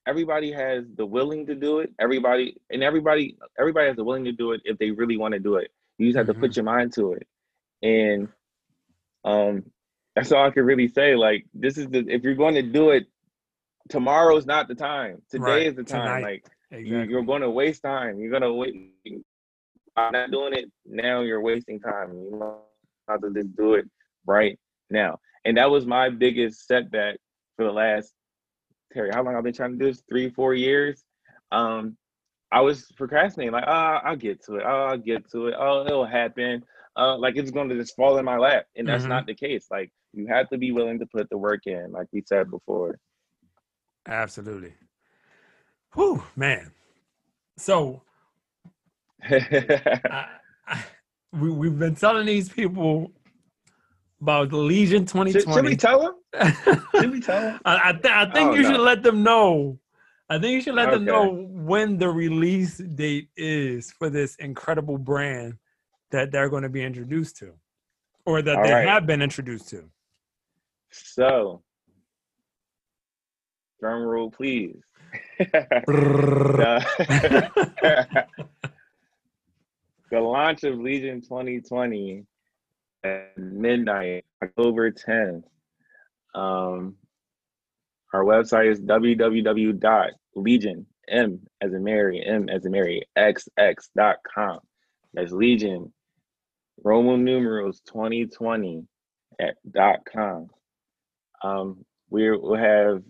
everybody 0.07 0.53
has 0.53 0.85
the 0.97 1.07
willing 1.07 1.47
to 1.47 1.55
do 1.55 1.79
it. 1.79 1.93
Everybody 1.99 2.57
and 2.69 2.83
everybody 2.83 3.39
everybody 3.59 3.87
has 3.87 3.97
the 3.97 4.05
willing 4.05 4.25
to 4.25 4.33
do 4.33 4.53
it 4.53 4.61
if 4.65 4.77
they 4.79 4.91
really 4.91 5.17
want 5.17 5.33
to 5.35 5.41
do 5.41 5.57
it. 5.57 5.71
You 5.99 6.09
just 6.09 6.19
have 6.19 6.27
mm-hmm. 6.27 6.35
to 6.35 6.41
put 6.41 6.51
mm-hmm. 6.51 6.59
your 6.59 6.77
mind 6.77 6.93
to 6.95 7.13
it. 7.13 7.27
And 7.83 8.29
um 9.25 9.65
that's 10.15 10.33
all 10.33 10.47
I 10.47 10.51
can 10.51 10.65
really 10.65 10.89
say. 10.89 11.17
Like 11.17 11.47
this 11.55 11.79
is 11.79 11.89
the 11.89 12.05
if 12.09 12.23
you're 12.23 12.35
going 12.35 12.55
to 12.55 12.63
do 12.63 12.91
it, 12.91 13.07
tomorrow's 13.89 14.47
not 14.47 14.69
the 14.69 14.75
time. 14.75 15.23
Today 15.31 15.45
right. 15.45 15.67
is 15.67 15.75
the 15.75 15.85
time. 15.85 16.21
Tonight. 16.21 16.23
Like 16.23 16.47
exactly. 16.71 17.13
you, 17.13 17.19
are 17.19 17.23
going 17.23 17.43
to 17.43 17.51
waste 17.51 17.83
time. 17.83 18.19
You're 18.19 18.33
gonna 18.33 18.53
wait. 18.53 18.93
I'm 19.97 20.13
not 20.13 20.31
doing 20.31 20.55
it 20.55 20.71
now. 20.87 21.21
You're 21.21 21.41
wasting 21.41 21.81
time. 21.81 22.13
You 22.13 22.39
know 22.39 22.59
how 23.09 23.17
to 23.17 23.33
just 23.33 23.55
do 23.57 23.75
it 23.75 23.89
right 24.27 24.59
now. 24.91 25.19
And 25.45 25.57
that 25.57 25.71
was 25.71 25.87
my 25.87 26.09
biggest 26.11 26.67
setback 26.67 27.19
for 27.57 27.65
the 27.65 27.73
last 27.73 28.13
Terry. 28.93 29.11
How 29.13 29.23
long 29.23 29.37
I've 29.37 29.45
been 29.45 29.53
trying 29.53 29.73
to 29.73 29.79
do 29.79 29.87
this? 29.87 30.03
Three, 30.09 30.31
four 30.31 30.55
years. 30.55 31.05
Um, 31.53 31.97
I 32.51 32.61
was 32.61 32.91
procrastinating. 32.97 33.53
Like, 33.53 33.65
oh, 33.67 33.71
I'll 33.71 34.17
get 34.17 34.45
to 34.47 34.57
it. 34.57 34.63
Oh, 34.67 34.87
I'll 34.87 34.99
get 34.99 35.31
to 35.33 35.49
it. 35.49 35.55
Oh, 35.59 35.85
it'll 35.87 36.07
happen 36.07 36.65
uh, 36.97 37.17
like 37.19 37.37
it's 37.37 37.51
going 37.51 37.69
to 37.69 37.77
just 37.77 37.97
fall 37.97 38.19
in 38.19 38.25
my 38.25 38.39
lap, 38.39 38.67
and 38.77 38.89
that's 38.89 39.03
mm-hmm. 39.03 39.11
not 39.11 39.27
the 39.27 39.35
case. 39.35 39.67
Like 39.71 39.91
you 40.17 40.27
have 40.29 40.49
to 40.51 40.59
be 40.59 40.73
willing 40.73 40.99
to 41.01 41.07
put 41.07 41.29
the 41.31 41.39
work 41.39 41.67
in, 41.67 41.93
like 41.93 42.07
we 42.13 42.23
said 42.27 42.51
before. 42.51 42.99
Absolutely. 44.07 44.75
Whew, 45.95 46.23
man. 46.37 46.73
So 47.57 48.03
I, 49.23 50.27
I, 50.67 50.85
we 51.33 51.51
we've 51.51 51.79
been 51.79 51.95
telling 51.95 52.27
these 52.27 52.49
people 52.49 53.13
about 54.21 54.51
the 54.51 54.57
Legion 54.57 55.05
2020. 55.05 55.33
Should, 55.33 55.55
should 55.55 55.65
we 55.65 55.77
tell 55.77 56.01
them? 56.01 56.77
should 56.95 57.11
we 57.11 57.21
tell 57.21 57.41
them? 57.41 57.61
I, 57.65 57.89
I, 57.91 57.93
th- 57.93 58.05
I 58.07 58.31
think 58.33 58.51
oh, 58.51 58.55
you 58.55 58.63
no. 58.63 58.73
should 58.73 58.81
let 58.81 59.03
them 59.03 59.23
know. 59.23 59.79
I 60.29 60.39
think 60.39 60.53
you 60.53 60.61
should 60.63 60.75
let 60.75 60.89
okay. 60.89 60.97
them 60.97 61.05
know 61.05 61.47
when 61.51 61.99
the 61.99 62.09
release 62.09 62.79
date 62.79 63.29
is 63.37 63.93
for 63.93 64.09
this 64.09 64.35
incredible 64.37 64.97
brand 64.99 65.59
that 66.11 66.33
they're 66.33 66.49
going 66.49 66.63
to 66.63 66.69
be 66.69 66.83
introduced 66.83 67.37
to 67.39 67.53
or 68.25 68.41
that 68.43 68.57
All 68.57 68.63
they 68.63 68.73
right. 68.73 68.89
have 68.89 69.07
been 69.07 69.21
introduced 69.21 69.69
to. 69.71 69.85
So, 70.95 71.63
drum 73.81 74.03
roll, 74.03 74.31
please. 74.31 74.77
the, 75.39 76.87
launch 80.13 80.63
of 80.63 80.79
Legion 80.79 81.21
2020 81.21 82.25
at 83.03 83.37
midnight, 83.37 84.25
October 84.43 84.93
10th. 84.93 85.43
Um, 86.35 86.97
our 88.13 88.25
website 88.25 88.71
is 88.71 88.81
www.legion, 88.81 90.87
M 91.09 91.41
as 91.61 91.75
in 91.75 91.85
Mary, 91.85 92.25
M 92.25 92.49
as 92.49 92.65
in 92.65 92.73
Mary, 92.73 93.03
xx.com. 93.19 94.61
That's 95.13 95.33
Legion 95.33 95.93
Roman 96.83 97.25
numerals 97.25 97.81
2020 97.87 98.87
at 99.41 99.57
dot 99.71 100.01
com. 100.05 100.49
Um, 101.43 101.85
we 102.11 102.31
will 102.31 102.57
have. 102.57 103.03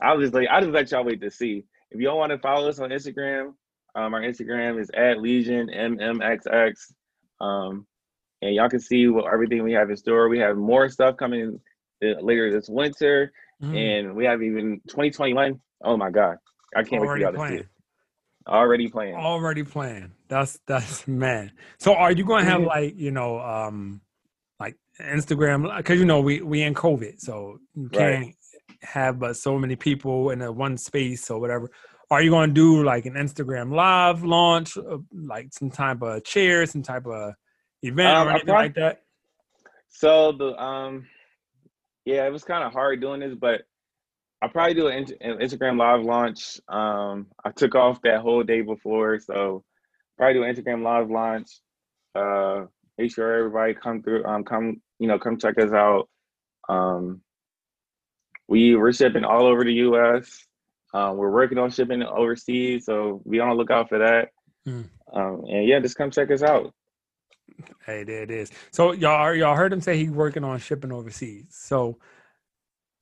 I'll 0.00 0.20
just 0.20 0.34
like 0.34 0.48
I'll 0.50 0.60
just 0.60 0.72
let 0.72 0.90
y'all 0.90 1.04
wait 1.04 1.20
to 1.22 1.30
see. 1.30 1.64
If 1.90 2.00
y'all 2.00 2.18
want 2.18 2.30
to 2.32 2.38
follow 2.38 2.68
us 2.68 2.78
on 2.78 2.90
Instagram, 2.90 3.54
um, 3.94 4.14
our 4.14 4.20
Instagram 4.22 4.80
is 4.80 4.90
at 4.94 5.20
Legion 5.20 5.68
MMXX. 5.74 6.92
Um, 7.40 7.86
and 8.42 8.54
y'all 8.54 8.68
can 8.68 8.80
see 8.80 9.06
what 9.08 9.32
everything 9.32 9.62
we 9.62 9.72
have 9.72 9.88
in 9.90 9.96
store. 9.96 10.28
We 10.28 10.38
have 10.40 10.56
more 10.56 10.88
stuff 10.88 11.16
coming 11.16 11.60
uh, 12.04 12.20
later 12.20 12.52
this 12.52 12.68
winter, 12.68 13.32
Mm. 13.62 13.74
and 14.08 14.14
we 14.16 14.26
have 14.26 14.42
even 14.42 14.82
2021. 14.88 15.58
Oh 15.82 15.96
my 15.96 16.10
god, 16.10 16.36
I 16.76 16.82
can't 16.82 17.00
wait 17.00 17.06
for 17.06 17.12
Already 17.12 17.22
y'all 17.22 17.32
to 17.32 17.48
see 17.48 17.54
it. 17.62 17.66
Already 18.46 18.88
playing. 18.88 19.14
Already 19.14 19.62
playing. 19.62 20.12
That's 20.28 20.58
that's 20.66 21.08
man. 21.24 21.52
So 21.78 21.94
are 21.94 22.12
you 22.12 22.24
going 22.24 22.44
to 22.44 22.50
have 22.50 22.60
Mhm. 22.60 22.66
like 22.66 22.98
you 22.98 23.10
know 23.12 23.40
um 23.40 24.02
like 24.58 24.76
Instagram 25.00 25.76
because 25.76 25.98
you 25.98 26.04
know 26.04 26.20
we 26.20 26.40
we 26.40 26.62
in 26.62 26.74
COVID, 26.74 27.20
so 27.20 27.58
you 27.74 27.88
can't 27.88 28.34
have 28.82 29.18
but 29.18 29.36
so 29.36 29.58
many 29.58 29.76
people 29.76 30.30
in 30.30 30.42
a 30.42 30.50
one 30.50 30.76
space 30.76 31.30
or 31.30 31.40
whatever. 31.40 31.70
Are 32.10 32.22
you 32.22 32.30
going 32.30 32.50
to 32.50 32.54
do 32.54 32.84
like 32.84 33.06
an 33.06 33.14
Instagram 33.14 33.74
live 33.74 34.22
launch, 34.22 34.76
uh, 34.76 34.98
like 35.12 35.48
some 35.52 35.70
type 35.70 36.02
of 36.02 36.22
chair, 36.24 36.64
some 36.66 36.82
type 36.82 37.06
of 37.06 37.34
event 37.82 38.16
Um, 38.16 38.28
or 38.28 38.30
anything 38.30 38.46
prob- 38.46 38.56
like 38.56 38.74
that? 38.74 39.02
So 39.88 40.32
the 40.32 40.56
um, 40.62 41.06
yeah, 42.04 42.26
it 42.26 42.32
was 42.32 42.44
kind 42.44 42.64
of 42.64 42.72
hard 42.72 43.00
doing 43.00 43.20
this, 43.20 43.34
but 43.34 43.62
I'll 44.42 44.50
probably 44.50 44.74
do 44.74 44.88
an, 44.88 45.06
an 45.20 45.38
Instagram 45.38 45.78
live 45.78 46.04
launch. 46.04 46.60
Um, 46.68 47.26
I 47.44 47.50
took 47.50 47.74
off 47.74 48.00
that 48.02 48.20
whole 48.20 48.42
day 48.42 48.60
before, 48.60 49.18
so 49.18 49.64
probably 50.16 50.34
do 50.34 50.42
an 50.44 50.54
Instagram 50.54 50.82
live 50.82 51.10
launch. 51.10 51.48
Uh, 52.14 52.66
make 52.98 53.12
sure 53.12 53.32
everybody 53.38 53.74
come 53.74 54.02
through. 54.02 54.24
Um, 54.24 54.44
come 54.44 54.80
you 54.98 55.08
know, 55.08 55.18
come 55.18 55.38
check 55.38 55.58
us 55.58 55.72
out. 55.72 56.08
Um, 56.68 57.20
we 58.48 58.76
we're 58.76 58.92
shipping 58.92 59.24
all 59.24 59.46
over 59.46 59.64
the 59.64 59.74
U.S. 59.74 60.46
Um, 60.94 61.16
we're 61.16 61.30
working 61.30 61.58
on 61.58 61.70
shipping 61.70 62.02
overseas, 62.02 62.86
so 62.86 63.22
be 63.28 63.40
on 63.40 63.48
the 63.50 63.54
lookout 63.54 63.88
for 63.88 63.98
that. 63.98 64.30
Hmm. 64.64 64.82
Um, 65.12 65.44
and 65.48 65.68
yeah, 65.68 65.80
just 65.80 65.96
come 65.96 66.10
check 66.10 66.30
us 66.30 66.42
out. 66.42 66.72
Hey, 67.84 68.04
there 68.04 68.22
it 68.22 68.30
is. 68.30 68.50
So 68.70 68.92
y'all 68.92 69.34
y'all 69.34 69.56
heard 69.56 69.72
him 69.72 69.80
say 69.80 69.96
he's 69.96 70.10
working 70.10 70.44
on 70.44 70.58
shipping 70.58 70.92
overseas. 70.92 71.46
So 71.50 71.98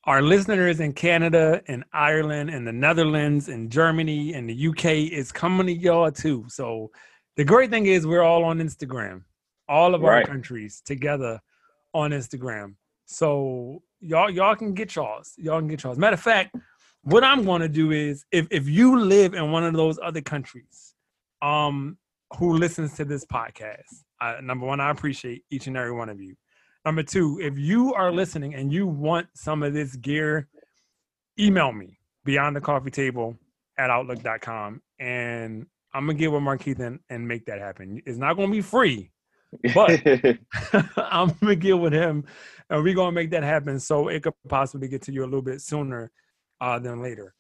our 0.05 0.21
listeners 0.21 0.81
in 0.81 0.93
Canada 0.93 1.63
and 1.67 1.85
Ireland 1.93 2.51
and 2.51 2.67
the 2.67 2.73
Netherlands 2.73 3.49
and 3.49 3.71
Germany 3.71 4.35
and 4.35 4.49
the 4.49 4.69
UK 4.69 5.11
is 5.13 5.33
coming 5.33 5.67
to 5.67 5.73
y'all 5.73 6.11
too. 6.11 6.45
So 6.49 6.91
the 7.37 7.45
great 7.45 7.71
thing 7.71 7.87
is 7.87 8.07
we're 8.07 8.23
all 8.23 8.45
on 8.45 8.59
Instagram, 8.59 9.23
all 9.69 9.95
of 9.95 10.05
our 10.05 10.11
Right. 10.13 10.27
countries 10.27 10.83
together 10.85 11.41
on 11.93 12.11
Instagram. 12.11 12.75
So 13.07 13.83
y'all 14.01 14.31
y'all 14.31 14.57
can 14.57 14.75
get 14.75 14.95
y'all's. 14.95 15.35
Y'all 15.37 15.61
can 15.61 15.69
get 15.69 15.83
y'all's. 15.83 15.99
Matter 15.99 16.15
of 16.15 16.21
fact, 16.21 16.55
what 17.03 17.23
I'm 17.25 17.45
going 17.45 17.61
to 17.63 17.69
do 17.69 17.91
is 17.93 18.25
if 18.33 18.47
if 18.51 18.69
you 18.69 18.99
live 18.99 19.35
in 19.35 19.53
one 19.53 19.65
of 19.65 19.75
those 19.75 19.99
other 20.03 20.21
countries, 20.23 20.95
um, 21.43 21.99
who 22.39 22.57
listens 22.57 22.95
to 22.95 23.05
this 23.05 23.25
podcast. 23.25 24.03
I, 24.21 24.41
number 24.41 24.67
one, 24.67 24.81
I 24.81 24.91
appreciate 24.91 25.45
each 25.51 25.67
and 25.67 25.77
every 25.77 25.93
one 25.93 26.09
of 26.09 26.21
you. 26.21 26.35
Number 26.85 27.03
two, 27.03 27.39
if 27.41 27.59
you 27.59 27.95
are 27.95 28.11
listening 28.11 28.55
and 28.55 28.73
you 28.73 28.87
want 28.87 29.27
some 29.35 29.63
of 29.63 29.73
this 29.73 29.95
gear, 29.97 30.49
email 31.39 31.73
me 31.73 31.99
beyond 32.25 32.57
the 32.57 32.61
coffee 32.61 32.91
table 32.91 33.37
at 33.79 33.91
outlook.com 33.91 34.81
and 34.99 35.67
I'm 35.93 36.07
gonna 36.07 36.19
get 36.19 36.33
with 36.33 36.43
Markeith 36.43 36.81
and, 36.81 36.99
and 37.09 37.27
make 37.29 37.47
that 37.47 37.61
happen. 37.61 38.03
It's 38.07 38.19
not 38.19 38.35
gonna 38.35 38.51
be 38.51 38.61
free. 38.63 39.11
But- 39.75 40.03
I'm 40.97 41.33
gonna 41.41 41.57
get 41.57 41.79
with 41.79 41.93
him 41.93 42.25
and 42.71 42.83
we're 42.83 42.95
gonna 42.95 43.13
make 43.13 43.31
that 43.31 43.43
happen 43.43 43.79
so 43.81 44.09
it 44.09 44.23
could 44.23 44.35
possibly 44.49 44.89
get 44.89 45.03
to 45.03 45.13
you 45.13 45.23
a 45.23 45.27
little 45.27 45.43
bit 45.43 45.61
sooner 45.61 46.11
uh, 46.61 46.79
than 46.79 47.03
later. 47.03 47.35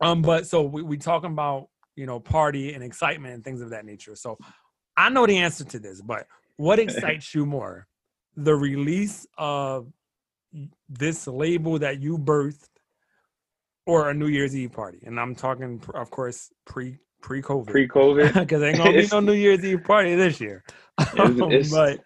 Um, 0.00 0.22
but 0.22 0.46
so 0.46 0.62
we, 0.62 0.82
we 0.82 0.96
talking 0.96 1.32
about 1.32 1.68
you 1.96 2.06
know 2.06 2.20
party 2.20 2.72
and 2.74 2.82
excitement 2.82 3.34
and 3.34 3.44
things 3.44 3.60
of 3.60 3.70
that 3.70 3.84
nature. 3.84 4.14
So 4.14 4.38
I 4.96 5.08
know 5.08 5.26
the 5.26 5.38
answer 5.38 5.64
to 5.64 5.78
this, 5.78 6.00
but 6.00 6.26
what 6.56 6.78
excites 6.78 7.34
you 7.34 7.46
more? 7.46 7.86
The 8.36 8.54
release 8.54 9.26
of 9.36 9.92
this 10.88 11.26
label 11.26 11.78
that 11.80 12.00
you 12.00 12.18
birthed 12.18 12.68
or 13.86 14.10
a 14.10 14.14
New 14.14 14.26
Year's 14.26 14.56
Eve 14.56 14.72
party? 14.72 15.00
And 15.04 15.18
I'm 15.18 15.34
talking 15.34 15.82
of 15.94 16.10
course 16.10 16.50
pre 16.66 16.98
pre 17.20 17.42
COVID. 17.42 17.66
Pre-COVID, 17.66 18.34
Because 18.34 18.62
ain't 18.66 18.78
gonna 18.78 18.92
be 18.92 19.06
no 19.10 19.20
New 19.20 19.32
Year's 19.32 19.64
Eve 19.64 19.82
party 19.84 20.14
this 20.14 20.40
year. 20.40 20.64
It's- 21.00 21.30
it's- 21.52 21.70
but 21.70 22.00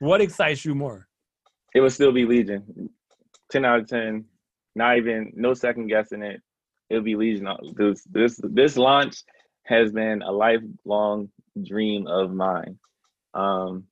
what 0.00 0.20
excites 0.20 0.64
you 0.64 0.74
more? 0.74 1.06
it 1.74 1.80
would 1.80 1.92
still 1.92 2.10
be 2.12 2.24
Legion. 2.24 2.90
Ten 3.50 3.64
out 3.64 3.80
of 3.80 3.86
ten. 3.88 4.24
Not 4.74 4.96
even 4.98 5.32
no 5.36 5.54
second 5.54 5.86
guessing 5.88 6.22
it. 6.22 6.40
It'll 6.88 7.02
be 7.04 7.14
Legion. 7.16 7.46
This 7.76 8.02
this 8.10 8.40
this 8.42 8.76
launch 8.76 9.16
has 9.64 9.92
been 9.92 10.22
a 10.22 10.32
lifelong 10.32 11.28
dream 11.62 12.06
of 12.08 12.32
mine. 12.32 12.78
Um, 13.34 13.84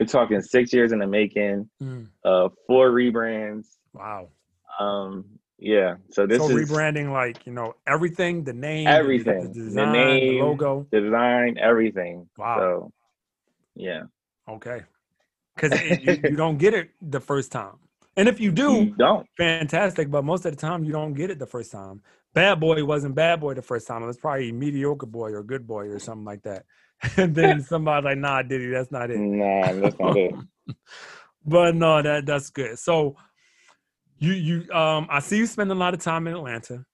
we're 0.00 0.06
talking 0.06 0.40
six 0.40 0.72
years 0.72 0.92
in 0.92 0.98
the 1.00 1.06
making. 1.06 1.68
Mm, 1.82 2.06
Uh, 2.24 2.48
four 2.66 2.90
rebrands. 2.90 3.66
wow. 3.92 4.28
Um, 4.80 5.26
yeah. 5.62 5.94
So 6.10 6.26
this 6.26 6.38
so 6.38 6.48
is 6.50 6.70
rebranding 6.70 7.12
like, 7.12 7.46
you 7.46 7.52
know, 7.52 7.74
everything, 7.86 8.44
the 8.44 8.52
name, 8.52 8.86
Everything. 8.88 9.42
the, 9.42 9.48
The 9.48 9.54
design, 9.66 9.92
the 9.92 9.92
name. 9.92 10.40
logo. 10.42 10.86
design, 10.90 11.56
everything. 11.58 12.28
Wow. 12.36 12.56
So, 12.58 12.92
yeah. 13.76 14.02
Okay. 14.48 14.82
Because 15.54 15.80
you, 16.02 16.18
you 16.30 16.36
don't 16.36 16.58
get 16.58 16.74
it 16.74 16.90
the 17.00 17.20
first 17.20 17.52
time. 17.52 17.76
And 18.16 18.28
if 18.28 18.40
you 18.40 18.50
do, 18.50 18.72
You 18.84 18.94
don't. 18.98 19.26
fantastic. 19.38 20.10
But 20.10 20.24
most 20.24 20.44
of 20.44 20.54
the 20.54 20.60
time, 20.60 20.84
you 20.84 20.92
don't 20.92 21.14
get 21.14 21.30
it 21.30 21.38
the 21.38 21.46
first 21.46 21.70
time. 21.72 22.02
Bad 22.34 22.60
Boy 22.60 22.84
wasn't 22.84 23.14
Bad 23.14 23.40
Boy 23.40 23.54
the 23.54 23.62
first 23.62 23.86
time. 23.86 24.02
It 24.02 24.06
was 24.06 24.16
probably 24.18 24.52
Mediocre 24.52 25.06
Boy 25.06 25.30
or 25.32 25.42
Good 25.42 25.66
Boy 25.66 25.86
or 25.86 25.98
something 25.98 26.24
like 26.24 26.42
that. 26.42 26.64
And 27.16 27.34
then 27.34 27.62
somebody's 27.72 28.04
like, 28.04 28.18
nah, 28.18 28.42
Diddy, 28.42 28.68
that's 28.70 28.90
not 28.92 29.10
it. 29.10 29.18
Nah, 29.18 29.72
that's 29.72 29.98
not 29.98 30.16
it. 30.16 30.34
But 31.44 31.74
no, 31.74 32.00
that 32.02 32.24
that's 32.24 32.50
good. 32.50 32.78
So 32.78 33.16
you 34.22 34.32
you 34.32 34.72
um 34.72 35.06
I 35.10 35.18
see 35.20 35.38
you 35.38 35.46
spend 35.46 35.70
a 35.70 35.74
lot 35.74 35.94
of 35.94 36.00
time 36.00 36.26
in 36.26 36.34
Atlanta. 36.34 36.84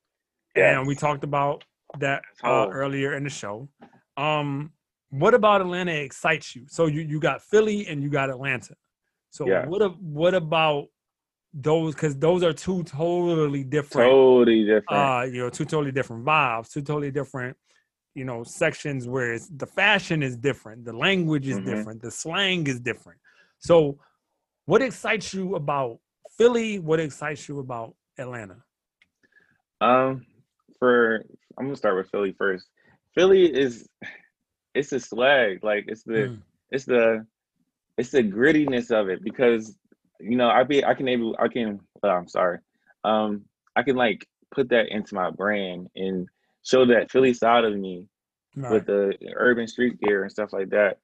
Yeah. 0.56 0.78
And 0.78 0.88
we 0.88 0.94
talked 0.94 1.24
about 1.24 1.64
that 1.98 2.22
uh, 2.42 2.66
earlier 2.72 3.14
in 3.14 3.24
the 3.24 3.30
show. 3.30 3.68
Um, 4.16 4.72
what 5.10 5.34
about 5.34 5.60
Atlanta 5.60 5.92
excites 5.92 6.56
you? 6.56 6.64
So 6.68 6.86
you 6.86 7.02
you 7.02 7.20
got 7.20 7.42
Philly 7.42 7.86
and 7.86 8.02
you 8.02 8.08
got 8.08 8.30
Atlanta. 8.30 8.74
So 9.30 9.46
Yeah. 9.46 9.66
what 9.66 9.82
a- 9.82 9.98
what 10.20 10.34
about 10.34 10.86
those? 11.52 11.94
Because 11.94 12.16
those 12.18 12.42
are 12.42 12.52
two 12.52 12.82
totally 12.84 13.62
different. 13.62 14.10
Totally 14.10 14.64
different. 14.64 14.86
Uh, 14.90 15.22
you 15.32 15.38
know, 15.42 15.50
two 15.50 15.64
totally 15.64 15.92
different 15.92 16.24
vibes, 16.24 16.70
two 16.72 16.82
totally 16.82 17.10
different, 17.10 17.56
you 18.14 18.24
know, 18.24 18.42
sections 18.42 19.06
where 19.06 19.34
it's, 19.34 19.48
the 19.48 19.66
fashion 19.66 20.22
is 20.22 20.36
different, 20.36 20.84
the 20.84 20.92
language 20.92 21.46
is 21.46 21.58
Mhm. 21.58 21.66
different, 21.66 22.02
the 22.02 22.10
slang 22.10 22.66
is 22.66 22.80
different. 22.80 23.20
So, 23.58 23.98
what 24.64 24.80
excites 24.82 25.32
you 25.34 25.54
about 25.56 25.98
Philly? 26.38 26.78
What 26.78 27.00
excites 27.00 27.48
you 27.48 27.58
about 27.58 27.94
Atlanta? 28.16 28.56
Um, 29.80 30.24
for 30.78 31.24
I'm 31.58 31.66
gonna 31.66 31.76
start 31.76 31.96
with 31.96 32.10
Philly 32.10 32.34
first. 32.38 32.68
Philly 33.14 33.52
is 33.52 33.88
it's 34.74 34.90
the 34.90 35.00
swag, 35.00 35.64
like 35.64 35.84
it's 35.88 36.04
the 36.04 36.28
Mm, 36.28 36.38
it's 36.70 36.84
the 36.84 37.26
it's 37.96 38.10
the 38.10 38.22
grittiness 38.22 38.90
of 38.90 39.08
it 39.08 39.22
because 39.22 39.76
you 40.20 40.36
know 40.36 40.48
I 40.48 40.62
be 40.64 40.84
I 40.84 40.94
can 40.94 41.08
able 41.08 41.36
I 41.38 41.48
can 41.48 41.80
oh, 42.02 42.08
I'm 42.08 42.28
sorry 42.28 42.58
um 43.04 43.44
I 43.76 43.82
can 43.82 43.96
like 43.96 44.26
put 44.54 44.68
that 44.70 44.88
into 44.88 45.14
my 45.14 45.30
brand 45.30 45.88
and 45.96 46.28
show 46.62 46.84
that 46.86 47.10
Philly 47.10 47.34
side 47.34 47.64
of 47.64 47.76
me 47.76 48.06
right. 48.56 48.72
with 48.72 48.86
the 48.86 49.14
urban 49.34 49.66
street 49.66 50.00
gear 50.00 50.22
and 50.22 50.30
stuff 50.30 50.52
like 50.52 50.70
that 50.70 50.98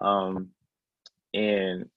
um 0.00 0.48
and 1.34 1.88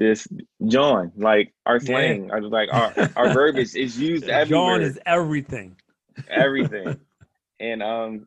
this 0.00 0.26
John 0.66 1.12
like 1.16 1.52
our 1.66 1.78
slang 1.78 2.26
was 2.28 2.50
like 2.50 2.70
our 2.72 2.92
our 3.16 3.32
verbiage 3.34 3.76
is 3.76 3.96
used 4.00 4.24
everywhere 4.28 4.78
John 4.78 4.82
is 4.82 4.98
everything. 5.06 5.76
everything. 6.28 6.98
and 7.60 7.82
um 7.82 8.26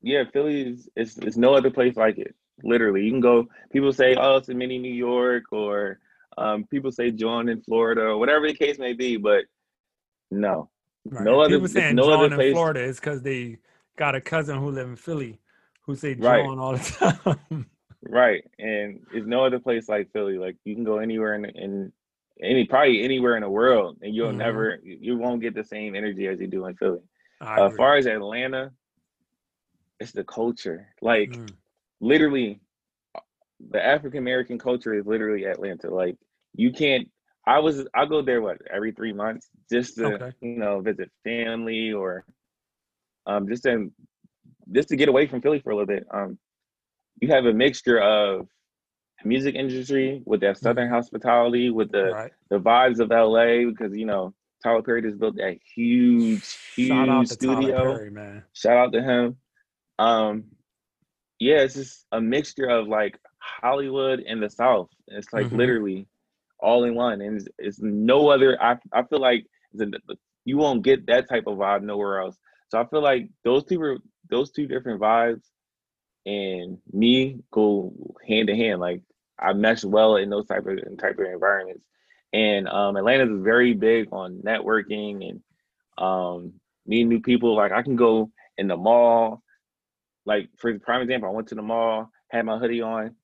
yeah, 0.00 0.22
Philly 0.32 0.62
is 0.62 0.88
it's, 0.96 1.18
it's 1.18 1.36
no 1.36 1.54
other 1.54 1.70
place 1.70 1.96
like 1.96 2.16
it. 2.18 2.34
Literally. 2.62 3.02
You 3.02 3.10
can 3.10 3.20
go 3.20 3.48
people 3.72 3.92
say, 3.92 4.14
Oh, 4.14 4.36
it's 4.36 4.48
in 4.48 4.56
mini 4.56 4.78
New 4.78 4.92
York 4.94 5.44
or 5.50 5.98
um 6.38 6.64
people 6.64 6.92
say 6.92 7.10
John 7.10 7.48
in 7.48 7.60
Florida 7.62 8.02
or 8.02 8.16
whatever 8.18 8.46
the 8.46 8.54
case 8.54 8.78
may 8.78 8.92
be, 8.92 9.16
but 9.16 9.44
no. 10.30 10.70
Right. 11.06 11.24
No 11.24 11.40
other- 11.40 11.56
people 11.56 11.68
saying 11.68 11.96
no 11.96 12.04
John 12.04 12.32
other 12.32 12.40
in 12.40 12.52
Florida 12.52 12.80
is 12.84 13.00
because 13.00 13.20
they 13.22 13.58
got 13.96 14.14
a 14.14 14.20
cousin 14.20 14.58
who 14.58 14.70
live 14.70 14.88
in 14.88 14.96
Philly 14.96 15.40
who 15.82 15.96
say 15.96 16.14
Right. 16.14 16.44
John 16.44 16.60
all 16.60 16.76
the 16.76 16.78
time. 17.50 17.66
Right. 18.08 18.44
And 18.58 19.00
it's 19.12 19.26
no 19.26 19.44
other 19.44 19.58
place 19.58 19.88
like 19.88 20.10
Philly. 20.12 20.38
Like 20.38 20.56
you 20.64 20.74
can 20.74 20.84
go 20.84 20.98
anywhere 20.98 21.34
in 21.34 21.44
in 21.46 21.92
any 22.42 22.64
probably 22.66 23.02
anywhere 23.04 23.36
in 23.36 23.42
the 23.42 23.48
world 23.50 23.98
and 24.02 24.14
you'll 24.14 24.32
Mhm. 24.32 24.34
never 24.34 24.78
you 24.82 25.16
won't 25.18 25.42
get 25.42 25.54
the 25.54 25.64
same 25.64 25.94
energy 25.94 26.26
as 26.28 26.40
you 26.40 26.48
do 26.48 26.66
in 26.66 26.76
Philly. 26.76 27.00
Uh, 27.56 27.66
as 27.66 27.74
far 27.76 27.96
as 27.96 28.06
Atlanta, 28.06 28.70
it's 30.00 30.12
the 30.12 30.24
culture. 30.24 30.88
Like 31.00 31.38
Mm, 31.38 31.56
literally 32.00 32.60
the 33.70 33.84
African 33.84 34.18
American 34.18 34.58
culture 34.58 34.94
is 34.94 35.06
literally 35.06 35.44
Atlanta. 35.44 35.90
Like 35.90 36.16
you 36.54 36.72
can't 36.72 37.08
I 37.46 37.58
was 37.60 37.86
I 37.94 38.06
go 38.06 38.22
there 38.22 38.42
what 38.42 38.58
every 38.72 38.92
three 38.92 39.12
months 39.12 39.48
just 39.70 39.96
to 39.96 40.18
Okay. 40.18 40.32
you 40.40 40.50
know 40.50 40.80
visit 40.80 41.10
family 41.24 41.92
or 41.92 42.24
um 43.26 43.48
just 43.48 43.62
to 43.64 43.90
just 44.72 44.88
to 44.88 44.96
get 44.96 45.08
away 45.08 45.26
from 45.26 45.40
Philly 45.40 45.60
for 45.60 45.70
a 45.70 45.76
little 45.76 45.86
bit. 45.86 46.06
Um 46.12 46.38
you 47.20 47.28
have 47.28 47.46
a 47.46 47.52
mixture 47.52 48.00
of 48.00 48.48
music 49.24 49.54
industry, 49.54 50.22
with 50.26 50.40
that 50.40 50.58
Southern 50.58 50.90
hospitality, 50.90 51.70
with 51.70 51.90
the 51.92 52.12
Right. 52.12 52.32
the 52.50 52.58
vibes 52.58 53.00
of 53.00 53.10
LA, 53.10 53.68
because 53.70 53.96
you 53.96 54.06
know 54.06 54.34
Tyler 54.62 54.82
Perry 54.82 55.02
just 55.02 55.18
built 55.18 55.36
that 55.36 55.58
huge, 55.74 56.58
huge 56.76 56.88
Shout 56.88 57.08
out 57.08 57.28
studio. 57.28 57.94
Perry, 57.94 58.10
man. 58.10 58.44
Shout 58.52 58.76
out 58.76 58.92
to 58.92 59.02
him. 59.02 59.36
Um, 59.98 60.44
yeah, 61.38 61.60
it's 61.60 61.74
just 61.74 62.06
a 62.12 62.20
mixture 62.20 62.66
of 62.68 62.88
like 62.88 63.18
Hollywood 63.38 64.20
and 64.20 64.42
the 64.42 64.50
South. 64.50 64.88
It's 65.08 65.32
like 65.32 65.48
Mhm. 65.48 65.56
literally 65.56 66.06
all 66.60 66.84
in 66.84 66.94
one, 66.94 67.20
and 67.20 67.36
it's, 67.36 67.48
it's 67.58 67.80
no 67.80 68.28
other. 68.28 68.60
I 68.62 68.78
I 68.92 69.02
feel 69.04 69.20
like 69.20 69.46
you 70.44 70.56
won't 70.58 70.82
get 70.84 71.06
that 71.06 71.28
type 71.28 71.44
of 71.46 71.58
vibe 71.58 71.82
nowhere 71.82 72.20
else. 72.20 72.38
So 72.68 72.80
I 72.80 72.86
feel 72.86 73.02
like 73.02 73.28
those 73.44 73.64
two 73.64 73.78
were 73.78 73.98
those 74.30 74.50
two 74.50 74.66
different 74.66 75.00
vibes, 75.00 75.42
and 76.26 76.78
me 76.92 77.40
go 77.50 77.92
hand 78.26 78.48
to 78.48 78.56
hand. 78.56 78.80
Like 78.80 79.02
I 79.38 79.52
mesh 79.52 79.84
well 79.84 80.16
in 80.16 80.30
those 80.30 80.46
type 80.46 80.66
of 80.66 80.78
type 80.98 81.18
of 81.18 81.26
environments. 81.26 81.84
And 82.32 82.68
um, 82.68 82.96
Atlanta 82.96 83.24
is 83.32 83.42
very 83.42 83.74
big 83.74 84.08
on 84.12 84.42
networking 84.44 85.28
and 85.28 85.40
um, 85.98 86.54
meeting 86.86 87.08
new 87.08 87.20
people. 87.20 87.54
Like 87.54 87.72
I 87.72 87.82
can 87.82 87.96
go 87.96 88.30
in 88.58 88.66
the 88.68 88.76
mall. 88.76 89.42
Like 90.26 90.48
for 90.56 90.72
the 90.72 90.80
prime 90.80 91.02
example, 91.02 91.28
I 91.28 91.32
went 91.32 91.48
to 91.48 91.54
the 91.54 91.62
mall, 91.62 92.10
had 92.28 92.46
my 92.46 92.58
hoodie 92.58 92.82
on. 92.82 93.14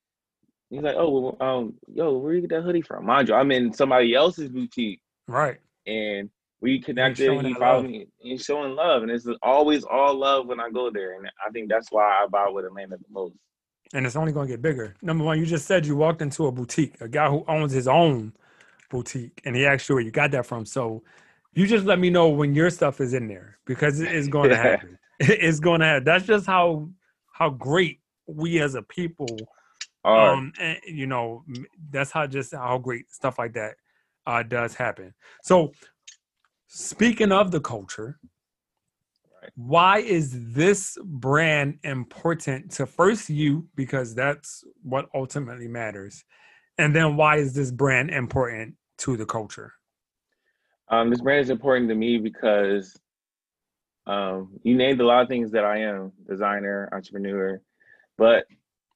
He's 0.69 0.83
like, 0.83 0.95
"Oh, 0.97 1.19
well, 1.19 1.37
um, 1.41 1.75
yo, 1.93 2.19
where 2.19 2.35
you 2.35 2.43
get 2.43 2.51
that 2.51 2.63
hoodie 2.63 2.83
from?" 2.83 3.07
Mind 3.07 3.29
you, 3.29 3.35
I'm 3.35 3.51
in 3.51 3.73
somebody 3.73 4.15
else's 4.15 4.51
boutique, 4.51 5.01
Right. 5.27 5.59
and 5.87 6.31
we 6.61 6.81
connected. 6.81 7.45
He 7.45 7.55
followed 7.55 7.87
me. 7.87 8.07
He's 8.19 8.45
showing 8.45 8.75
love, 8.75 9.03
and 9.03 9.11
it's 9.11 9.27
always 9.43 9.85
all 9.85 10.15
love 10.15 10.47
when 10.47 10.61
I 10.61 10.71
go 10.71 10.91
there. 10.91 11.15
And 11.15 11.27
I 11.47 11.51
think 11.51 11.69
that's 11.69 11.91
why 11.91 12.05
I 12.05 12.27
vibe 12.27 12.53
with 12.55 12.65
Atlanta 12.67 12.97
the 12.99 13.05
most. 13.11 13.35
and 13.95 14.07
it's 14.07 14.17
only 14.17 14.33
going 14.33 14.47
to 14.47 14.53
get 14.53 14.63
bigger. 14.63 14.95
Number 15.03 15.25
one, 15.25 15.39
you 15.39 15.47
just 15.47 15.67
said 15.67 15.87
you 15.87 15.97
walked 15.97 16.23
into 16.23 16.47
a 16.47 16.53
boutique, 16.53 17.01
a 17.01 17.09
guy 17.09 17.29
who 17.29 17.45
owns 17.49 17.73
his 17.73 17.89
own 17.89 18.33
boutique, 18.91 19.41
and 19.45 19.57
he 19.57 19.67
asked 19.67 19.89
you 19.89 19.95
where 19.95 20.05
you 20.05 20.11
got 20.11 20.31
that 20.33 20.47
from. 20.47 20.67
So 20.67 21.03
you 21.55 21.67
just 21.67 21.87
let 21.87 21.99
me 21.99 22.11
know 22.11 22.29
when 22.29 22.55
your 22.55 22.71
stuff 22.71 23.01
is 23.01 23.15
in 23.15 23.27
there 23.27 23.59
because 23.65 24.01
it 24.01 24.13
is 24.13 24.29
going 24.29 24.51
to 24.57 24.57
happen. 24.57 24.97
It's 25.23 25.61
going 25.61 25.81
to 25.81 25.87
happen. 25.87 26.05
That's 26.05 26.25
just 26.25 26.47
how 26.47 26.89
how 27.33 27.51
great 27.51 28.01
we 28.27 28.61
as 28.61 28.75
a 28.75 28.83
people, 28.83 29.37
um, 30.03 30.53
and, 30.59 30.79
you 30.87 31.07
know, 31.07 31.45
that's 31.91 32.11
how 32.11 32.27
just 32.27 32.55
how 32.55 32.79
great 32.79 33.11
stuff 33.13 33.39
like 33.39 33.53
that 33.53 33.75
uh, 34.27 34.43
does 34.43 34.75
happen. 34.75 35.13
So 35.43 35.73
speaking 36.71 37.33
of 37.33 37.51
the 37.51 37.61
culture. 37.61 38.19
Right. 39.43 39.51
Why 39.57 39.99
is 39.99 40.53
this 40.55 40.97
brand 41.03 41.79
important 41.83 42.71
to 42.73 42.87
first 42.87 43.29
you 43.29 43.67
because 43.75 44.15
that's 44.15 44.63
what 44.83 45.09
ultimately 45.15 45.69
matters, 45.69 46.25
and 46.79 46.95
then 46.95 47.17
why 47.17 47.37
is 47.37 47.55
this 47.55 47.71
brand 47.71 48.11
important 48.11 48.77
to 48.99 49.17
the 49.17 49.27
culture? 49.27 49.73
Um, 50.89 51.11
this 51.11 51.21
brand 51.21 51.41
is 51.41 51.51
important 51.51 51.89
to 51.89 51.95
me 51.95 52.19
because 52.19 52.97
um, 54.07 54.59
you 54.63 54.77
named 54.77 55.01
a 55.01 55.07
lot 55.07 55.23
of 55.23 55.29
things 55.29 55.51
that 55.53 55.65
I 55.65 55.79
am 55.79 56.13
designer, 56.29 56.89
entrepreneur, 56.93 57.61
but 58.17 58.45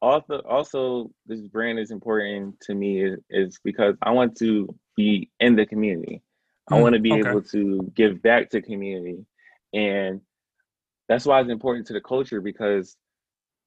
also 0.02 0.38
also 0.40 1.10
this 1.26 1.40
brand 1.40 1.78
is 1.78 1.90
important 1.90 2.60
to 2.60 2.74
me 2.74 3.02
is, 3.02 3.18
is 3.30 3.58
because 3.64 3.96
I 4.02 4.10
want 4.10 4.36
to 4.38 4.68
be 4.96 5.30
in 5.40 5.56
the 5.56 5.66
community. 5.66 6.22
I 6.70 6.76
Mm, 6.76 6.80
want 6.80 6.94
to 6.94 7.00
be 7.00 7.18
okay. 7.18 7.20
able 7.20 7.42
to 7.42 7.90
give 7.94 8.22
back 8.22 8.50
to 8.50 8.62
community, 8.62 9.24
and 9.72 10.20
that's 11.08 11.26
why 11.26 11.40
it's 11.40 11.50
important 11.50 11.86
to 11.88 11.92
the 11.92 12.00
culture 12.00 12.40
because 12.40 12.96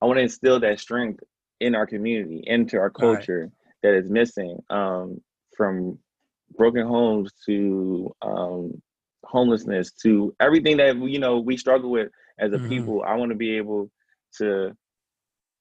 I 0.01 0.05
want 0.05 0.17
to 0.17 0.23
instill 0.23 0.59
that 0.61 0.79
strength 0.79 1.23
in 1.59 1.75
our 1.75 1.85
community, 1.87 2.43
into 2.45 2.77
our 2.77 2.89
Right. 2.97 3.29
culture 3.29 3.51
that 3.83 3.93
is 3.95 4.09
missing 4.09 4.59
um, 4.69 5.21
from 5.55 5.99
broken 6.57 6.85
homes 6.87 7.31
to 7.45 8.13
um, 8.21 8.81
homelessness 9.25 9.91
to 10.03 10.35
everything 10.39 10.77
that 10.77 10.95
you 10.97 11.19
know 11.19 11.39
we 11.39 11.57
struggle 11.57 11.91
with 11.91 12.09
as 12.39 12.53
a 12.53 12.59
Mhm. 12.59 12.59
people. 12.59 13.03
I 13.05 13.15
want 13.15 13.31
to 13.31 13.37
be 13.37 13.57
able 13.57 13.91
to. 14.37 14.75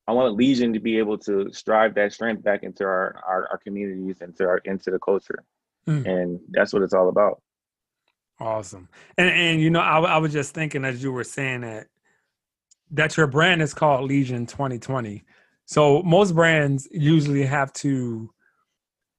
I 0.09 0.12
want 0.12 0.37
Legion 0.37 0.72
to 0.74 0.80
be 0.80 0.99
able 0.99 1.18
to 1.18 1.53
strive 1.53 1.95
that 1.97 2.12
strength 2.12 2.43
back 2.43 2.62
into 2.62 2.84
our 2.84 3.16
our, 3.26 3.49
our 3.53 3.59
communities, 3.59 4.20
into 4.20 4.45
our 4.47 4.59
into 4.59 4.91
the 4.91 4.99
culture, 4.99 5.45
Mm. 5.89 6.07
and 6.07 6.41
that's 6.51 6.72
what 6.72 6.82
it's 6.82 6.93
all 6.93 7.09
about. 7.09 7.41
Awesome. 8.41 8.89
And 9.16 9.28
and 9.30 9.61
you 9.61 9.70
know, 9.70 9.80
I, 9.80 10.01
I 10.01 10.16
was 10.18 10.32
just 10.32 10.53
thinking 10.55 10.84
as 10.84 11.03
you 11.03 11.12
were 11.12 11.24
saying 11.24 11.62
that 11.62 11.87
that 12.91 13.16
your 13.16 13.26
brand 13.26 13.62
is 13.62 13.72
called 13.74 14.05
Legion 14.09 14.47
2020. 14.47 15.24
So 15.64 16.03
most 16.03 16.34
brands 16.34 16.87
usually 16.91 17.45
have 17.45 17.72
to 17.74 18.30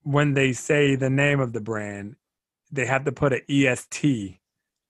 when 0.03 0.33
they 0.33 0.53
say 0.53 0.95
the 0.95 1.09
name 1.09 1.39
of 1.39 1.51
the 1.51 1.59
brand, 1.61 2.15
they 2.71 2.85
have 2.85 3.03
to 3.05 3.11
put 3.11 3.33
an 3.33 3.41
EST 3.49 4.39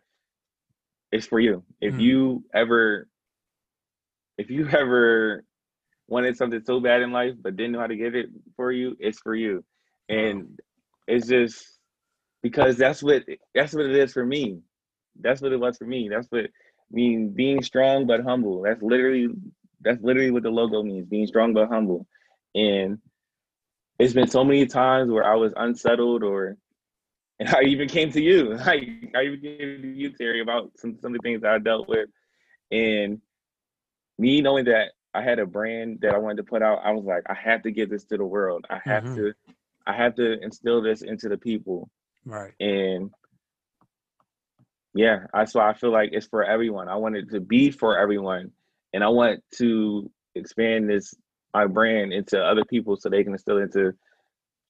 it's 1.12 1.26
for 1.28 1.40
you. 1.40 1.64
If 1.82 1.96
Mm. 1.96 2.00
you 2.00 2.44
ever 2.54 3.08
if 4.38 4.50
you 4.50 4.68
ever 4.72 5.44
wanted 6.08 6.38
something 6.38 6.62
so 6.64 6.80
bad 6.80 7.02
in 7.02 7.12
life 7.12 7.36
but 7.42 7.56
didn't 7.56 7.72
know 7.74 7.80
how 7.80 7.88
to 7.88 7.96
get 7.96 8.16
it 8.16 8.30
for 8.56 8.72
you, 8.72 8.96
it's 9.00 9.20
for 9.20 9.36
you. 9.36 9.64
And 10.10 10.60
it's 11.08 11.28
just 11.28 11.80
because 12.42 12.78
that's 12.78 13.04
what 13.04 13.24
that's 13.54 13.74
what 13.74 13.86
it 13.86 13.96
is 13.96 14.14
for 14.14 14.26
me. 14.26 14.60
That's 15.20 15.42
what 15.42 15.52
it 15.52 15.60
was 15.60 15.78
for 15.78 15.86
me. 15.86 16.10
That's 16.10 16.28
what 16.30 16.46
I 16.46 16.50
mean 16.92 17.32
being 17.34 17.62
strong 17.62 18.06
but 18.08 18.22
humble. 18.22 18.62
That's 18.62 18.82
literally 18.82 19.28
that's 19.82 20.02
literally 20.02 20.32
what 20.32 20.44
the 20.44 20.50
logo 20.50 20.84
means, 20.84 21.08
being 21.08 21.28
strong 21.28 21.54
but 21.54 21.68
humble. 21.68 22.08
And 22.56 23.00
it's 24.00 24.14
been 24.14 24.28
so 24.28 24.44
many 24.44 24.66
times 24.66 25.12
where 25.12 25.26
I 25.26 25.36
was 25.36 25.54
unsettled 25.56 26.24
or 26.24 26.58
and 27.40 27.50
I 27.50 27.64
even 27.64 27.88
came 27.88 28.12
to 28.12 28.22
you. 28.22 28.58
Like 28.66 28.84
I 29.16 29.24
even 29.24 29.42
came 29.42 29.58
to 29.82 29.88
you, 29.88 30.12
Terry, 30.12 30.42
about 30.42 30.72
some 30.78 30.98
some 31.02 31.14
of 31.14 31.22
the 31.22 31.24
things 31.24 31.42
that 31.42 31.52
I 31.52 31.60
dealt 31.60 31.88
with. 31.88 32.10
And 32.72 33.20
me 34.18 34.42
knowing 34.42 34.66
that 34.66 34.92
I 35.14 35.22
had 35.22 35.40
a 35.40 35.46
brand 35.46 36.00
that 36.02 36.14
I 36.14 36.18
wanted 36.18 36.38
to 36.38 36.44
put 36.44 36.62
out, 36.62 36.80
I 36.84 36.92
was 36.92 37.06
like, 37.06 37.24
I 37.30 37.34
have 37.34 37.64
to 37.64 37.72
give 37.72 37.90
this 37.90 38.06
to 38.06 38.18
the 38.18 38.26
world. 38.26 38.66
I 38.70 38.80
have 38.86 39.06
Mhm. 39.06 39.16
to 39.16 39.34
I 39.88 39.94
have 39.94 40.16
to 40.16 40.42
instill 40.42 40.82
this 40.82 41.02
into 41.02 41.30
the 41.30 41.38
people. 41.38 41.90
Right. 42.26 42.54
And 42.60 43.12
yeah, 44.94 45.26
that's 45.34 45.54
why 45.54 45.70
I 45.70 45.74
feel 45.74 45.92
like 45.92 46.10
it's 46.14 46.28
for 46.28 46.44
everyone. 46.44 46.88
I 46.88 46.96
want 46.96 47.16
it 47.18 47.30
to 47.32 47.40
be 47.40 47.70
for 47.72 47.98
everyone. 47.98 48.52
And 48.94 49.04
I 49.04 49.10
want 49.10 49.42
to 49.58 50.10
expand 50.36 50.90
this 50.90 51.14
my 51.54 51.68
brand 51.68 52.12
into 52.14 52.42
other 52.42 52.66
people 52.66 52.98
so 52.98 53.10
they 53.10 53.24
can 53.24 53.34
instill 53.34 53.58
into 53.58 53.94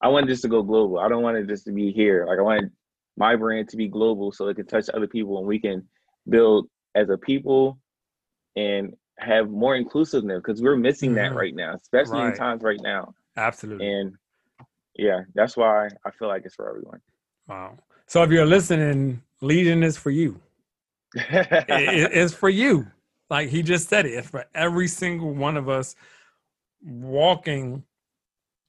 I 0.02 0.10
want 0.10 0.28
this 0.28 0.42
to 0.42 0.48
go 0.50 0.62
global. 0.62 1.00
I 1.00 1.08
don't 1.08 1.24
want 1.24 1.38
it 1.38 1.48
just 1.48 1.66
to 1.66 1.72
be 1.72 1.92
here. 1.92 2.26
Like 2.28 2.38
I 2.38 2.42
want 2.42 2.72
my 3.18 3.36
brand 3.36 3.70
to 3.70 3.78
be 3.78 3.88
global 3.88 4.32
so 4.32 4.48
it 4.50 4.56
can 4.56 4.68
touch 4.68 4.90
other 4.94 5.08
people 5.08 5.38
and 5.40 5.48
we 5.48 5.60
can 5.60 5.88
build 6.28 6.68
as 6.96 7.10
a 7.10 7.18
people 7.18 7.80
and 8.56 8.94
have 9.18 9.50
more 9.50 9.76
inclusiveness 9.76 10.42
because 10.44 10.62
we're 10.62 10.76
missing 10.76 11.14
that 11.16 11.32
Mhm. 11.32 11.36
right 11.36 11.56
now, 11.56 11.74
especially 11.76 12.20
in 12.20 12.36
times 12.36 12.62
right 12.62 12.80
now. 12.82 13.14
Absolutely. 13.38 13.88
And 13.90 14.16
yeah, 14.98 15.22
that's 15.34 15.56
why 15.58 15.90
I 16.06 16.12
feel 16.12 16.28
like 16.28 16.44
it's 16.46 16.56
for 16.56 16.70
everyone. 16.70 17.02
Wow. 17.48 17.78
So 18.08 18.24
if 18.24 18.32
you're 18.32 18.46
listening, 18.46 19.22
Legion 19.42 19.84
is 19.84 19.98
for 19.98 20.12
you. 20.12 20.40
It- 21.16 21.48
it- 21.70 22.12
it's 22.14 22.34
for 22.34 22.50
you. 22.50 22.88
Like 23.30 23.50
he 23.50 23.64
just 23.64 23.90
said 23.90 24.06
it. 24.06 24.14
It's 24.14 24.30
for 24.30 24.46
every 24.54 24.88
single 24.88 25.34
one 25.34 25.58
of 25.58 25.68
us 25.70 25.96
walking 26.84 27.84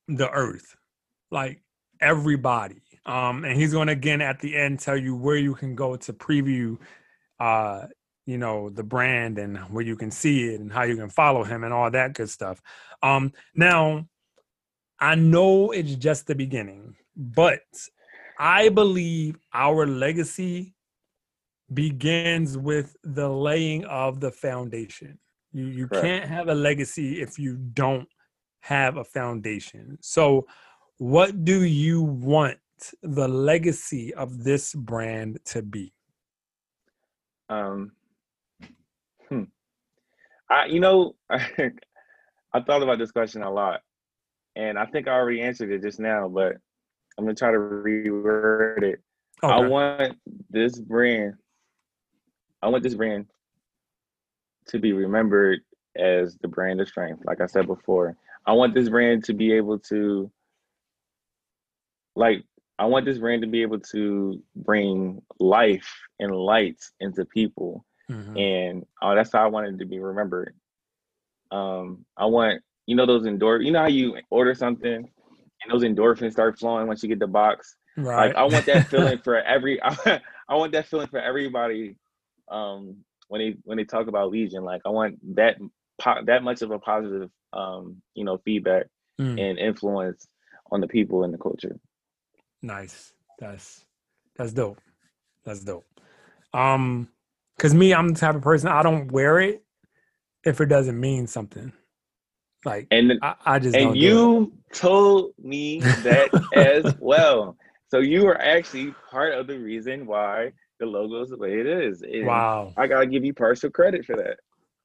the 0.09 0.31
earth. 0.31 0.77
Like 1.31 1.62
everybody. 2.01 2.81
Um, 3.05 3.45
and 3.45 3.57
he's 3.57 3.72
going 3.72 3.87
to 3.87 3.93
again 3.93 4.20
at 4.20 4.41
the 4.41 4.57
end 4.57 4.81
tell 4.81 4.97
you 4.97 5.14
where 5.14 5.37
you 5.37 5.55
can 5.55 5.74
go 5.74 5.97
to 5.97 6.12
preview 6.12 6.79
uh 7.39 7.87
you 8.24 8.39
know 8.39 8.70
the 8.70 8.83
brand 8.83 9.39
and 9.39 9.59
where 9.70 9.85
you 9.85 9.95
can 9.95 10.11
see 10.11 10.49
it 10.49 10.59
and 10.61 10.72
how 10.72 10.83
you 10.83 10.97
can 10.97 11.11
follow 11.11 11.45
him 11.45 11.62
and 11.64 11.72
all 11.72 11.91
that 11.91 12.14
good 12.14 12.31
stuff. 12.31 12.61
Um 13.03 13.33
now 13.55 14.09
I 15.01 15.14
know 15.14 15.72
it's 15.72 15.94
just 15.94 16.26
the 16.26 16.34
beginning, 16.34 16.97
but 17.16 17.62
I 18.38 18.68
believe 18.68 19.38
our 19.53 19.86
legacy 19.86 20.74
begins 21.72 22.57
with 22.57 22.97
the 23.03 23.28
laying 23.28 23.84
of 23.86 24.20
the 24.20 24.30
foundation. 24.30 25.18
You 25.53 25.66
you 25.66 25.88
Correct. 25.88 26.05
can't 26.05 26.28
have 26.28 26.49
a 26.49 26.55
legacy 26.55 27.20
if 27.20 27.38
you 27.38 27.57
don't 27.57 28.09
have 28.61 28.97
a 28.97 29.05
foundation. 29.05 29.99
So, 30.01 30.47
what 30.99 31.44
do 31.44 31.64
you 31.64 32.03
want 32.03 32.59
the 33.03 33.28
legacy 33.28 34.12
of 34.14 34.44
this 34.44 34.74
brand 34.74 35.38
to 35.47 35.62
be? 35.62 35.92
Um, 37.49 37.92
hmm. 39.28 39.44
I, 40.51 40.66
you 40.66 40.80
know, 40.80 41.14
I 41.30 42.61
thought 42.66 42.82
about 42.82 42.99
this 42.99 43.12
question 43.12 43.42
a 43.42 43.51
lot, 43.51 43.80
and 44.57 44.78
I 44.78 44.86
think 44.86 45.07
I 45.07 45.12
already 45.12 45.42
answered 45.42 45.70
it 45.70 45.82
just 45.82 46.00
now, 46.00 46.28
but 46.28 46.57
I'm 47.16 47.24
gonna 47.24 47.34
try 47.34 47.52
to 47.52 47.59
reword 47.59 48.82
it. 48.82 49.00
Okay. 49.42 49.52
I 49.52 49.61
want 49.68 50.18
this 50.50 50.80
brand. 50.80 51.34
I 52.62 52.68
want 52.68 52.82
this 52.82 52.94
brand 52.94 53.26
to 54.68 54.78
be 54.78 54.92
remembered 54.92 55.61
as 55.96 56.36
the 56.38 56.48
brand 56.48 56.80
of 56.80 56.88
strength. 56.88 57.22
Like 57.24 57.40
I 57.40 57.46
said 57.46 57.66
before, 57.66 58.16
I 58.46 58.52
want 58.52 58.74
this 58.74 58.88
brand 58.88 59.24
to 59.24 59.34
be 59.34 59.52
able 59.52 59.78
to, 59.90 60.30
like, 62.16 62.42
I 62.78 62.86
want 62.86 63.04
this 63.04 63.18
brand 63.18 63.42
to 63.42 63.48
be 63.48 63.62
able 63.62 63.80
to 63.80 64.42
bring 64.54 65.22
life 65.38 65.94
and 66.18 66.34
light 66.34 66.82
into 67.00 67.24
people, 67.26 67.84
mm-hmm. 68.11 68.36
and 68.36 68.86
oh, 69.02 69.14
that's 69.14 69.32
how 69.32 69.44
I 69.44 69.48
wanted 69.48 69.78
to 69.78 69.86
be 69.86 69.98
remembered. 69.98 70.54
Um, 71.50 72.04
I 72.16 72.26
want 72.26 72.62
you 72.87 72.97
know 72.97 73.07
those 73.07 73.24
endorph. 73.24 73.64
You 73.64 73.72
know 73.72 73.80
how 73.80 73.89
you 73.89 74.16
order 74.30 74.55
something 74.55 75.09
and 75.62 75.72
those 75.72 75.82
endorphins 75.82 76.32
start 76.32 76.59
flowing 76.59 76.87
once 76.87 77.03
you 77.03 77.09
get 77.09 77.18
the 77.18 77.26
box. 77.26 77.76
Right. 77.97 78.28
Like 78.28 78.37
I 78.37 78.45
want 78.45 78.66
that 78.66 78.89
feeling 78.89 79.18
for 79.18 79.37
every. 79.43 79.82
I, 79.82 80.20
I 80.49 80.55
want 80.55 80.72
that 80.72 80.87
feeling 80.87 81.09
for 81.09 81.18
everybody. 81.18 81.97
Um, 82.51 82.99
when 83.28 83.41
they 83.41 83.57
when 83.64 83.78
they 83.78 83.84
talk 83.84 84.07
about 84.07 84.30
Legion, 84.30 84.64
like 84.64 84.82
I 84.87 84.91
want 84.91 85.18
that 85.37 85.57
that 86.26 86.43
much 86.43 86.62
of 86.62 86.70
a 86.70 86.78
positive, 86.78 87.30
um, 87.53 88.03
you 88.14 88.24
know, 88.24 88.39
feedback 88.45 88.87
mm. 89.20 89.41
and 89.41 89.59
influence 89.59 90.28
on 90.70 90.80
the 90.80 90.87
people 90.87 91.24
and 91.24 91.32
the 91.32 91.39
culture. 91.39 91.76
Nice. 92.62 93.12
That's 93.39 93.84
that's 94.37 94.53
dope. 94.53 94.80
That's 95.45 95.61
dope. 95.61 95.87
Um, 96.53 97.09
cause 97.59 97.74
me, 97.74 97.93
I'm 97.93 98.09
the 98.09 98.20
type 98.20 98.34
of 98.34 98.43
person 98.43 98.68
I 98.68 98.82
don't 98.82 99.11
wear 99.11 99.41
it 99.41 99.62
if 100.45 100.61
it 100.61 100.66
doesn't 100.66 100.99
mean 100.99 101.26
something. 101.26 101.72
Like, 102.66 102.88
and 102.90 103.12
I, 103.22 103.34
I 103.46 103.58
just 103.60 103.76
and 103.76 103.96
you 103.96 104.52
told 104.72 105.30
me 105.40 105.78
that 105.78 106.28
as 106.54 106.96
well. 106.98 107.56
So 107.88 108.00
you 108.00 108.24
were 108.24 108.40
actually 108.40 108.92
part 109.08 109.34
of 109.34 109.46
the 109.46 109.56
reason 109.56 110.04
why 110.04 110.50
the 110.80 110.86
logo 110.86 111.22
is 111.22 111.30
the 111.30 111.36
way 111.36 111.60
it 111.60 111.66
is. 111.68 112.02
And 112.02 112.26
wow! 112.26 112.74
I 112.76 112.88
gotta 112.88 113.06
give 113.06 113.24
you 113.24 113.32
partial 113.32 113.70
credit 113.70 114.04
for 114.04 114.16
that. 114.16 114.38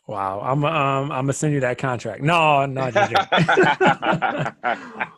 Wow, 0.05 0.41
I'm 0.41 0.63
um 0.63 1.11
I'm 1.11 1.23
gonna 1.23 1.33
send 1.33 1.55
you 1.55 1.59
that 1.61 1.79
contract. 1.79 2.21
No, 2.21 2.67
no, 2.67 2.91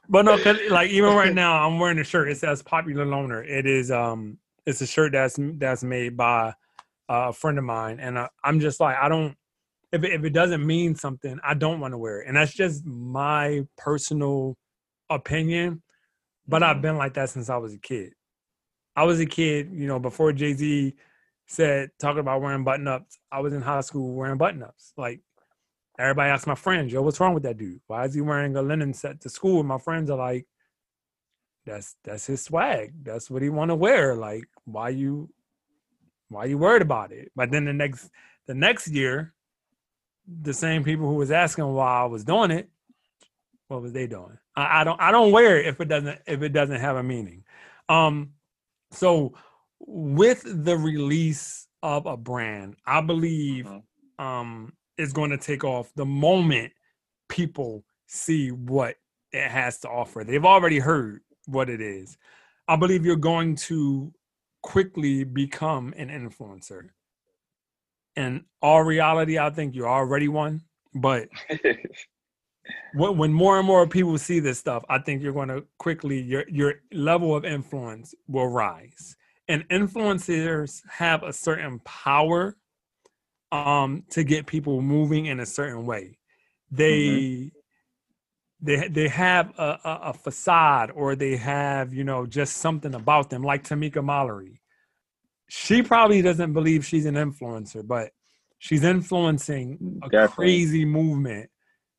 but 0.08 0.22
no, 0.24 0.38
cause 0.42 0.58
like 0.70 0.90
even 0.90 1.14
right 1.16 1.34
now, 1.34 1.68
I'm 1.68 1.80
wearing 1.80 2.00
a 2.00 2.06
shirt. 2.06 2.30
It 2.30 2.38
says 2.38 2.62
"Popular 2.62 3.06
Loner." 3.06 3.44
It 3.44 3.66
is 3.66 3.92
um, 3.92 4.38
it's 4.66 4.80
a 4.80 4.88
shirt 4.88 5.12
that's 5.12 5.38
that's 5.58 5.84
made 5.84 6.16
by 6.16 6.54
a 7.10 7.34
friend 7.34 7.58
of 7.58 7.66
mine, 7.66 8.00
and 8.00 8.18
uh, 8.18 8.30
I'm 8.42 8.62
just 8.62 8.80
like 8.80 8.96
I 8.96 9.10
don't 9.10 9.36
if 9.94 10.04
it, 10.04 10.12
if 10.12 10.24
it 10.26 10.34
doesn't 10.34 10.66
mean 10.66 10.96
something, 10.96 11.40
I 11.44 11.54
don't 11.54 11.80
want 11.80 11.94
to 11.94 11.98
wear 11.98 12.22
it, 12.22 12.28
and 12.28 12.36
that's 12.36 12.54
just 12.54 12.84
my 12.86 13.62
personal 13.78 14.58
opinion. 15.10 15.84
But 16.48 16.62
mm-hmm. 16.62 16.72
I've 16.72 16.82
been 16.82 16.98
like 16.98 17.14
that 17.14 17.30
since 17.30 17.50
I 17.50 17.58
was 17.58 17.74
a 17.74 17.78
kid. 17.78 18.12
I 18.96 19.04
was 19.04 19.20
a 19.20 19.26
kid, 19.26 19.70
you 19.72 19.88
know, 19.88 20.00
before 20.00 20.34
Jay 20.34 20.54
Z 20.54 20.94
said 21.48 21.90
talking 22.00 22.20
about 22.20 22.42
wearing 22.42 22.64
button 22.64 22.88
ups. 22.88 23.20
I 23.32 23.40
was 23.40 23.54
in 23.54 23.62
high 23.62 23.82
school 23.82 24.14
wearing 24.14 24.38
button 24.38 24.64
ups. 24.64 24.94
Like 24.98 25.22
everybody 26.00 26.32
asked 26.32 26.48
my 26.48 26.56
friends, 26.56 26.92
"Yo, 26.92 27.04
what's 27.04 27.20
wrong 27.20 27.36
with 27.36 27.44
that 27.44 27.58
dude? 27.58 27.80
Why 27.88 28.06
is 28.06 28.16
he 28.16 28.22
wearing 28.22 28.56
a 28.56 28.62
linen 28.64 28.94
set 28.94 29.22
to 29.22 29.30
school?" 29.30 29.60
And 29.60 29.70
my 29.70 29.78
friends 29.78 30.10
are 30.10 30.18
like, 30.18 30.48
"That's 31.66 31.96
that's 32.04 32.26
his 32.26 32.42
swag. 32.42 32.94
That's 33.04 33.30
what 33.30 33.44
he 33.44 33.50
want 33.50 33.70
to 33.70 33.76
wear. 33.76 34.16
Like, 34.16 34.46
why 34.66 34.90
you 34.90 35.30
why 36.30 36.46
you 36.46 36.58
worried 36.58 36.82
about 36.82 37.12
it?" 37.12 37.32
But 37.36 37.52
then 37.52 37.66
the 37.66 37.74
next 37.74 38.10
the 38.48 38.56
next 38.56 38.88
year, 38.88 39.34
the 40.28 40.54
same 40.54 40.84
people 40.84 41.08
who 41.08 41.16
was 41.16 41.32
asking 41.32 41.66
why 41.74 42.02
I 42.02 42.06
was 42.06 42.24
doing 42.24 42.52
it, 42.52 42.70
what 43.68 43.82
was 43.82 43.94
they 43.94 44.08
doing? 44.08 44.38
I, 44.56 44.82
I 44.82 44.84
don't 44.84 45.02
I 45.02 45.12
don't 45.12 45.32
wear 45.32 45.60
it 45.60 45.68
if 45.68 45.82
it 45.82 45.88
doesn't 45.88 46.20
if 46.28 46.42
it 46.42 46.50
doesn't 46.50 46.80
have 46.80 46.96
a 46.96 47.04
meaning. 47.04 47.44
Um, 47.90 48.32
so 48.92 49.34
with 49.80 50.44
the 50.46 50.78
release 50.78 51.68
of 51.82 52.06
a 52.06 52.16
brand, 52.16 52.76
I 52.86 53.02
believe 53.02 53.68
uh-huh. 53.68 54.24
um, 54.24 54.74
is 54.98 55.12
going 55.14 55.32
to 55.32 55.38
take 55.38 55.64
off 55.64 55.92
the 55.96 56.06
moment 56.06 56.72
people 57.30 57.84
see 58.08 58.52
what 58.52 58.96
it 59.32 59.50
has 59.50 59.80
to 59.80 59.90
offer. 59.90 60.24
They've 60.24 60.46
already 60.46 60.80
heard 60.80 61.22
what 61.48 61.70
it 61.70 61.82
is. 61.82 62.18
I 62.68 62.76
believe 62.76 63.06
you're 63.06 63.16
going 63.16 63.56
to 63.56 64.14
quickly 64.62 65.24
become 65.24 65.94
an 65.98 66.10
influencer. 66.10 66.90
In 68.16 68.46
all 68.62 68.84
reality, 68.84 69.40
I 69.40 69.50
think 69.50 69.76
you're 69.76 69.90
already 69.90 70.28
one. 70.28 70.62
But 70.94 71.30
when 72.94 73.34
more 73.34 73.58
and 73.58 73.68
more 73.68 73.88
people 73.88 74.18
see 74.18 74.40
this 74.40 74.60
stuff, 74.60 74.84
I 74.90 75.00
think 75.00 75.22
you're 75.24 75.34
going 75.34 75.50
to 75.50 75.66
quickly 75.80 76.22
your 76.22 76.48
your 76.48 76.76
level 76.92 77.36
of 77.36 77.46
influence 77.46 78.14
will 78.28 78.48
rise 78.48 79.16
and 79.48 79.68
influencers 79.70 80.82
have 80.90 81.24
a 81.24 81.34
certain 81.34 81.80
power 81.80 82.58
um, 83.52 84.04
to 84.10 84.24
get 84.24 84.46
people 84.46 84.82
moving 84.82 85.26
in 85.26 85.40
a 85.40 85.46
certain 85.46 85.86
way. 85.86 86.18
They 86.72 87.00
mm-hmm. 87.00 87.48
they 88.62 88.88
they 88.88 89.08
have 89.10 89.54
a, 89.60 89.80
a, 89.84 90.00
a, 90.06 90.14
facade 90.14 90.92
or 90.96 91.16
they 91.16 91.36
have 91.36 91.94
you 91.94 92.04
know 92.04 92.26
just 92.26 92.58
something 92.58 92.96
about 92.96 93.30
them, 93.30 93.44
like 93.44 93.64
Tamika 93.64 94.04
Mallory. 94.04 94.60
She 95.56 95.84
probably 95.84 96.24
doesn't 96.24 96.52
believe 96.54 96.84
she's 96.84 97.06
an 97.06 97.14
influencer, 97.14 97.88
but 97.88 98.10
she's 98.58 98.84
influencing 98.84 100.00
a 100.02 100.10
Definitely. 100.10 100.46
crazy 100.46 100.84
movement 100.84 101.52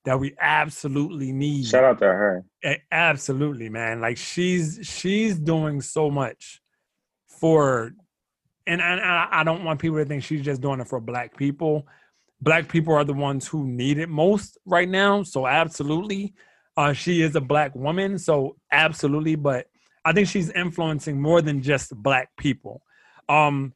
that 0.04 0.18
we 0.18 0.34
absolutely 0.40 1.30
need. 1.30 1.66
Shout 1.66 1.84
out 1.84 1.98
to 2.00 2.06
her. 2.06 2.44
Absolutely, 2.90 3.68
man. 3.68 4.00
Like 4.00 4.16
she's 4.16 4.80
she's 4.82 5.38
doing 5.38 5.80
so 5.80 6.10
much 6.10 6.60
for 7.28 7.92
and 8.66 8.82
I, 8.82 9.28
I 9.30 9.44
don't 9.44 9.62
want 9.62 9.78
people 9.78 9.98
to 9.98 10.04
think 10.04 10.24
she's 10.24 10.42
just 10.42 10.60
doing 10.60 10.80
it 10.80 10.88
for 10.88 10.98
black 10.98 11.36
people. 11.36 11.86
Black 12.40 12.68
people 12.68 12.92
are 12.92 13.04
the 13.04 13.12
ones 13.12 13.46
who 13.46 13.68
need 13.68 13.98
it 13.98 14.08
most 14.08 14.58
right 14.66 14.88
now. 14.88 15.22
So 15.22 15.46
absolutely, 15.46 16.34
uh, 16.76 16.92
she 16.92 17.22
is 17.22 17.36
a 17.36 17.40
black 17.40 17.72
woman. 17.76 18.18
So 18.18 18.56
absolutely, 18.72 19.36
but 19.36 19.66
I 20.04 20.12
think 20.12 20.26
she's 20.26 20.50
influencing 20.50 21.22
more 21.22 21.40
than 21.40 21.62
just 21.62 21.94
black 21.94 22.30
people. 22.36 22.82
Um, 23.28 23.74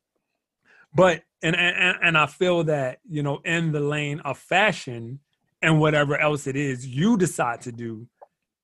but 0.95 1.23
and, 1.43 1.55
and 1.55 1.99
and 2.03 2.19
I 2.19 2.27
feel 2.27 2.65
that 2.65 2.99
you 3.09 3.23
know 3.23 3.41
in 3.45 3.73
the 3.73 3.81
lane 3.81 4.21
of 4.21 4.39
fashion 4.39 5.21
and 5.63 5.81
whatever 5.81 6.19
else 6.19 6.47
it 6.47 6.57
is 6.57 6.87
you 6.87 7.17
decide 7.17 7.61
to 7.63 7.73
do, 7.73 8.09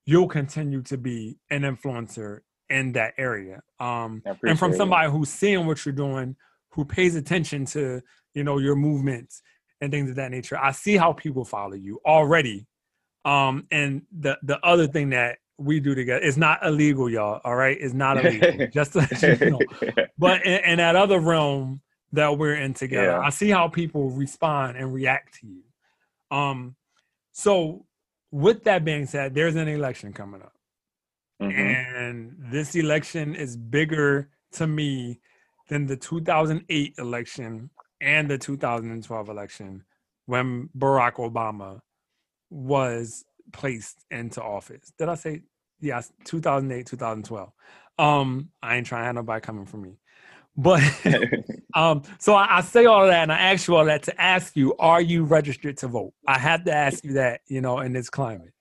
you'll 0.07 0.29
continue 0.29 0.83
to 0.83 0.97
be 0.97 1.39
an 1.51 1.63
influencer 1.63 2.41
in 2.71 2.93
that 2.93 3.15
area. 3.19 3.63
Um, 3.81 4.23
and 4.45 4.59
from 4.59 4.75
somebody 4.75 5.11
who's 5.11 5.29
seeing 5.29 5.67
what 5.67 5.85
you're 5.85 5.95
doing, 5.95 6.37
who 6.71 6.85
pays 6.85 7.15
attention 7.15 7.67
to 7.67 8.01
you 8.35 8.45
know 8.45 8.59
your 8.59 8.77
movements 8.77 9.43
and 9.81 9.93
things 9.93 10.11
of 10.11 10.17
that 10.17 10.31
nature, 10.31 10.59
I 10.59 10.73
see 10.73 10.97
how 10.97 11.13
people 11.13 11.45
follow 11.45 11.75
you 11.75 12.01
already. 12.05 12.67
Um, 13.25 13.67
and 13.71 14.03
the 14.11 14.39
the 14.43 14.59
other 14.65 14.87
thing 14.87 15.11
that 15.11 15.39
we 15.59 15.81
do 15.81 15.95
together 15.95 16.25
It's 16.25 16.37
not 16.37 16.65
illegal, 16.65 17.09
y'all. 17.09 17.41
All 17.45 17.55
right, 17.55 17.77
it's 17.81 17.95
not 17.95 18.25
illegal. 18.25 18.67
just 18.73 18.93
to 18.93 18.99
let 18.99 19.41
you 19.41 19.51
know. 19.51 19.61
But 20.19 20.45
in, 20.45 20.65
in, 20.65 20.79
that 20.79 20.97
other 20.97 21.21
realm 21.21 21.81
that 22.13 22.37
we're 22.37 22.55
in 22.55 22.75
together, 22.75 23.07
yeah. 23.07 23.21
I 23.21 23.31
see 23.31 23.51
how 23.51 23.69
people 23.69 24.11
respond 24.11 24.77
and 24.77 24.93
react 24.93 25.41
to 25.41 25.47
you. 25.47 26.37
Um, 26.37 26.75
so 27.33 27.87
with 28.31 28.65
that 28.65 28.85
being 28.85 29.07
said, 29.07 29.35
there's 29.35 29.57
an 29.57 29.69
election 29.69 30.13
coming 30.13 30.43
up. 30.43 30.53
Mm-hmm. 31.41 31.61
And 31.61 32.37
this 32.51 32.75
election 32.75 33.35
is 33.35 33.57
bigger 33.57 34.31
to 34.53 34.67
me 34.67 35.21
than 35.69 35.87
the 35.87 35.97
2008 35.97 36.95
election 36.99 37.71
and 38.01 38.29
the 38.29 38.39
2012 38.39 39.29
election 39.29 39.85
when 40.27 40.69
Barack 40.77 41.15
Obama 41.15 41.81
was 42.51 43.25
placed 43.53 44.05
into 44.11 44.43
office. 44.43 44.93
Did 44.99 45.09
I 45.09 45.15
say 45.15 45.43
yes? 45.81 46.13
2008, 46.25 46.87
2012. 46.87 47.53
Um, 47.99 48.51
I 48.63 48.77
ain't 48.77 48.87
trying 48.87 49.03
to 49.03 49.07
have 49.07 49.15
nobody 49.15 49.41
coming 49.41 49.67
for 49.67 49.77
me. 49.77 49.99
But 50.57 50.83
um, 51.75 52.03
so 52.19 52.35
I, 52.35 52.59
I, 52.59 52.61
say 52.61 52.87
all 52.87 53.03
of 53.05 53.11
that 53.11 53.23
and 53.23 53.33
I 53.33 53.39
ask 53.39 53.69
you 53.69 53.77
all 53.77 53.85
that 53.87 54.05
to 54.05 54.21
ask 54.21 54.57
you, 54.57 54.75
are 54.77 55.01
you 55.01 55.25
registered 55.25 55.77
to 55.79 55.89
vote? 55.89 56.13
I 56.27 56.39
have 56.39 56.65
to 56.65 56.73
ask 56.73 57.05
you 57.05 57.15
that, 57.15 57.41
you 57.47 57.61
know, 57.61 57.81
in 57.81 57.93
this 57.93 58.11
climate. 58.11 58.53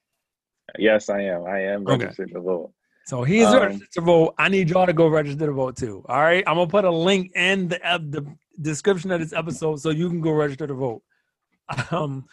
Yes, 0.78 1.10
I 1.10 1.22
am. 1.22 1.46
I 1.46 1.60
am 1.60 1.84
registered 1.84 2.30
okay. 2.30 2.34
to 2.34 2.42
vote. 2.42 2.72
So 3.06 3.24
he's 3.24 3.46
um, 3.46 3.62
registered 3.62 3.92
to 3.94 4.02
vote. 4.02 4.34
I 4.38 4.50
need 4.50 4.70
y'all 4.70 4.86
to 4.86 4.94
go 4.94 5.08
register 5.08 5.46
to 5.46 5.52
vote 5.52 5.76
too. 5.76 6.04
All 6.08 6.22
right, 6.22 6.44
I'm 6.48 6.56
gonna 6.56 6.68
put 6.68 6.86
a 6.86 6.92
link 6.92 7.32
in 7.36 7.68
the 7.68 7.86
uh, 7.86 7.98
the 7.98 8.26
description 8.62 9.12
of 9.12 9.20
this 9.20 9.34
episode 9.34 9.82
so 9.82 9.90
you 9.90 10.10
can 10.10 10.22
go 10.22 10.32
register 10.32 10.68
to 10.68 10.74
vote. 10.74 11.02
Um, 11.92 12.26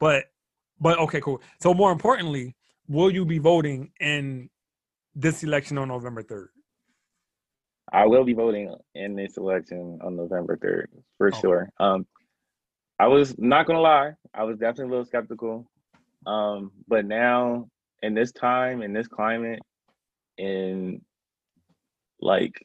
but 0.00 0.24
but 0.80 0.98
okay, 0.98 1.20
cool. 1.20 1.40
So 1.60 1.74
more 1.74 1.92
importantly, 1.92 2.54
will 2.88 3.10
you 3.10 3.24
be 3.24 3.38
voting 3.38 3.90
in 4.00 4.48
this 5.14 5.42
election 5.42 5.78
on 5.78 5.88
November 5.88 6.22
3rd? 6.22 6.48
I 7.92 8.06
will 8.06 8.24
be 8.24 8.34
voting 8.34 8.74
in 8.94 9.16
this 9.16 9.38
election 9.38 9.98
on 10.02 10.14
November 10.16 10.56
3rd 10.58 10.88
for 11.16 11.28
Oh. 11.34 11.38
sure. 11.40 11.70
Um, 11.80 12.06
I 12.98 13.06
was 13.06 13.38
not 13.38 13.66
gonna 13.66 13.80
lie, 13.80 14.12
I 14.34 14.44
was 14.44 14.58
definitely 14.58 14.86
a 14.86 14.90
little 14.90 15.04
skeptical. 15.06 15.70
Um, 16.26 16.72
but 16.86 17.06
now 17.06 17.68
in 18.02 18.12
this 18.14 18.32
time, 18.32 18.82
in 18.82 18.92
this 18.92 19.08
climate, 19.08 19.60
in 20.36 21.00
like 22.20 22.62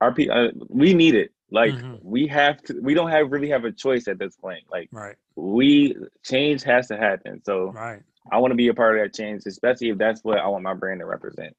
our 0.00 0.14
pe- 0.14 0.28
uh, 0.28 0.50
we 0.68 0.94
need 0.94 1.14
it. 1.14 1.33
Like 1.50 1.74
Mhm. 1.74 2.00
we 2.02 2.26
have 2.28 2.62
to. 2.62 2.80
We 2.80 2.94
don't 2.94 3.10
have 3.10 3.30
really 3.30 3.50
have 3.50 3.64
a 3.64 3.72
choice 3.72 4.08
at 4.08 4.18
this 4.18 4.36
point. 4.36 4.64
Like 4.70 4.88
Right, 4.92 5.16
we 5.36 5.96
change 6.24 6.62
has 6.62 6.88
to 6.88 6.96
happen. 6.96 7.42
So 7.44 7.70
right. 7.72 8.02
I 8.32 8.38
want 8.38 8.52
to 8.52 8.56
be 8.56 8.68
a 8.68 8.74
part 8.74 8.98
of 8.98 9.04
that 9.04 9.14
change, 9.14 9.42
especially 9.46 9.90
if 9.90 9.98
that's 9.98 10.24
what 10.24 10.38
I 10.38 10.48
want 10.48 10.64
my 10.64 10.74
brand 10.74 11.00
to 11.00 11.06
represent. 11.06 11.54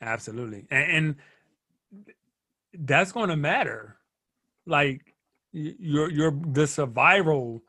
Absolutely. 0.00 0.66
And, 0.70 0.90
and 0.92 2.86
that's 2.86 3.12
going 3.12 3.28
to 3.28 3.36
matter. 3.36 3.96
Like 4.66 5.14
you're 5.52 6.10
you're 6.10 6.30
the 6.52 6.66
survival 6.66 7.62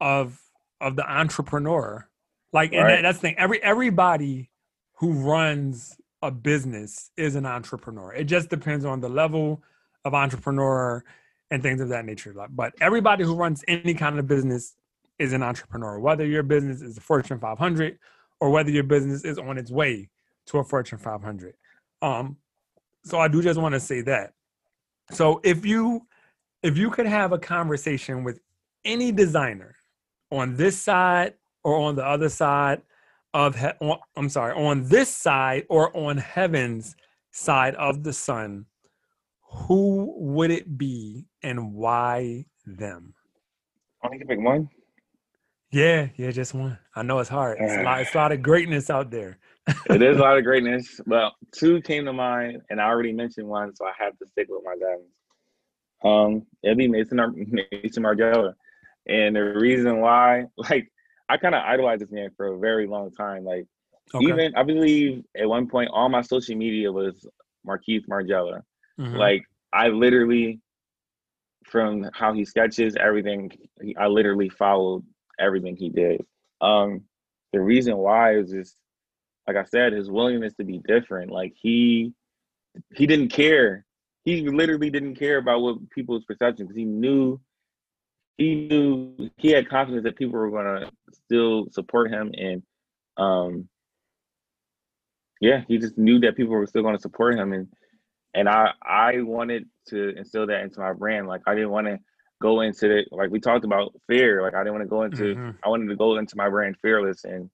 of 0.00 0.40
of 0.80 0.96
the 0.96 1.10
entrepreneur. 1.10 2.08
Like 2.52 2.72
and 2.72 2.88
that, 2.88 3.02
that's 3.02 3.18
the 3.18 3.22
thing. 3.22 3.38
Every 3.38 3.62
everybody 3.62 4.50
who 4.98 5.12
runs 5.12 5.96
a 6.22 6.30
business 6.30 7.10
is 7.16 7.34
an 7.34 7.46
entrepreneur. 7.46 8.12
It 8.12 8.24
just 8.24 8.48
depends 8.50 8.84
on 8.84 9.00
the 9.00 9.08
level 9.08 9.62
of 10.04 10.14
entrepreneur 10.14 11.04
and 11.50 11.62
things 11.62 11.80
of 11.80 11.88
that 11.90 12.04
nature. 12.04 12.34
But 12.50 12.74
everybody 12.80 13.24
who 13.24 13.34
runs 13.34 13.64
any 13.68 13.94
kind 13.94 14.18
of 14.18 14.26
business 14.26 14.74
is 15.18 15.32
an 15.32 15.42
entrepreneur. 15.42 15.98
Whether 16.00 16.26
your 16.26 16.42
business 16.42 16.80
is 16.80 16.96
a 16.96 17.00
Fortune 17.00 17.38
500 17.38 17.98
or 18.40 18.50
whether 18.50 18.70
your 18.70 18.84
business 18.84 19.24
is 19.24 19.38
on 19.38 19.58
its 19.58 19.70
way 19.70 20.08
to 20.46 20.58
a 20.58 20.64
Fortune 20.64 20.98
500. 20.98 21.54
Um, 22.00 22.36
so 23.04 23.18
I 23.18 23.28
do 23.28 23.42
just 23.42 23.60
want 23.60 23.74
to 23.74 23.80
say 23.80 24.00
that. 24.02 24.32
So 25.10 25.40
if 25.44 25.66
you 25.66 26.06
if 26.62 26.78
you 26.78 26.90
could 26.90 27.06
have 27.06 27.32
a 27.32 27.38
conversation 27.38 28.22
with 28.22 28.40
any 28.84 29.12
designer 29.12 29.74
on 30.30 30.56
this 30.56 30.78
side 30.80 31.34
or 31.64 31.76
on 31.76 31.96
the 31.96 32.06
other 32.06 32.28
side 32.28 32.82
of 33.34 33.56
he- 33.56 33.96
I'm 34.16 34.28
sorry, 34.28 34.54
on 34.54 34.84
this 34.84 35.08
side 35.08 35.66
or 35.68 35.96
on 35.96 36.18
heaven's 36.18 36.96
side 37.30 37.74
of 37.76 38.04
the 38.04 38.12
sun, 38.12 38.66
who 39.52 40.14
would 40.18 40.50
it 40.50 40.76
be 40.78 41.26
and 41.42 41.74
why 41.74 42.46
them? 42.66 43.14
Only 44.04 44.18
can 44.18 44.26
pick 44.26 44.40
one. 44.40 44.68
Yeah, 45.70 46.08
yeah, 46.16 46.30
just 46.30 46.52
one. 46.54 46.78
I 46.94 47.02
know 47.02 47.18
it's 47.20 47.30
hard. 47.30 47.58
It's 47.60 47.72
a 47.74 47.82
lot, 47.82 48.00
it's 48.00 48.14
a 48.14 48.18
lot 48.18 48.32
of 48.32 48.42
greatness 48.50 48.90
out 48.90 49.10
there. 49.10 49.38
it 49.88 50.02
is 50.02 50.16
a 50.18 50.20
lot 50.20 50.36
of 50.36 50.44
greatness. 50.50 51.00
Well, 51.06 51.34
two 51.52 51.80
came 51.82 52.04
to 52.06 52.12
mind, 52.12 52.60
and 52.70 52.80
I 52.80 52.84
already 52.84 53.12
mentioned 53.12 53.46
one, 53.48 53.74
so 53.74 53.86
I 53.86 53.92
have 53.98 54.18
to 54.18 54.26
stick 54.26 54.48
with 54.50 54.62
my 54.64 54.76
guns. 54.76 55.06
Um, 56.04 56.46
it'd 56.62 56.76
be 56.78 56.88
Mason 56.88 57.20
Ar- 57.20 57.32
Maison 57.32 58.02
Margiela, 58.02 58.54
and 59.06 59.36
the 59.36 59.40
reason 59.42 60.00
why, 60.00 60.44
like, 60.56 60.88
I 61.28 61.36
kind 61.36 61.54
of 61.54 61.62
idolized 61.64 62.02
this 62.02 62.10
man 62.10 62.30
for 62.36 62.46
a 62.54 62.58
very 62.58 62.86
long 62.86 63.10
time. 63.12 63.44
Like, 63.44 63.66
Okay. 64.14 64.26
even 64.26 64.54
I 64.56 64.62
believe 64.62 65.22
at 65.40 65.48
one 65.48 65.68
point, 65.68 65.88
all 65.90 66.08
my 66.10 66.20
social 66.20 66.54
media 66.56 66.92
was 66.92 67.26
Marquise 67.64 68.02
Margiela. 68.10 68.60
Mhm. 68.98 69.16
Like, 69.16 69.44
I 69.72 69.88
literally, 69.88 70.60
from 71.64 72.08
how 72.12 72.32
he 72.32 72.44
sketches 72.44 72.96
everything, 72.96 73.50
I 73.98 74.06
literally 74.06 74.48
followed 74.48 75.04
everything 75.38 75.76
he 75.76 75.88
did. 75.88 76.24
Um, 76.60 77.04
the 77.52 77.60
reason 77.60 77.96
why 77.96 78.36
is 78.36 78.50
just 78.50 78.76
like 79.46 79.56
I 79.56 79.64
said, 79.64 79.92
his 79.92 80.10
willingness 80.10 80.54
to 80.54 80.64
be 80.64 80.78
different. 80.86 81.30
Like 81.30 81.54
he 81.56 82.12
he 82.94 83.06
didn't 83.06 83.28
care. 83.28 83.84
He 84.24 84.48
literally 84.48 84.90
didn't 84.90 85.16
care 85.16 85.38
about 85.38 85.60
what 85.62 85.90
people's 85.90 86.24
perception 86.24 86.66
because 86.66 86.76
he 86.76 86.84
knew 86.84 87.40
he 88.38 88.54
knew 88.68 89.30
he 89.36 89.50
had 89.50 89.68
confidence 89.68 90.04
that 90.04 90.16
people 90.16 90.38
were 90.38 90.50
gonna 90.50 90.90
still 91.12 91.66
support 91.72 92.10
him 92.10 92.32
and 92.38 92.62
um 93.16 93.68
yeah, 95.40 95.64
he 95.66 95.78
just 95.78 95.98
knew 95.98 96.20
that 96.20 96.36
people 96.36 96.54
were 96.54 96.66
still 96.66 96.82
gonna 96.82 97.00
support 97.00 97.36
him 97.36 97.52
and 97.52 97.68
and 98.34 98.48
I 98.48 98.72
I 98.82 99.20
wanted 99.22 99.68
to 99.88 100.16
instill 100.16 100.46
that 100.46 100.62
into 100.62 100.80
my 100.80 100.92
brand. 100.92 101.26
Like 101.26 101.42
I 101.46 101.54
didn't 101.54 101.70
want 101.70 101.86
to 101.86 101.98
go 102.40 102.60
into 102.60 102.98
it 102.98 103.08
like 103.12 103.30
we 103.30 103.40
talked 103.40 103.64
about 103.64 103.92
fear. 104.08 104.42
Like 104.42 104.54
I 104.54 104.58
didn't 104.58 104.74
want 104.74 104.84
to 104.84 104.88
go 104.88 105.02
into 105.02 105.34
Mhm. 105.36 105.56
I 105.64 105.68
wanted 105.68 105.88
to 105.88 105.96
go 105.96 106.16
into 106.18 106.36
my 106.36 106.48
brand 106.48 106.76
fearless 106.82 107.24
and 107.24 107.50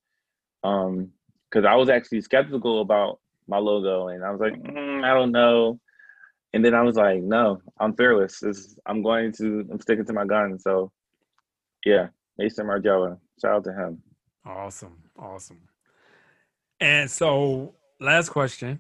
um 0.65 1.13
because 1.51 1.65
I 1.65 1.75
was 1.77 1.89
actually 1.89 2.21
skeptical 2.21 2.81
about 2.81 3.21
my 3.47 3.59
logo 3.59 4.09
and 4.09 4.25
I 4.25 4.31
was 4.31 4.41
like 4.41 4.55
mm, 4.55 5.05
I 5.05 5.15
don't 5.15 5.33
know 5.33 5.79
and 6.53 6.65
then 6.65 6.75
I 6.75 6.83
was 6.83 6.97
like 6.97 7.23
no 7.23 7.61
I'm 7.79 7.95
fearless 7.95 8.41
this, 8.41 8.79
I'm 8.87 9.03
going 9.03 9.33
to 9.33 9.67
I'm 9.71 9.81
sticking 9.81 10.05
to 10.07 10.13
my 10.13 10.25
gun 10.25 10.59
so 10.59 10.91
yeah 11.85 12.09
Maison 12.39 12.67
Margiela 12.67 13.19
shout 13.41 13.57
out 13.57 13.65
to 13.65 13.73
him 13.73 14.03
Awesome. 14.45 14.97
Awesome. 15.19 15.61
And 16.81 17.11
so 17.11 17.75
last 18.01 18.31
question. 18.31 18.79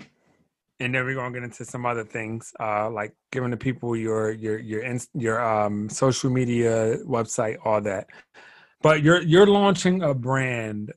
And 0.80 0.94
then 0.94 1.04
we're 1.04 1.14
gonna 1.14 1.34
get 1.34 1.42
into 1.42 1.64
some 1.64 1.84
other 1.84 2.04
things, 2.04 2.52
uh, 2.60 2.88
like 2.88 3.12
giving 3.32 3.50
the 3.50 3.56
people 3.56 3.96
your 3.96 4.30
your 4.30 4.58
your 4.58 4.82
inst- 4.82 5.10
your 5.14 5.42
um 5.44 5.88
social 5.88 6.30
media 6.30 6.98
website, 7.04 7.56
all 7.64 7.80
that. 7.80 8.06
But 8.82 9.02
you're 9.02 9.20
you're 9.22 9.46
launching 9.46 10.02
a 10.02 10.14
brand 10.14 10.92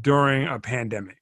during 0.00 0.48
a 0.48 0.58
pandemic. 0.58 1.18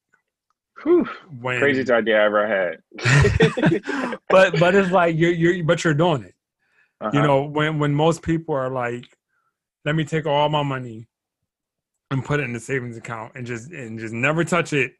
Whew, 0.83 1.07
When 1.39 1.59
craziest 1.59 1.91
idea 1.91 2.19
I 2.21 2.25
ever 2.25 2.47
had 2.47 2.77
but 4.29 4.59
but 4.59 4.73
it's 4.73 4.89
like 4.89 5.15
you're 5.15 5.31
you're 5.31 5.63
but 5.63 5.83
you're 5.83 5.93
doing 5.93 6.23
it. 6.23 6.33
Uh-huh. 6.99 7.11
You 7.13 7.21
know, 7.21 7.43
when 7.43 7.77
when 7.77 7.93
most 7.93 8.23
people 8.23 8.55
are 8.55 8.69
like, 8.71 9.05
let 9.85 9.95
me 9.95 10.05
take 10.05 10.25
all 10.25 10.49
my 10.49 10.63
money 10.63 11.07
and 12.09 12.25
put 12.25 12.39
it 12.39 12.43
in 12.43 12.53
the 12.53 12.59
savings 12.59 12.97
account 12.97 13.33
and 13.35 13.45
just 13.45 13.71
and 13.71 13.99
just 13.99 14.13
never 14.13 14.43
touch 14.43 14.73
it 14.73 14.93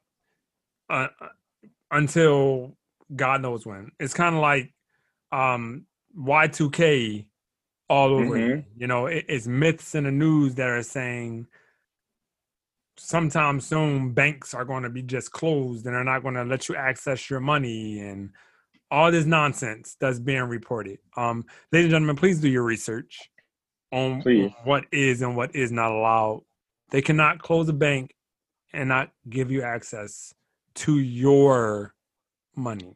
uh, 0.89 1.07
until 1.91 2.75
God 3.15 3.41
knows 3.41 3.65
when. 3.65 3.91
It's 3.99 4.13
kind 4.13 4.35
of 4.35 4.41
like 4.41 4.73
um 5.31 5.85
Y2K 6.17 7.25
all 7.89 8.13
over. 8.13 8.35
again. 8.35 8.65
You 8.77 8.87
know, 8.87 9.07
it, 9.07 9.25
it's 9.27 9.47
myths 9.47 9.95
in 9.95 10.05
the 10.05 10.11
news 10.11 10.55
that 10.55 10.69
are 10.69 10.83
saying 10.83 11.47
sometime 12.97 13.59
soon 13.59 14.11
banks 14.13 14.53
are 14.53 14.65
going 14.65 14.83
to 14.83 14.89
be 14.89 15.01
just 15.01 15.31
closed 15.31 15.85
and 15.85 15.95
they're 15.95 16.03
not 16.03 16.21
going 16.21 16.35
to 16.35 16.43
let 16.43 16.69
you 16.69 16.75
access 16.75 17.29
your 17.29 17.39
money 17.39 17.99
and 17.99 18.29
all 18.91 19.11
this 19.11 19.25
nonsense 19.25 19.95
that's 19.99 20.19
being 20.19 20.43
reported. 20.43 20.99
Um, 21.17 21.45
ladies 21.71 21.85
and 21.85 21.91
gentlemen, 21.91 22.15
please 22.17 22.39
do 22.39 22.49
your 22.49 22.63
research 22.63 23.29
on 23.91 24.21
Please. 24.21 24.51
what 24.63 24.85
is 24.91 25.21
and 25.21 25.35
what 25.35 25.55
is 25.55 25.71
not 25.71 25.91
allowed. 25.91 26.43
They 26.91 27.01
cannot 27.01 27.41
close 27.41 27.67
a 27.69 27.73
bank 27.73 28.13
and 28.73 28.89
not 28.89 29.11
give 29.29 29.51
you 29.51 29.63
access 29.63 30.33
to 30.75 30.99
your 30.99 31.93
money. 32.55 32.95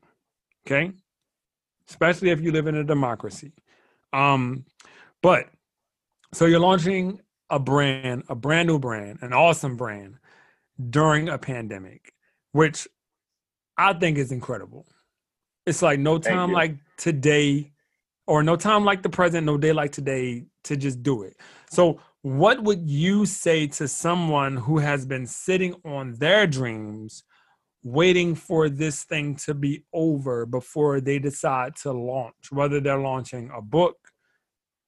Okay? 0.65 0.91
Especially 1.89 2.29
if 2.29 2.41
you 2.41 2.51
live 2.51 2.67
in 2.67 2.75
a 2.75 2.83
democracy. 2.83 3.53
Um, 4.13 4.65
but 5.21 5.47
so 6.33 6.45
you're 6.45 6.59
launching 6.59 7.19
a 7.49 7.59
brand, 7.59 8.23
a 8.29 8.35
brand 8.35 8.67
new 8.67 8.79
brand, 8.79 9.19
an 9.21 9.33
awesome 9.33 9.77
brand 9.77 10.15
during 10.89 11.29
a 11.29 11.37
pandemic, 11.37 12.13
which 12.51 12.87
I 13.77 13.93
think 13.93 14.17
is 14.17 14.31
incredible. 14.31 14.85
It's 15.65 15.81
like 15.81 15.99
no 15.99 16.17
time 16.17 16.51
like 16.51 16.77
today, 16.97 17.71
or 18.27 18.43
no 18.43 18.55
time 18.55 18.85
like 18.85 19.01
the 19.01 19.09
present, 19.09 19.45
no 19.45 19.57
day 19.57 19.73
like 19.73 19.91
today 19.91 20.45
to 20.65 20.75
just 20.75 21.01
do 21.01 21.23
it. 21.23 21.37
So, 21.69 21.99
what 22.21 22.63
would 22.63 22.89
you 22.89 23.25
say 23.25 23.67
to 23.67 23.87
someone 23.87 24.57
who 24.57 24.79
has 24.79 25.05
been 25.05 25.27
sitting 25.27 25.75
on 25.85 26.15
their 26.15 26.47
dreams, 26.47 27.23
waiting 27.86 28.33
for 28.33 28.67
this 28.67 29.03
thing 29.03 29.36
to 29.36 29.53
be 29.53 29.83
over 29.93 30.45
before 30.45 30.99
they 30.99 31.19
decide 31.19 31.75
to 31.77 31.91
launch? 31.93 32.51
Whether 32.51 32.81
they're 32.81 32.99
launching 32.99 33.51
a 33.55 33.61
book, 33.61 33.95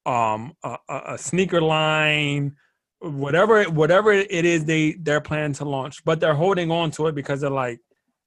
um, 0.04 0.52
a, 0.64 0.76
a, 0.88 1.16
sneaker 1.16 1.60
line, 1.60 2.56
whatever 2.98 3.62
whatever 3.64 4.12
it 4.12 4.44
is 4.44 4.64
they 4.64 4.92
they're 5.00 5.20
planning 5.20 5.54
to 5.54 5.64
launch, 5.64 6.04
but 6.04 6.18
they're 6.18 6.34
holding 6.34 6.70
on 6.70 6.90
to 6.92 7.06
it 7.06 7.14
because 7.14 7.40
they're 7.40 7.50
like, 7.50 7.78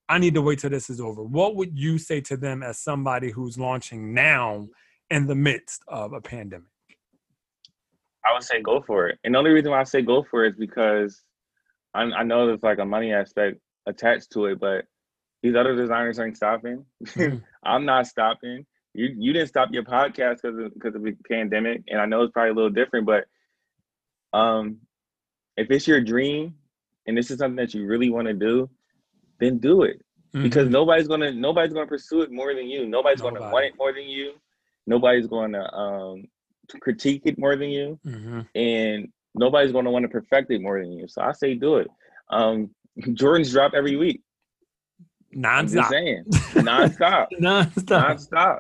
I 0.08 0.18
need 0.18 0.34
to 0.36 0.42
wait 0.42 0.60
till 0.60 0.70
this 0.70 0.90
is 0.90 1.02
over. 1.02 1.24
What 1.24 1.56
would 1.58 1.78
you 1.78 1.98
say 1.98 2.22
to 2.22 2.38
them 2.38 2.64
as 2.64 2.80
somebody 2.80 3.30
who's 3.30 3.58
launching 3.58 4.14
now 4.14 4.68
in 5.10 5.28
the 5.28 5.36
midst 5.36 5.84
of 5.88 6.14
a 6.14 6.22
pandemic? 6.22 6.68
I 8.26 8.34
would 8.34 8.44
say 8.44 8.62
go 8.62 8.82
for 8.82 9.08
it. 9.08 9.20
And 9.24 9.34
the 9.34 9.40
only 9.40 9.52
reason 9.52 9.72
why 9.72 9.82
I 9.82 9.84
say 9.84 10.02
go 10.02 10.24
for 10.30 10.46
it 10.46 10.52
is 10.52 10.58
because 10.58 11.24
I, 11.94 12.04
I 12.04 12.24
know 12.24 12.48
there's 12.48 12.64
like 12.64 12.80
a 12.80 12.86
money 12.86 13.12
aspect 13.12 13.60
attached 13.92 14.32
to 14.32 14.46
it, 14.46 14.60
but 14.60 14.86
these 15.44 15.56
other 15.56 15.76
designers 15.76 16.20
aren't 16.20 16.38
stopping. 16.38 16.86
Mhm. 17.06 17.44
I'm 17.64 17.86
not 17.86 18.08
stopping. 18.08 18.66
You 18.94 19.10
you 19.18 19.34
didn't 19.34 19.50
stop 19.50 19.70
your 19.72 19.84
podcast 19.84 20.42
because 20.42 20.58
of 20.58 20.74
because 20.74 20.96
of 20.96 21.04
the 21.04 21.16
pandemic, 21.30 21.84
and 21.88 22.02
I 22.02 22.06
know 22.06 22.24
it's 22.24 22.32
probably 22.34 22.52
a 22.52 22.56
little 22.56 22.70
different, 22.72 23.06
but 23.06 23.26
um, 24.34 24.78
if 25.58 25.70
it's 25.72 25.88
your 25.88 26.02
dream, 26.02 26.56
and 27.06 27.18
this 27.18 27.32
is 27.32 27.40
something 27.40 27.56
that 27.58 27.74
you 27.74 27.86
really 27.86 28.10
want 28.10 28.28
to 28.28 28.34
do, 28.34 28.70
then 29.40 29.58
do 29.60 29.84
it. 29.84 30.02
Because 30.34 30.68
Mhm. 30.70 30.72
nobody's 30.72 31.08
gonna 31.10 31.32
nobody's 31.34 31.74
gonna 31.74 31.88
pursue 31.88 32.22
it 32.22 32.32
more 32.32 32.54
than 32.56 32.68
you. 32.70 32.88
Nobody's 32.88 33.22
gonna 33.22 33.42
want 33.52 33.66
it 33.66 33.74
more 33.78 33.92
than 33.94 34.08
you. 34.08 34.34
Nobody's 34.88 35.28
gonna 35.28 35.64
um 35.74 36.28
critique 36.80 37.24
it 37.26 37.38
more 37.38 37.56
than 37.58 37.70
you. 37.70 38.00
Mhm. 38.06 38.48
and 38.56 39.12
nobody's 39.36 39.72
going 39.74 39.86
to 39.86 39.92
want 39.92 40.04
to 40.04 40.10
perfect 40.10 40.52
it 40.52 40.62
more 40.62 40.80
than 40.82 40.92
you. 40.92 41.08
So 41.08 41.22
I 41.22 41.32
say 41.34 41.54
do 41.56 41.78
it. 41.78 41.88
Um, 42.30 42.74
Jordan's 43.14 43.52
drop 43.52 43.74
every 43.74 43.96
week. 43.96 44.22
Just 45.34 45.44
nonstop, 45.44 45.90
saying, 45.90 46.24
nonstop, 46.56 47.28
nonstop. 47.40 47.90
nonstop, 47.90 48.60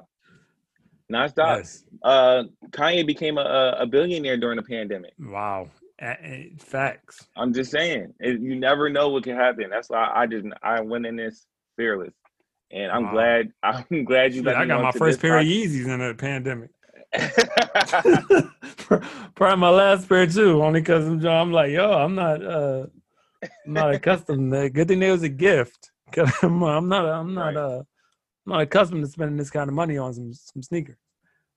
nonstop. 1.11 1.57
Yes. 1.57 1.83
Uh, 2.01 2.43
Kanye 2.69 3.05
became 3.05 3.37
a- 3.37 3.75
a, 3.79 3.85
billionaire 3.85 4.37
during 4.37 4.55
the 4.55 4.63
pandemic. 4.63 5.11
Wow. 5.19 5.67
Facts. 6.59 7.27
I'm 7.35 7.53
just 7.53 7.69
saying, 7.71 8.13
you 8.21 8.55
never 8.55 8.89
know 8.89 9.09
what 9.09 9.23
can 9.23 9.35
happen. 9.35 9.69
That's 9.69 9.89
why 9.89 10.09
I 10.15 10.25
didn't. 10.25 10.53
I 10.63 10.79
went 10.81 11.05
in 11.05 11.15
this 11.17 11.45
fearless, 11.77 12.13
and 12.71 12.89
I'm 12.91 13.03
Wow. 13.07 13.11
glad. 13.11 13.51
I'm 13.63 14.05
glad 14.05 14.33
you. 14.33 14.41
Shit, 14.43 14.55
I 14.55 14.65
got 14.65 14.81
my 14.81 14.91
first 14.93 15.19
pair 15.21 15.37
of 15.37 15.45
Yeezys 15.45 15.85
in 15.87 15.99
the 15.99 16.15
pandemic. 16.15 16.69
Probably 19.35 19.57
my 19.57 19.69
last 19.69 20.07
pair 20.07 20.25
too, 20.25 20.63
only 20.63 20.79
because 20.81 21.05
I'm, 21.05 21.25
I'm 21.27 21.51
like, 21.51 21.71
yo, 21.71 21.91
I'm 21.91 22.15
not, 22.15 22.43
uh, 22.43 22.85
I'm 23.43 23.73
not 23.73 23.93
accustomed. 23.93 24.51
To, 24.53 24.69
good 24.69 24.87
thing 24.87 24.99
they 24.99 25.11
was 25.11 25.23
a 25.23 25.29
gift. 25.29 25.91
I'm, 26.43 26.61
I'm 26.63 26.87
not, 26.89 27.05
I'm 27.05 27.33
not, 27.33 27.55
Right. 27.55 27.57
uh, 27.57 27.79
I'm 27.79 28.53
not 28.53 28.61
accustomed 28.61 29.03
to 29.03 29.09
spending 29.09 29.37
this 29.37 29.49
kind 29.49 29.69
of 29.69 29.73
money 29.75 29.97
on 29.97 30.13
some 30.13 30.33
some 30.33 30.61
sneakers. 30.63 30.97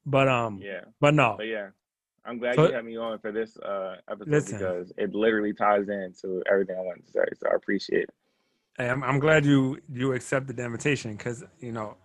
But 0.06 0.28
um, 0.28 0.60
yeah, 0.62 0.82
but 1.00 1.14
no, 1.14 1.34
but 1.38 1.46
yeah. 1.46 1.68
I'm 2.26 2.38
glad 2.38 2.54
So- 2.54 2.68
you 2.68 2.74
had 2.74 2.84
me 2.84 2.96
on 2.96 3.18
for 3.18 3.32
this 3.32 3.56
uh, 3.58 3.96
episode 4.10 4.30
Listen. 4.30 4.58
because 4.58 4.92
it 4.96 5.14
literally 5.14 5.52
ties 5.52 5.88
into 5.88 6.42
everything 6.50 6.76
I 6.78 6.80
wanted 6.80 7.04
to 7.06 7.12
say. 7.12 7.24
So 7.38 7.48
I 7.50 7.54
appreciate 7.54 8.04
it. 8.04 8.10
Hey, 8.78 8.88
I'm, 8.88 9.04
I'm 9.04 9.18
glad 9.18 9.44
you 9.44 9.78
you 9.92 10.12
accepted 10.14 10.56
the 10.56 10.64
invitation 10.64 11.16
because 11.16 11.44
you 11.60 11.70
know 11.72 11.96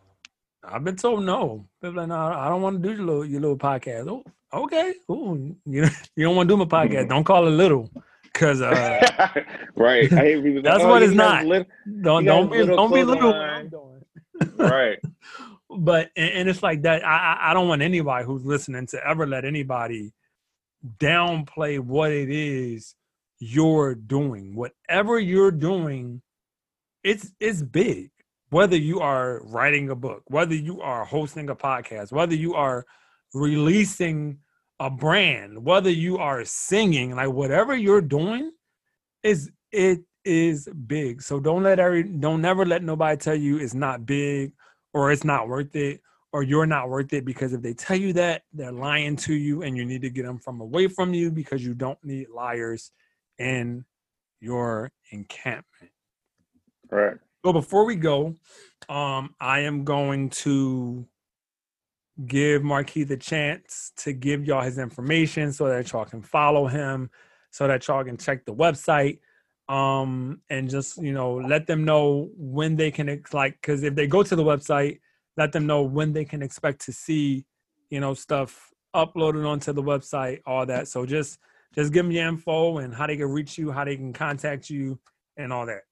I've 0.64 0.84
been 0.84 0.98
told 0.98 1.24
no. 1.24 1.66
People 1.82 1.98
like, 1.98 2.10
no, 2.10 2.16
I 2.18 2.50
don't 2.50 2.62
want 2.62 2.82
to 2.82 2.90
do 2.90 2.96
your 2.96 3.06
little 3.06 3.26
your 3.26 3.42
little 3.42 3.58
podcast. 3.58 4.08
Oh, 4.10 4.24
okay. 4.66 4.94
Ooh, 5.10 5.56
you 5.66 5.82
know, 5.84 5.90
you 6.16 6.26
don't 6.26 6.36
want 6.36 6.50
to 6.50 6.54
do 6.54 6.58
my 6.58 6.66
podcast. 6.66 7.08
Don't 7.14 7.24
call 7.24 7.48
it 7.48 7.52
little, 7.52 7.90
because 8.40 8.62
uh, 8.62 9.44
right. 9.76 10.12
I 10.14 10.26
hear 10.26 10.42
people 10.42 10.62
That's 10.62 10.84
oh, 10.84 10.88
what 10.88 11.04
it's 11.04 11.14
not. 11.14 11.46
lit- 11.46 11.68
don't 12.02 12.24
don't 12.24 12.50
be 12.50 12.66
don't 12.66 12.94
be 12.94 13.04
clothing 13.04 13.08
little. 13.08 13.32
when 13.32 13.40
line. 13.40 13.50
I'm 13.50 13.70
doing. 13.70 14.04
right. 14.58 15.00
But 15.70 16.12
and, 16.16 16.32
and 16.32 16.50
it's 16.50 16.64
like 16.64 16.84
that. 16.84 17.06
I 17.06 17.18
I 17.34 17.52
I 17.52 17.54
don't 17.54 17.68
want 17.68 17.82
anybody 17.82 18.26
who's 18.26 18.46
listening 18.46 18.88
to 18.88 19.06
ever 19.06 19.28
let 19.28 19.44
anybody 19.44 20.14
downplay 20.98 21.80
what 21.80 22.12
it 22.12 22.30
is 22.30 22.96
you're 23.40 23.96
doing. 23.96 24.56
Whatever 24.56 25.20
you're 25.20 25.52
doing, 25.52 26.22
it's 27.04 27.32
it's 27.40 27.62
big. 27.62 28.12
Whether 28.52 28.78
you 28.78 29.02
are 29.02 29.42
writing 29.44 29.90
a 29.90 29.96
book, 29.96 30.24
whether 30.28 30.56
you 30.56 30.82
are 30.82 31.06
hosting 31.06 31.50
a 31.50 31.56
podcast, 31.56 32.12
whether 32.12 32.34
you 32.34 32.56
are 32.56 32.86
releasing 33.34 34.40
a 34.80 34.90
brand, 34.90 35.64
whether 35.64 35.90
you 35.90 36.18
are 36.18 36.46
singing, 36.46 37.16
like 37.16 37.30
whatever 37.30 37.76
you're 37.76 38.02
doing, 38.02 38.52
is 39.24 39.52
it 39.72 40.00
is 40.26 40.68
big. 40.88 41.22
So 41.22 41.40
don't 41.40 41.64
let 41.64 41.80
every 41.80 42.04
don't 42.04 42.42
never 42.42 42.66
let 42.66 42.84
nobody 42.84 43.18
tell 43.18 43.36
you 43.36 43.58
it's 43.58 43.74
not 43.74 44.06
big 44.06 44.54
or 44.94 45.12
it's 45.12 45.24
not 45.24 45.48
worth 45.48 45.76
it 45.76 46.02
or 46.32 46.44
you're 46.44 46.66
not 46.66 46.90
worth 46.90 47.12
it 47.14 47.26
because 47.26 47.54
if 47.54 47.62
they 47.62 47.74
tell 47.74 47.98
you 47.98 48.14
that 48.14 48.44
they're 48.54 48.72
lying 48.72 49.16
to 49.16 49.34
you 49.34 49.64
and 49.64 49.76
you 49.76 49.86
need 49.86 50.02
to 50.02 50.10
get 50.10 50.26
them 50.26 50.38
from 50.38 50.62
away 50.62 50.88
from 50.88 51.14
you 51.14 51.32
because 51.32 51.64
you 51.64 51.74
don't 51.74 51.98
need 52.04 52.30
liars 52.30 52.92
in 53.38 53.84
your 54.40 54.92
encampment. 55.12 55.92
Right. 56.92 57.18
So 57.46 57.54
before 57.54 57.86
we 57.86 57.96
go, 57.96 58.36
um, 58.90 59.34
I 59.40 59.62
am 59.62 59.84
going 59.84 60.30
to 60.30 61.08
give 62.26 62.62
Markeith 62.62 63.08
the 63.08 63.18
chance 63.18 63.92
to 63.98 64.14
give 64.14 64.46
y'all 64.46 64.62
his 64.62 64.78
information 64.78 65.54
so 65.54 65.68
that 65.68 65.92
y'all 65.92 66.06
can 66.06 66.22
follow 66.22 66.68
him, 66.68 67.10
so 67.52 67.68
that 67.68 67.88
y'all 67.88 68.04
can 68.04 68.18
check 68.18 68.46
the 68.46 68.54
website, 68.54 69.20
um, 69.68 70.42
and 70.50 70.70
just 70.70 71.02
you 71.02 71.14
know 71.14 71.36
let 71.36 71.68
them 71.68 71.86
know 71.86 72.30
when 72.36 72.76
they 72.76 72.92
can 72.92 73.22
like 73.34 73.58
because 73.62 73.84
if 73.84 73.96
they 73.96 74.08
go 74.08 74.24
to 74.24 74.36
the 74.36 74.44
website, 74.44 75.00
let 75.38 75.52
them 75.52 75.66
know 75.66 75.82
when 75.82 76.14
they 76.14 76.26
can 76.26 76.42
expect 76.42 76.82
to 76.86 76.94
see 76.94 77.46
you 77.90 78.00
know 78.00 78.14
stuff 78.14 78.72
uploaded 78.96 79.48
onto 79.48 79.72
the 79.72 79.84
website, 79.84 80.42
all 80.46 80.66
that. 80.66 80.88
So 80.88 81.06
just 81.06 81.40
just 81.76 81.94
give 81.94 82.06
them 82.06 82.12
your 82.12 82.28
info 82.28 82.80
and 82.80 82.94
how 82.94 83.08
they 83.08 83.18
can 83.18 83.30
reach 83.30 83.58
you, 83.58 83.72
how 83.72 83.86
they 83.86 83.96
can 83.96 84.14
contact 84.14 84.70
you, 84.70 85.00
and 85.38 85.54
all 85.54 85.66
that. 85.68 85.84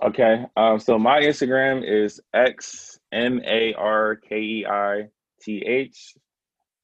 Okay. 0.00 0.44
Um, 0.56 0.78
so 0.78 0.98
my 0.98 1.20
Instagram 1.20 1.82
is 1.84 2.20
X 2.32 2.98
M 3.12 3.40
A 3.44 3.74
R 3.74 4.16
K 4.16 4.36
E 4.40 4.66
I 4.66 5.08
T 5.42 5.58
H. 5.66 6.14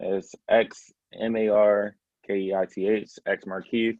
It's 0.00 0.34
X 0.48 0.92
M 1.18 1.36
A 1.36 1.48
R 1.48 1.96
K 2.26 2.34
E 2.36 2.54
I 2.54 2.66
T 2.66 2.88
H, 2.88 3.10
X 3.26 3.44
Markeith. 3.44 3.98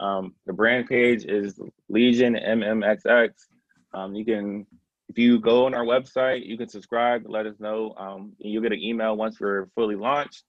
Um, 0.00 0.34
the 0.46 0.52
brand 0.52 0.88
page 0.88 1.24
is 1.24 1.58
Legion 1.88 2.34
MMXX. 2.34 3.30
Um, 3.94 4.14
you 4.14 4.24
can, 4.24 4.66
if 5.08 5.16
you 5.16 5.40
go 5.40 5.66
on 5.66 5.74
our 5.74 5.84
website, 5.84 6.44
you 6.44 6.58
can 6.58 6.68
subscribe, 6.68 7.22
let 7.26 7.46
us 7.46 7.54
know. 7.58 7.94
Um, 7.96 8.32
and 8.40 8.52
you'll 8.52 8.62
get 8.62 8.72
an 8.72 8.80
email 8.82 9.16
once 9.16 9.40
we're 9.40 9.66
fully 9.74 9.96
launched. 9.96 10.42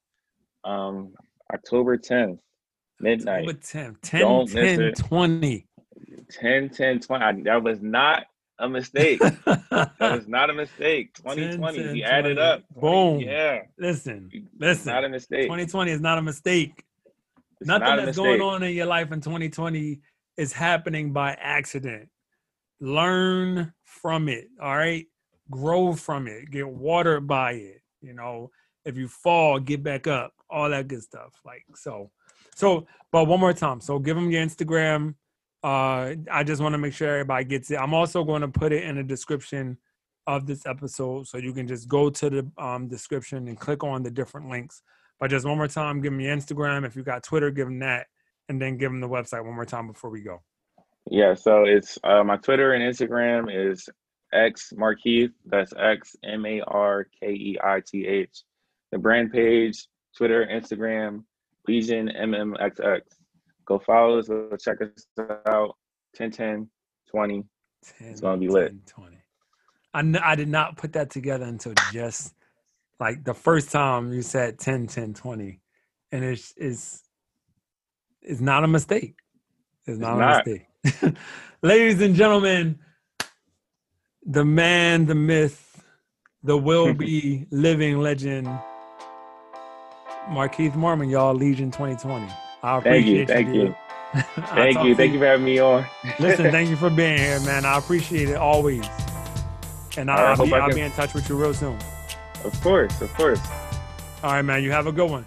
Um, 0.65 1.13
October 1.53 1.97
10th, 1.97 2.39
midnight. 2.99 3.47
October 3.47 3.93
10th, 3.93 4.01
10, 4.01 4.21
Don't 4.21 4.53
miss 4.53 4.77
10, 4.99 5.07
20. 5.07 5.66
10, 6.31 6.69
10, 6.69 6.99
20. 6.99 7.23
I- 7.23 7.41
that 7.43 7.63
was 7.63 7.81
not 7.81 8.25
a 8.59 8.67
mistake. 8.67 9.19
That 9.19 9.91
was 9.99 10.27
not 10.27 10.49
a 10.49 10.53
mistake. 10.53 11.13
2020. 11.17 11.77
10, 11.83 11.91
we 11.93 12.03
added 12.03 12.35
20. 12.37 12.39
up. 12.41 12.63
20, 12.79 12.81
Boom. 12.81 13.19
Yeah. 13.21 13.59
listen, 13.77 14.29
listen. 14.59 14.93
Not 14.93 15.03
a 15.05 15.09
mistake. 15.09 15.43
2020 15.43 15.91
is 15.91 16.01
not 16.01 16.17
a 16.17 16.21
mistake. 16.21 16.83
It's 17.59 17.67
Nothing 17.67 17.87
not 17.87 17.95
that's 17.97 18.07
mistake. 18.17 18.23
going 18.25 18.41
on 18.41 18.63
in 18.63 18.73
your 18.75 18.85
life 18.85 19.11
in 19.11 19.21
2020 19.21 19.99
is 20.37 20.53
happening 20.53 21.11
by 21.13 21.31
accident. 21.39 22.09
Learn 22.79 23.73
from 23.83 24.29
it. 24.29 24.47
All 24.61 24.75
right. 24.75 25.05
Grow 25.49 25.93
from 25.93 26.27
it. 26.27 26.51
Get 26.51 26.67
watered 26.67 27.27
by 27.27 27.53
it. 27.53 27.81
You 28.01 28.13
know, 28.13 28.51
if 28.85 28.97
you 28.97 29.07
fall, 29.07 29.59
get 29.59 29.81
back 29.83 30.05
up. 30.07 30.33
All 30.49 30.69
that 30.69 30.87
good 30.87 31.01
stuff. 31.01 31.33
Like 31.45 31.63
so. 31.75 32.11
So, 32.55 32.85
but 33.11 33.25
one 33.25 33.39
more 33.39 33.53
time. 33.53 33.81
So 33.81 33.99
give 33.99 34.15
them 34.15 34.29
your 34.31 34.43
Instagram. 34.45 35.15
Uh, 35.68 36.15
I 36.32 36.45
just 36.45 36.61
want 36.61 36.76
to 36.76 36.78
make 36.78 36.93
sure 36.93 37.09
everybody 37.09 37.43
gets 37.43 37.70
it. 37.72 37.76
I'm 37.76 37.93
also 37.93 38.24
going 38.24 38.41
to 38.41 38.47
put 38.47 38.72
it 38.72 38.86
in 38.86 38.95
the 38.95 39.03
description 39.03 39.78
of 40.26 40.47
this 40.47 40.65
episode, 40.65 41.28
so 41.28 41.38
you 41.38 41.51
can 41.51 41.68
just 41.68 41.89
go 41.89 42.09
to 42.09 42.30
the 42.30 42.51
um, 42.57 42.88
description 42.88 43.49
and 43.49 43.59
click 43.59 43.84
on 43.84 44.01
the 44.01 44.09
different 44.09 44.49
links. 44.49 44.82
But 45.20 45.30
just 45.30 45.45
one 45.45 45.57
more 45.57 45.68
time, 45.68 45.99
give 45.99 46.13
me 46.13 46.24
Instagram. 46.24 46.86
If 46.86 46.95
you 46.95 47.03
got 47.03 47.22
Twitter, 47.22 47.51
give 47.51 47.68
them 47.68 47.80
that, 47.80 48.07
and 48.47 48.61
then 48.61 48.78
give 48.78 48.91
them 48.91 49.01
the 49.01 49.09
website 49.09 49.43
one 49.43 49.55
more 49.55 49.65
time 49.65 49.88
before 49.88 50.09
we 50.09 50.22
go. 50.22 50.41
Yeah, 51.11 51.34
so 51.34 51.65
it's 51.65 51.99
uh, 52.01 52.24
my 52.24 52.38
Twitter 52.38 52.72
and 52.72 52.82
Instagram 52.82 53.49
is 53.53 53.89
X 54.32 54.72
Markeith. 54.74 55.34
That's 55.47 55.74
X 55.78 56.15
M 56.24 56.45
A 56.45 56.61
R 56.61 57.07
K 57.20 57.28
E 57.28 57.57
I 57.61 57.82
T 57.86 58.07
H. 58.07 58.43
The 58.93 58.99
brand 58.99 59.34
page, 59.34 59.86
Twitter, 60.15 60.47
Instagram, 60.49 61.26
Legion 61.68 62.09
MMXX. 62.18 63.01
Go 63.68 63.80
follow 63.80 64.18
us, 64.18 64.28
go 64.28 64.55
check 64.57 64.78
us 64.82 65.05
out. 65.45 65.76
10 66.15 66.32
10 66.32 66.70
20. 67.11 67.43
10, 67.99 68.07
It's 68.07 68.22
gonna 68.22 68.38
be 68.38 68.47
lit. 68.47 68.74
20. 68.88 69.18
I, 69.93 70.32
I 70.32 70.36
did 70.36 70.47
not 70.47 70.78
put 70.78 70.93
that 70.93 71.09
together 71.09 71.45
until 71.45 71.74
just 71.91 72.34
like 72.99 73.24
the 73.24 73.34
first 73.34 73.72
time 73.72 74.13
you 74.13 74.22
said 74.22 74.57
10, 74.59 74.88
10, 74.88 75.13
20. 75.13 75.59
And 76.11 76.24
it's, 76.24 76.53
it's, 76.57 77.03
it's 78.22 78.41
not 78.41 78.63
a 78.63 78.68
mistake. 78.68 79.15
It's 79.86 79.99
not 79.99 80.15
a 80.15 80.20
not. 80.20 80.45
mistake. 80.45 81.18
Ladies 81.61 82.01
and 82.01 82.15
gentlemen, 82.15 82.80
the 84.26 84.45
man, 84.45 85.05
the 85.05 85.15
myth, 85.15 85.84
the 86.43 86.57
will 86.57 86.93
be 86.93 87.45
living 87.51 87.99
legend, 87.99 88.47
Markeith 90.30 90.76
Mormon, 90.76 91.09
y'all, 91.09 91.34
Legion 91.34 91.72
2020. 91.72 92.28
I 92.63 92.79
Thank 92.81 93.05
you, 93.05 93.23
appreciate 93.23 93.27
thank 93.27 93.47
you. 93.47 93.53
dude. 93.53 93.75
Thank 94.55 94.83
you. 94.83 94.95
Thank 94.95 95.13
you 95.13 95.19
for 95.19 95.25
having 95.25 95.45
me 95.45 95.59
on. 95.59 95.85
Listen, 96.19 96.49
thank 96.51 96.69
you 96.69 96.75
for 96.77 96.89
being 97.01 97.17
here, 97.19 97.39
man. 97.41 97.65
I 97.65 97.77
appreciate 97.77 98.29
it 98.29 98.37
always. 98.37 98.85
And 99.97 100.09
All 100.09 100.15
right, 100.15 100.29
I'll, 100.29 100.35
hope 100.37 100.45
be, 100.47 100.53
I 100.53 100.59
I'll 100.59 100.73
be 100.73 100.81
in 100.81 100.91
touch 100.91 101.13
with 101.13 101.27
you 101.29 101.35
real 101.35 101.53
soon. 101.53 101.77
Of 102.43 102.59
course, 102.61 102.99
of 103.01 103.13
course. 103.15 103.41
All 104.23 104.31
right, 104.31 104.41
man. 104.41 104.63
You 104.63 104.71
have 104.71 104.87
a 104.87 104.91
good 104.91 105.09
one. 105.11 105.25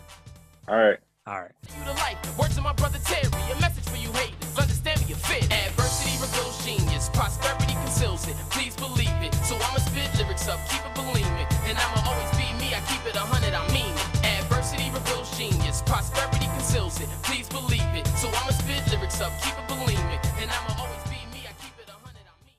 All 0.66 0.76
right. 0.76 0.98
All 1.26 1.40
right. 1.40 1.52
you 1.78 1.84
to 1.84 1.92
life. 1.92 2.38
Words 2.38 2.56
of 2.56 2.64
my 2.64 2.72
brother 2.72 2.98
Terry, 3.04 3.28
a 3.28 3.60
message 3.60 3.84
for 3.84 3.96
you 3.96 4.10
haters. 4.12 4.58
Understand 4.58 5.00
me, 5.02 5.06
you 5.08 5.14
fit. 5.14 5.44
Adversity 5.52 6.16
reveals 6.20 6.64
genius, 6.64 7.10
prosperity 7.12 7.74
conceals 7.74 8.26
it. 8.26 8.34
Please 8.50 8.74
believe 8.74 9.12
it. 9.22 9.34
So 9.46 9.54
I'ma 9.54 9.78
spit 9.78 10.10
lyrics 10.18 10.48
up, 10.48 10.58
keep 10.68 10.80
it 10.80 10.94
bulimic. 10.98 11.46
And 11.68 11.78
I'ma 11.78 12.08
always 12.10 12.30
be 12.32 12.48
me, 12.58 12.74
I 12.74 12.80
keep 12.90 13.04
it 13.06 13.14
a 13.14 13.20
hundred, 13.20 13.54
I 13.54 13.62
mean 13.72 13.92
it. 13.94 14.40
Adversity 14.40 14.90
reveals 14.90 15.30
genius, 15.38 15.82
prosperity 15.86 16.46
it. 16.74 17.08
Please 17.22 17.48
believe 17.48 17.82
it. 17.94 18.06
So 18.18 18.28
I'ma 18.28 18.50
spit 18.50 18.86
lyrics 18.92 19.20
up, 19.20 19.32
keep 19.42 19.54
it. 19.54 19.98
And 20.40 20.50
I'ma 20.50 20.80
always 20.80 21.02
be 21.04 21.16
me, 21.32 21.44
I 21.48 21.52
keep 21.60 21.74
it 21.80 21.88
a 21.88 21.92
hundred, 21.92 22.24
I 22.26 22.44
mean. 22.44 22.54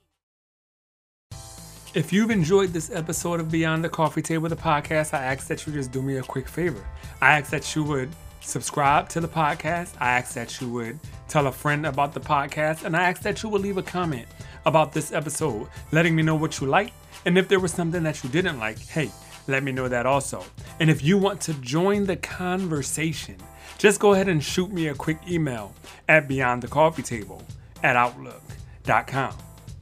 If 1.94 2.12
you've 2.12 2.30
enjoyed 2.30 2.72
this 2.72 2.90
episode 2.90 3.40
of 3.40 3.50
Beyond 3.50 3.82
the 3.82 3.88
Coffee 3.88 4.22
Table, 4.22 4.48
the 4.48 4.56
podcast, 4.56 5.14
I 5.14 5.24
ask 5.24 5.46
that 5.48 5.66
you 5.66 5.72
just 5.72 5.92
do 5.92 6.02
me 6.02 6.18
a 6.18 6.22
quick 6.22 6.46
favor. 6.46 6.84
I 7.20 7.38
ask 7.38 7.50
that 7.50 7.74
you 7.74 7.84
would 7.84 8.10
subscribe 8.42 9.08
to 9.10 9.20
the 9.20 9.28
podcast. 9.28 9.94
I 9.98 10.10
ask 10.18 10.34
that 10.34 10.60
you 10.60 10.68
would 10.70 10.98
tell 11.28 11.46
a 11.46 11.52
friend 11.52 11.86
about 11.86 12.12
the 12.12 12.20
podcast. 12.20 12.84
And 12.84 12.96
I 12.96 13.04
ask 13.04 13.22
that 13.22 13.42
you 13.42 13.48
would 13.48 13.62
leave 13.62 13.78
a 13.78 13.82
comment 13.82 14.26
about 14.66 14.92
this 14.92 15.12
episode, 15.12 15.68
letting 15.90 16.14
me 16.14 16.22
know 16.22 16.34
what 16.34 16.60
you 16.60 16.66
like. 16.66 16.92
And 17.24 17.38
if 17.38 17.48
there 17.48 17.60
was 17.60 17.72
something 17.72 18.02
that 18.02 18.22
you 18.22 18.30
didn't 18.30 18.58
like, 18.58 18.78
hey, 18.78 19.10
let 19.48 19.62
me 19.62 19.72
know 19.72 19.88
that 19.88 20.06
also. 20.06 20.44
And 20.80 20.90
if 20.90 21.02
you 21.02 21.18
want 21.18 21.40
to 21.42 21.54
join 21.54 22.06
the 22.06 22.16
conversation, 22.16 23.36
just 23.82 23.98
go 23.98 24.12
ahead 24.12 24.28
and 24.28 24.44
shoot 24.44 24.70
me 24.70 24.86
a 24.86 24.94
quick 24.94 25.18
email 25.28 25.74
at 26.08 26.28
Beyond 26.28 26.62
the 26.62 26.68
Coffee 26.68 27.02
Table 27.02 27.42
at 27.82 27.96
Outlook.com. 27.96 29.36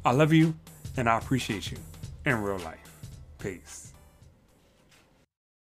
I 0.07 0.13
love 0.13 0.33
you 0.33 0.55
and 0.97 1.07
I 1.07 1.19
appreciate 1.19 1.71
you 1.71 1.77
in 2.25 2.41
real 2.41 2.57
life. 2.61 2.79
Peace. 3.39 3.80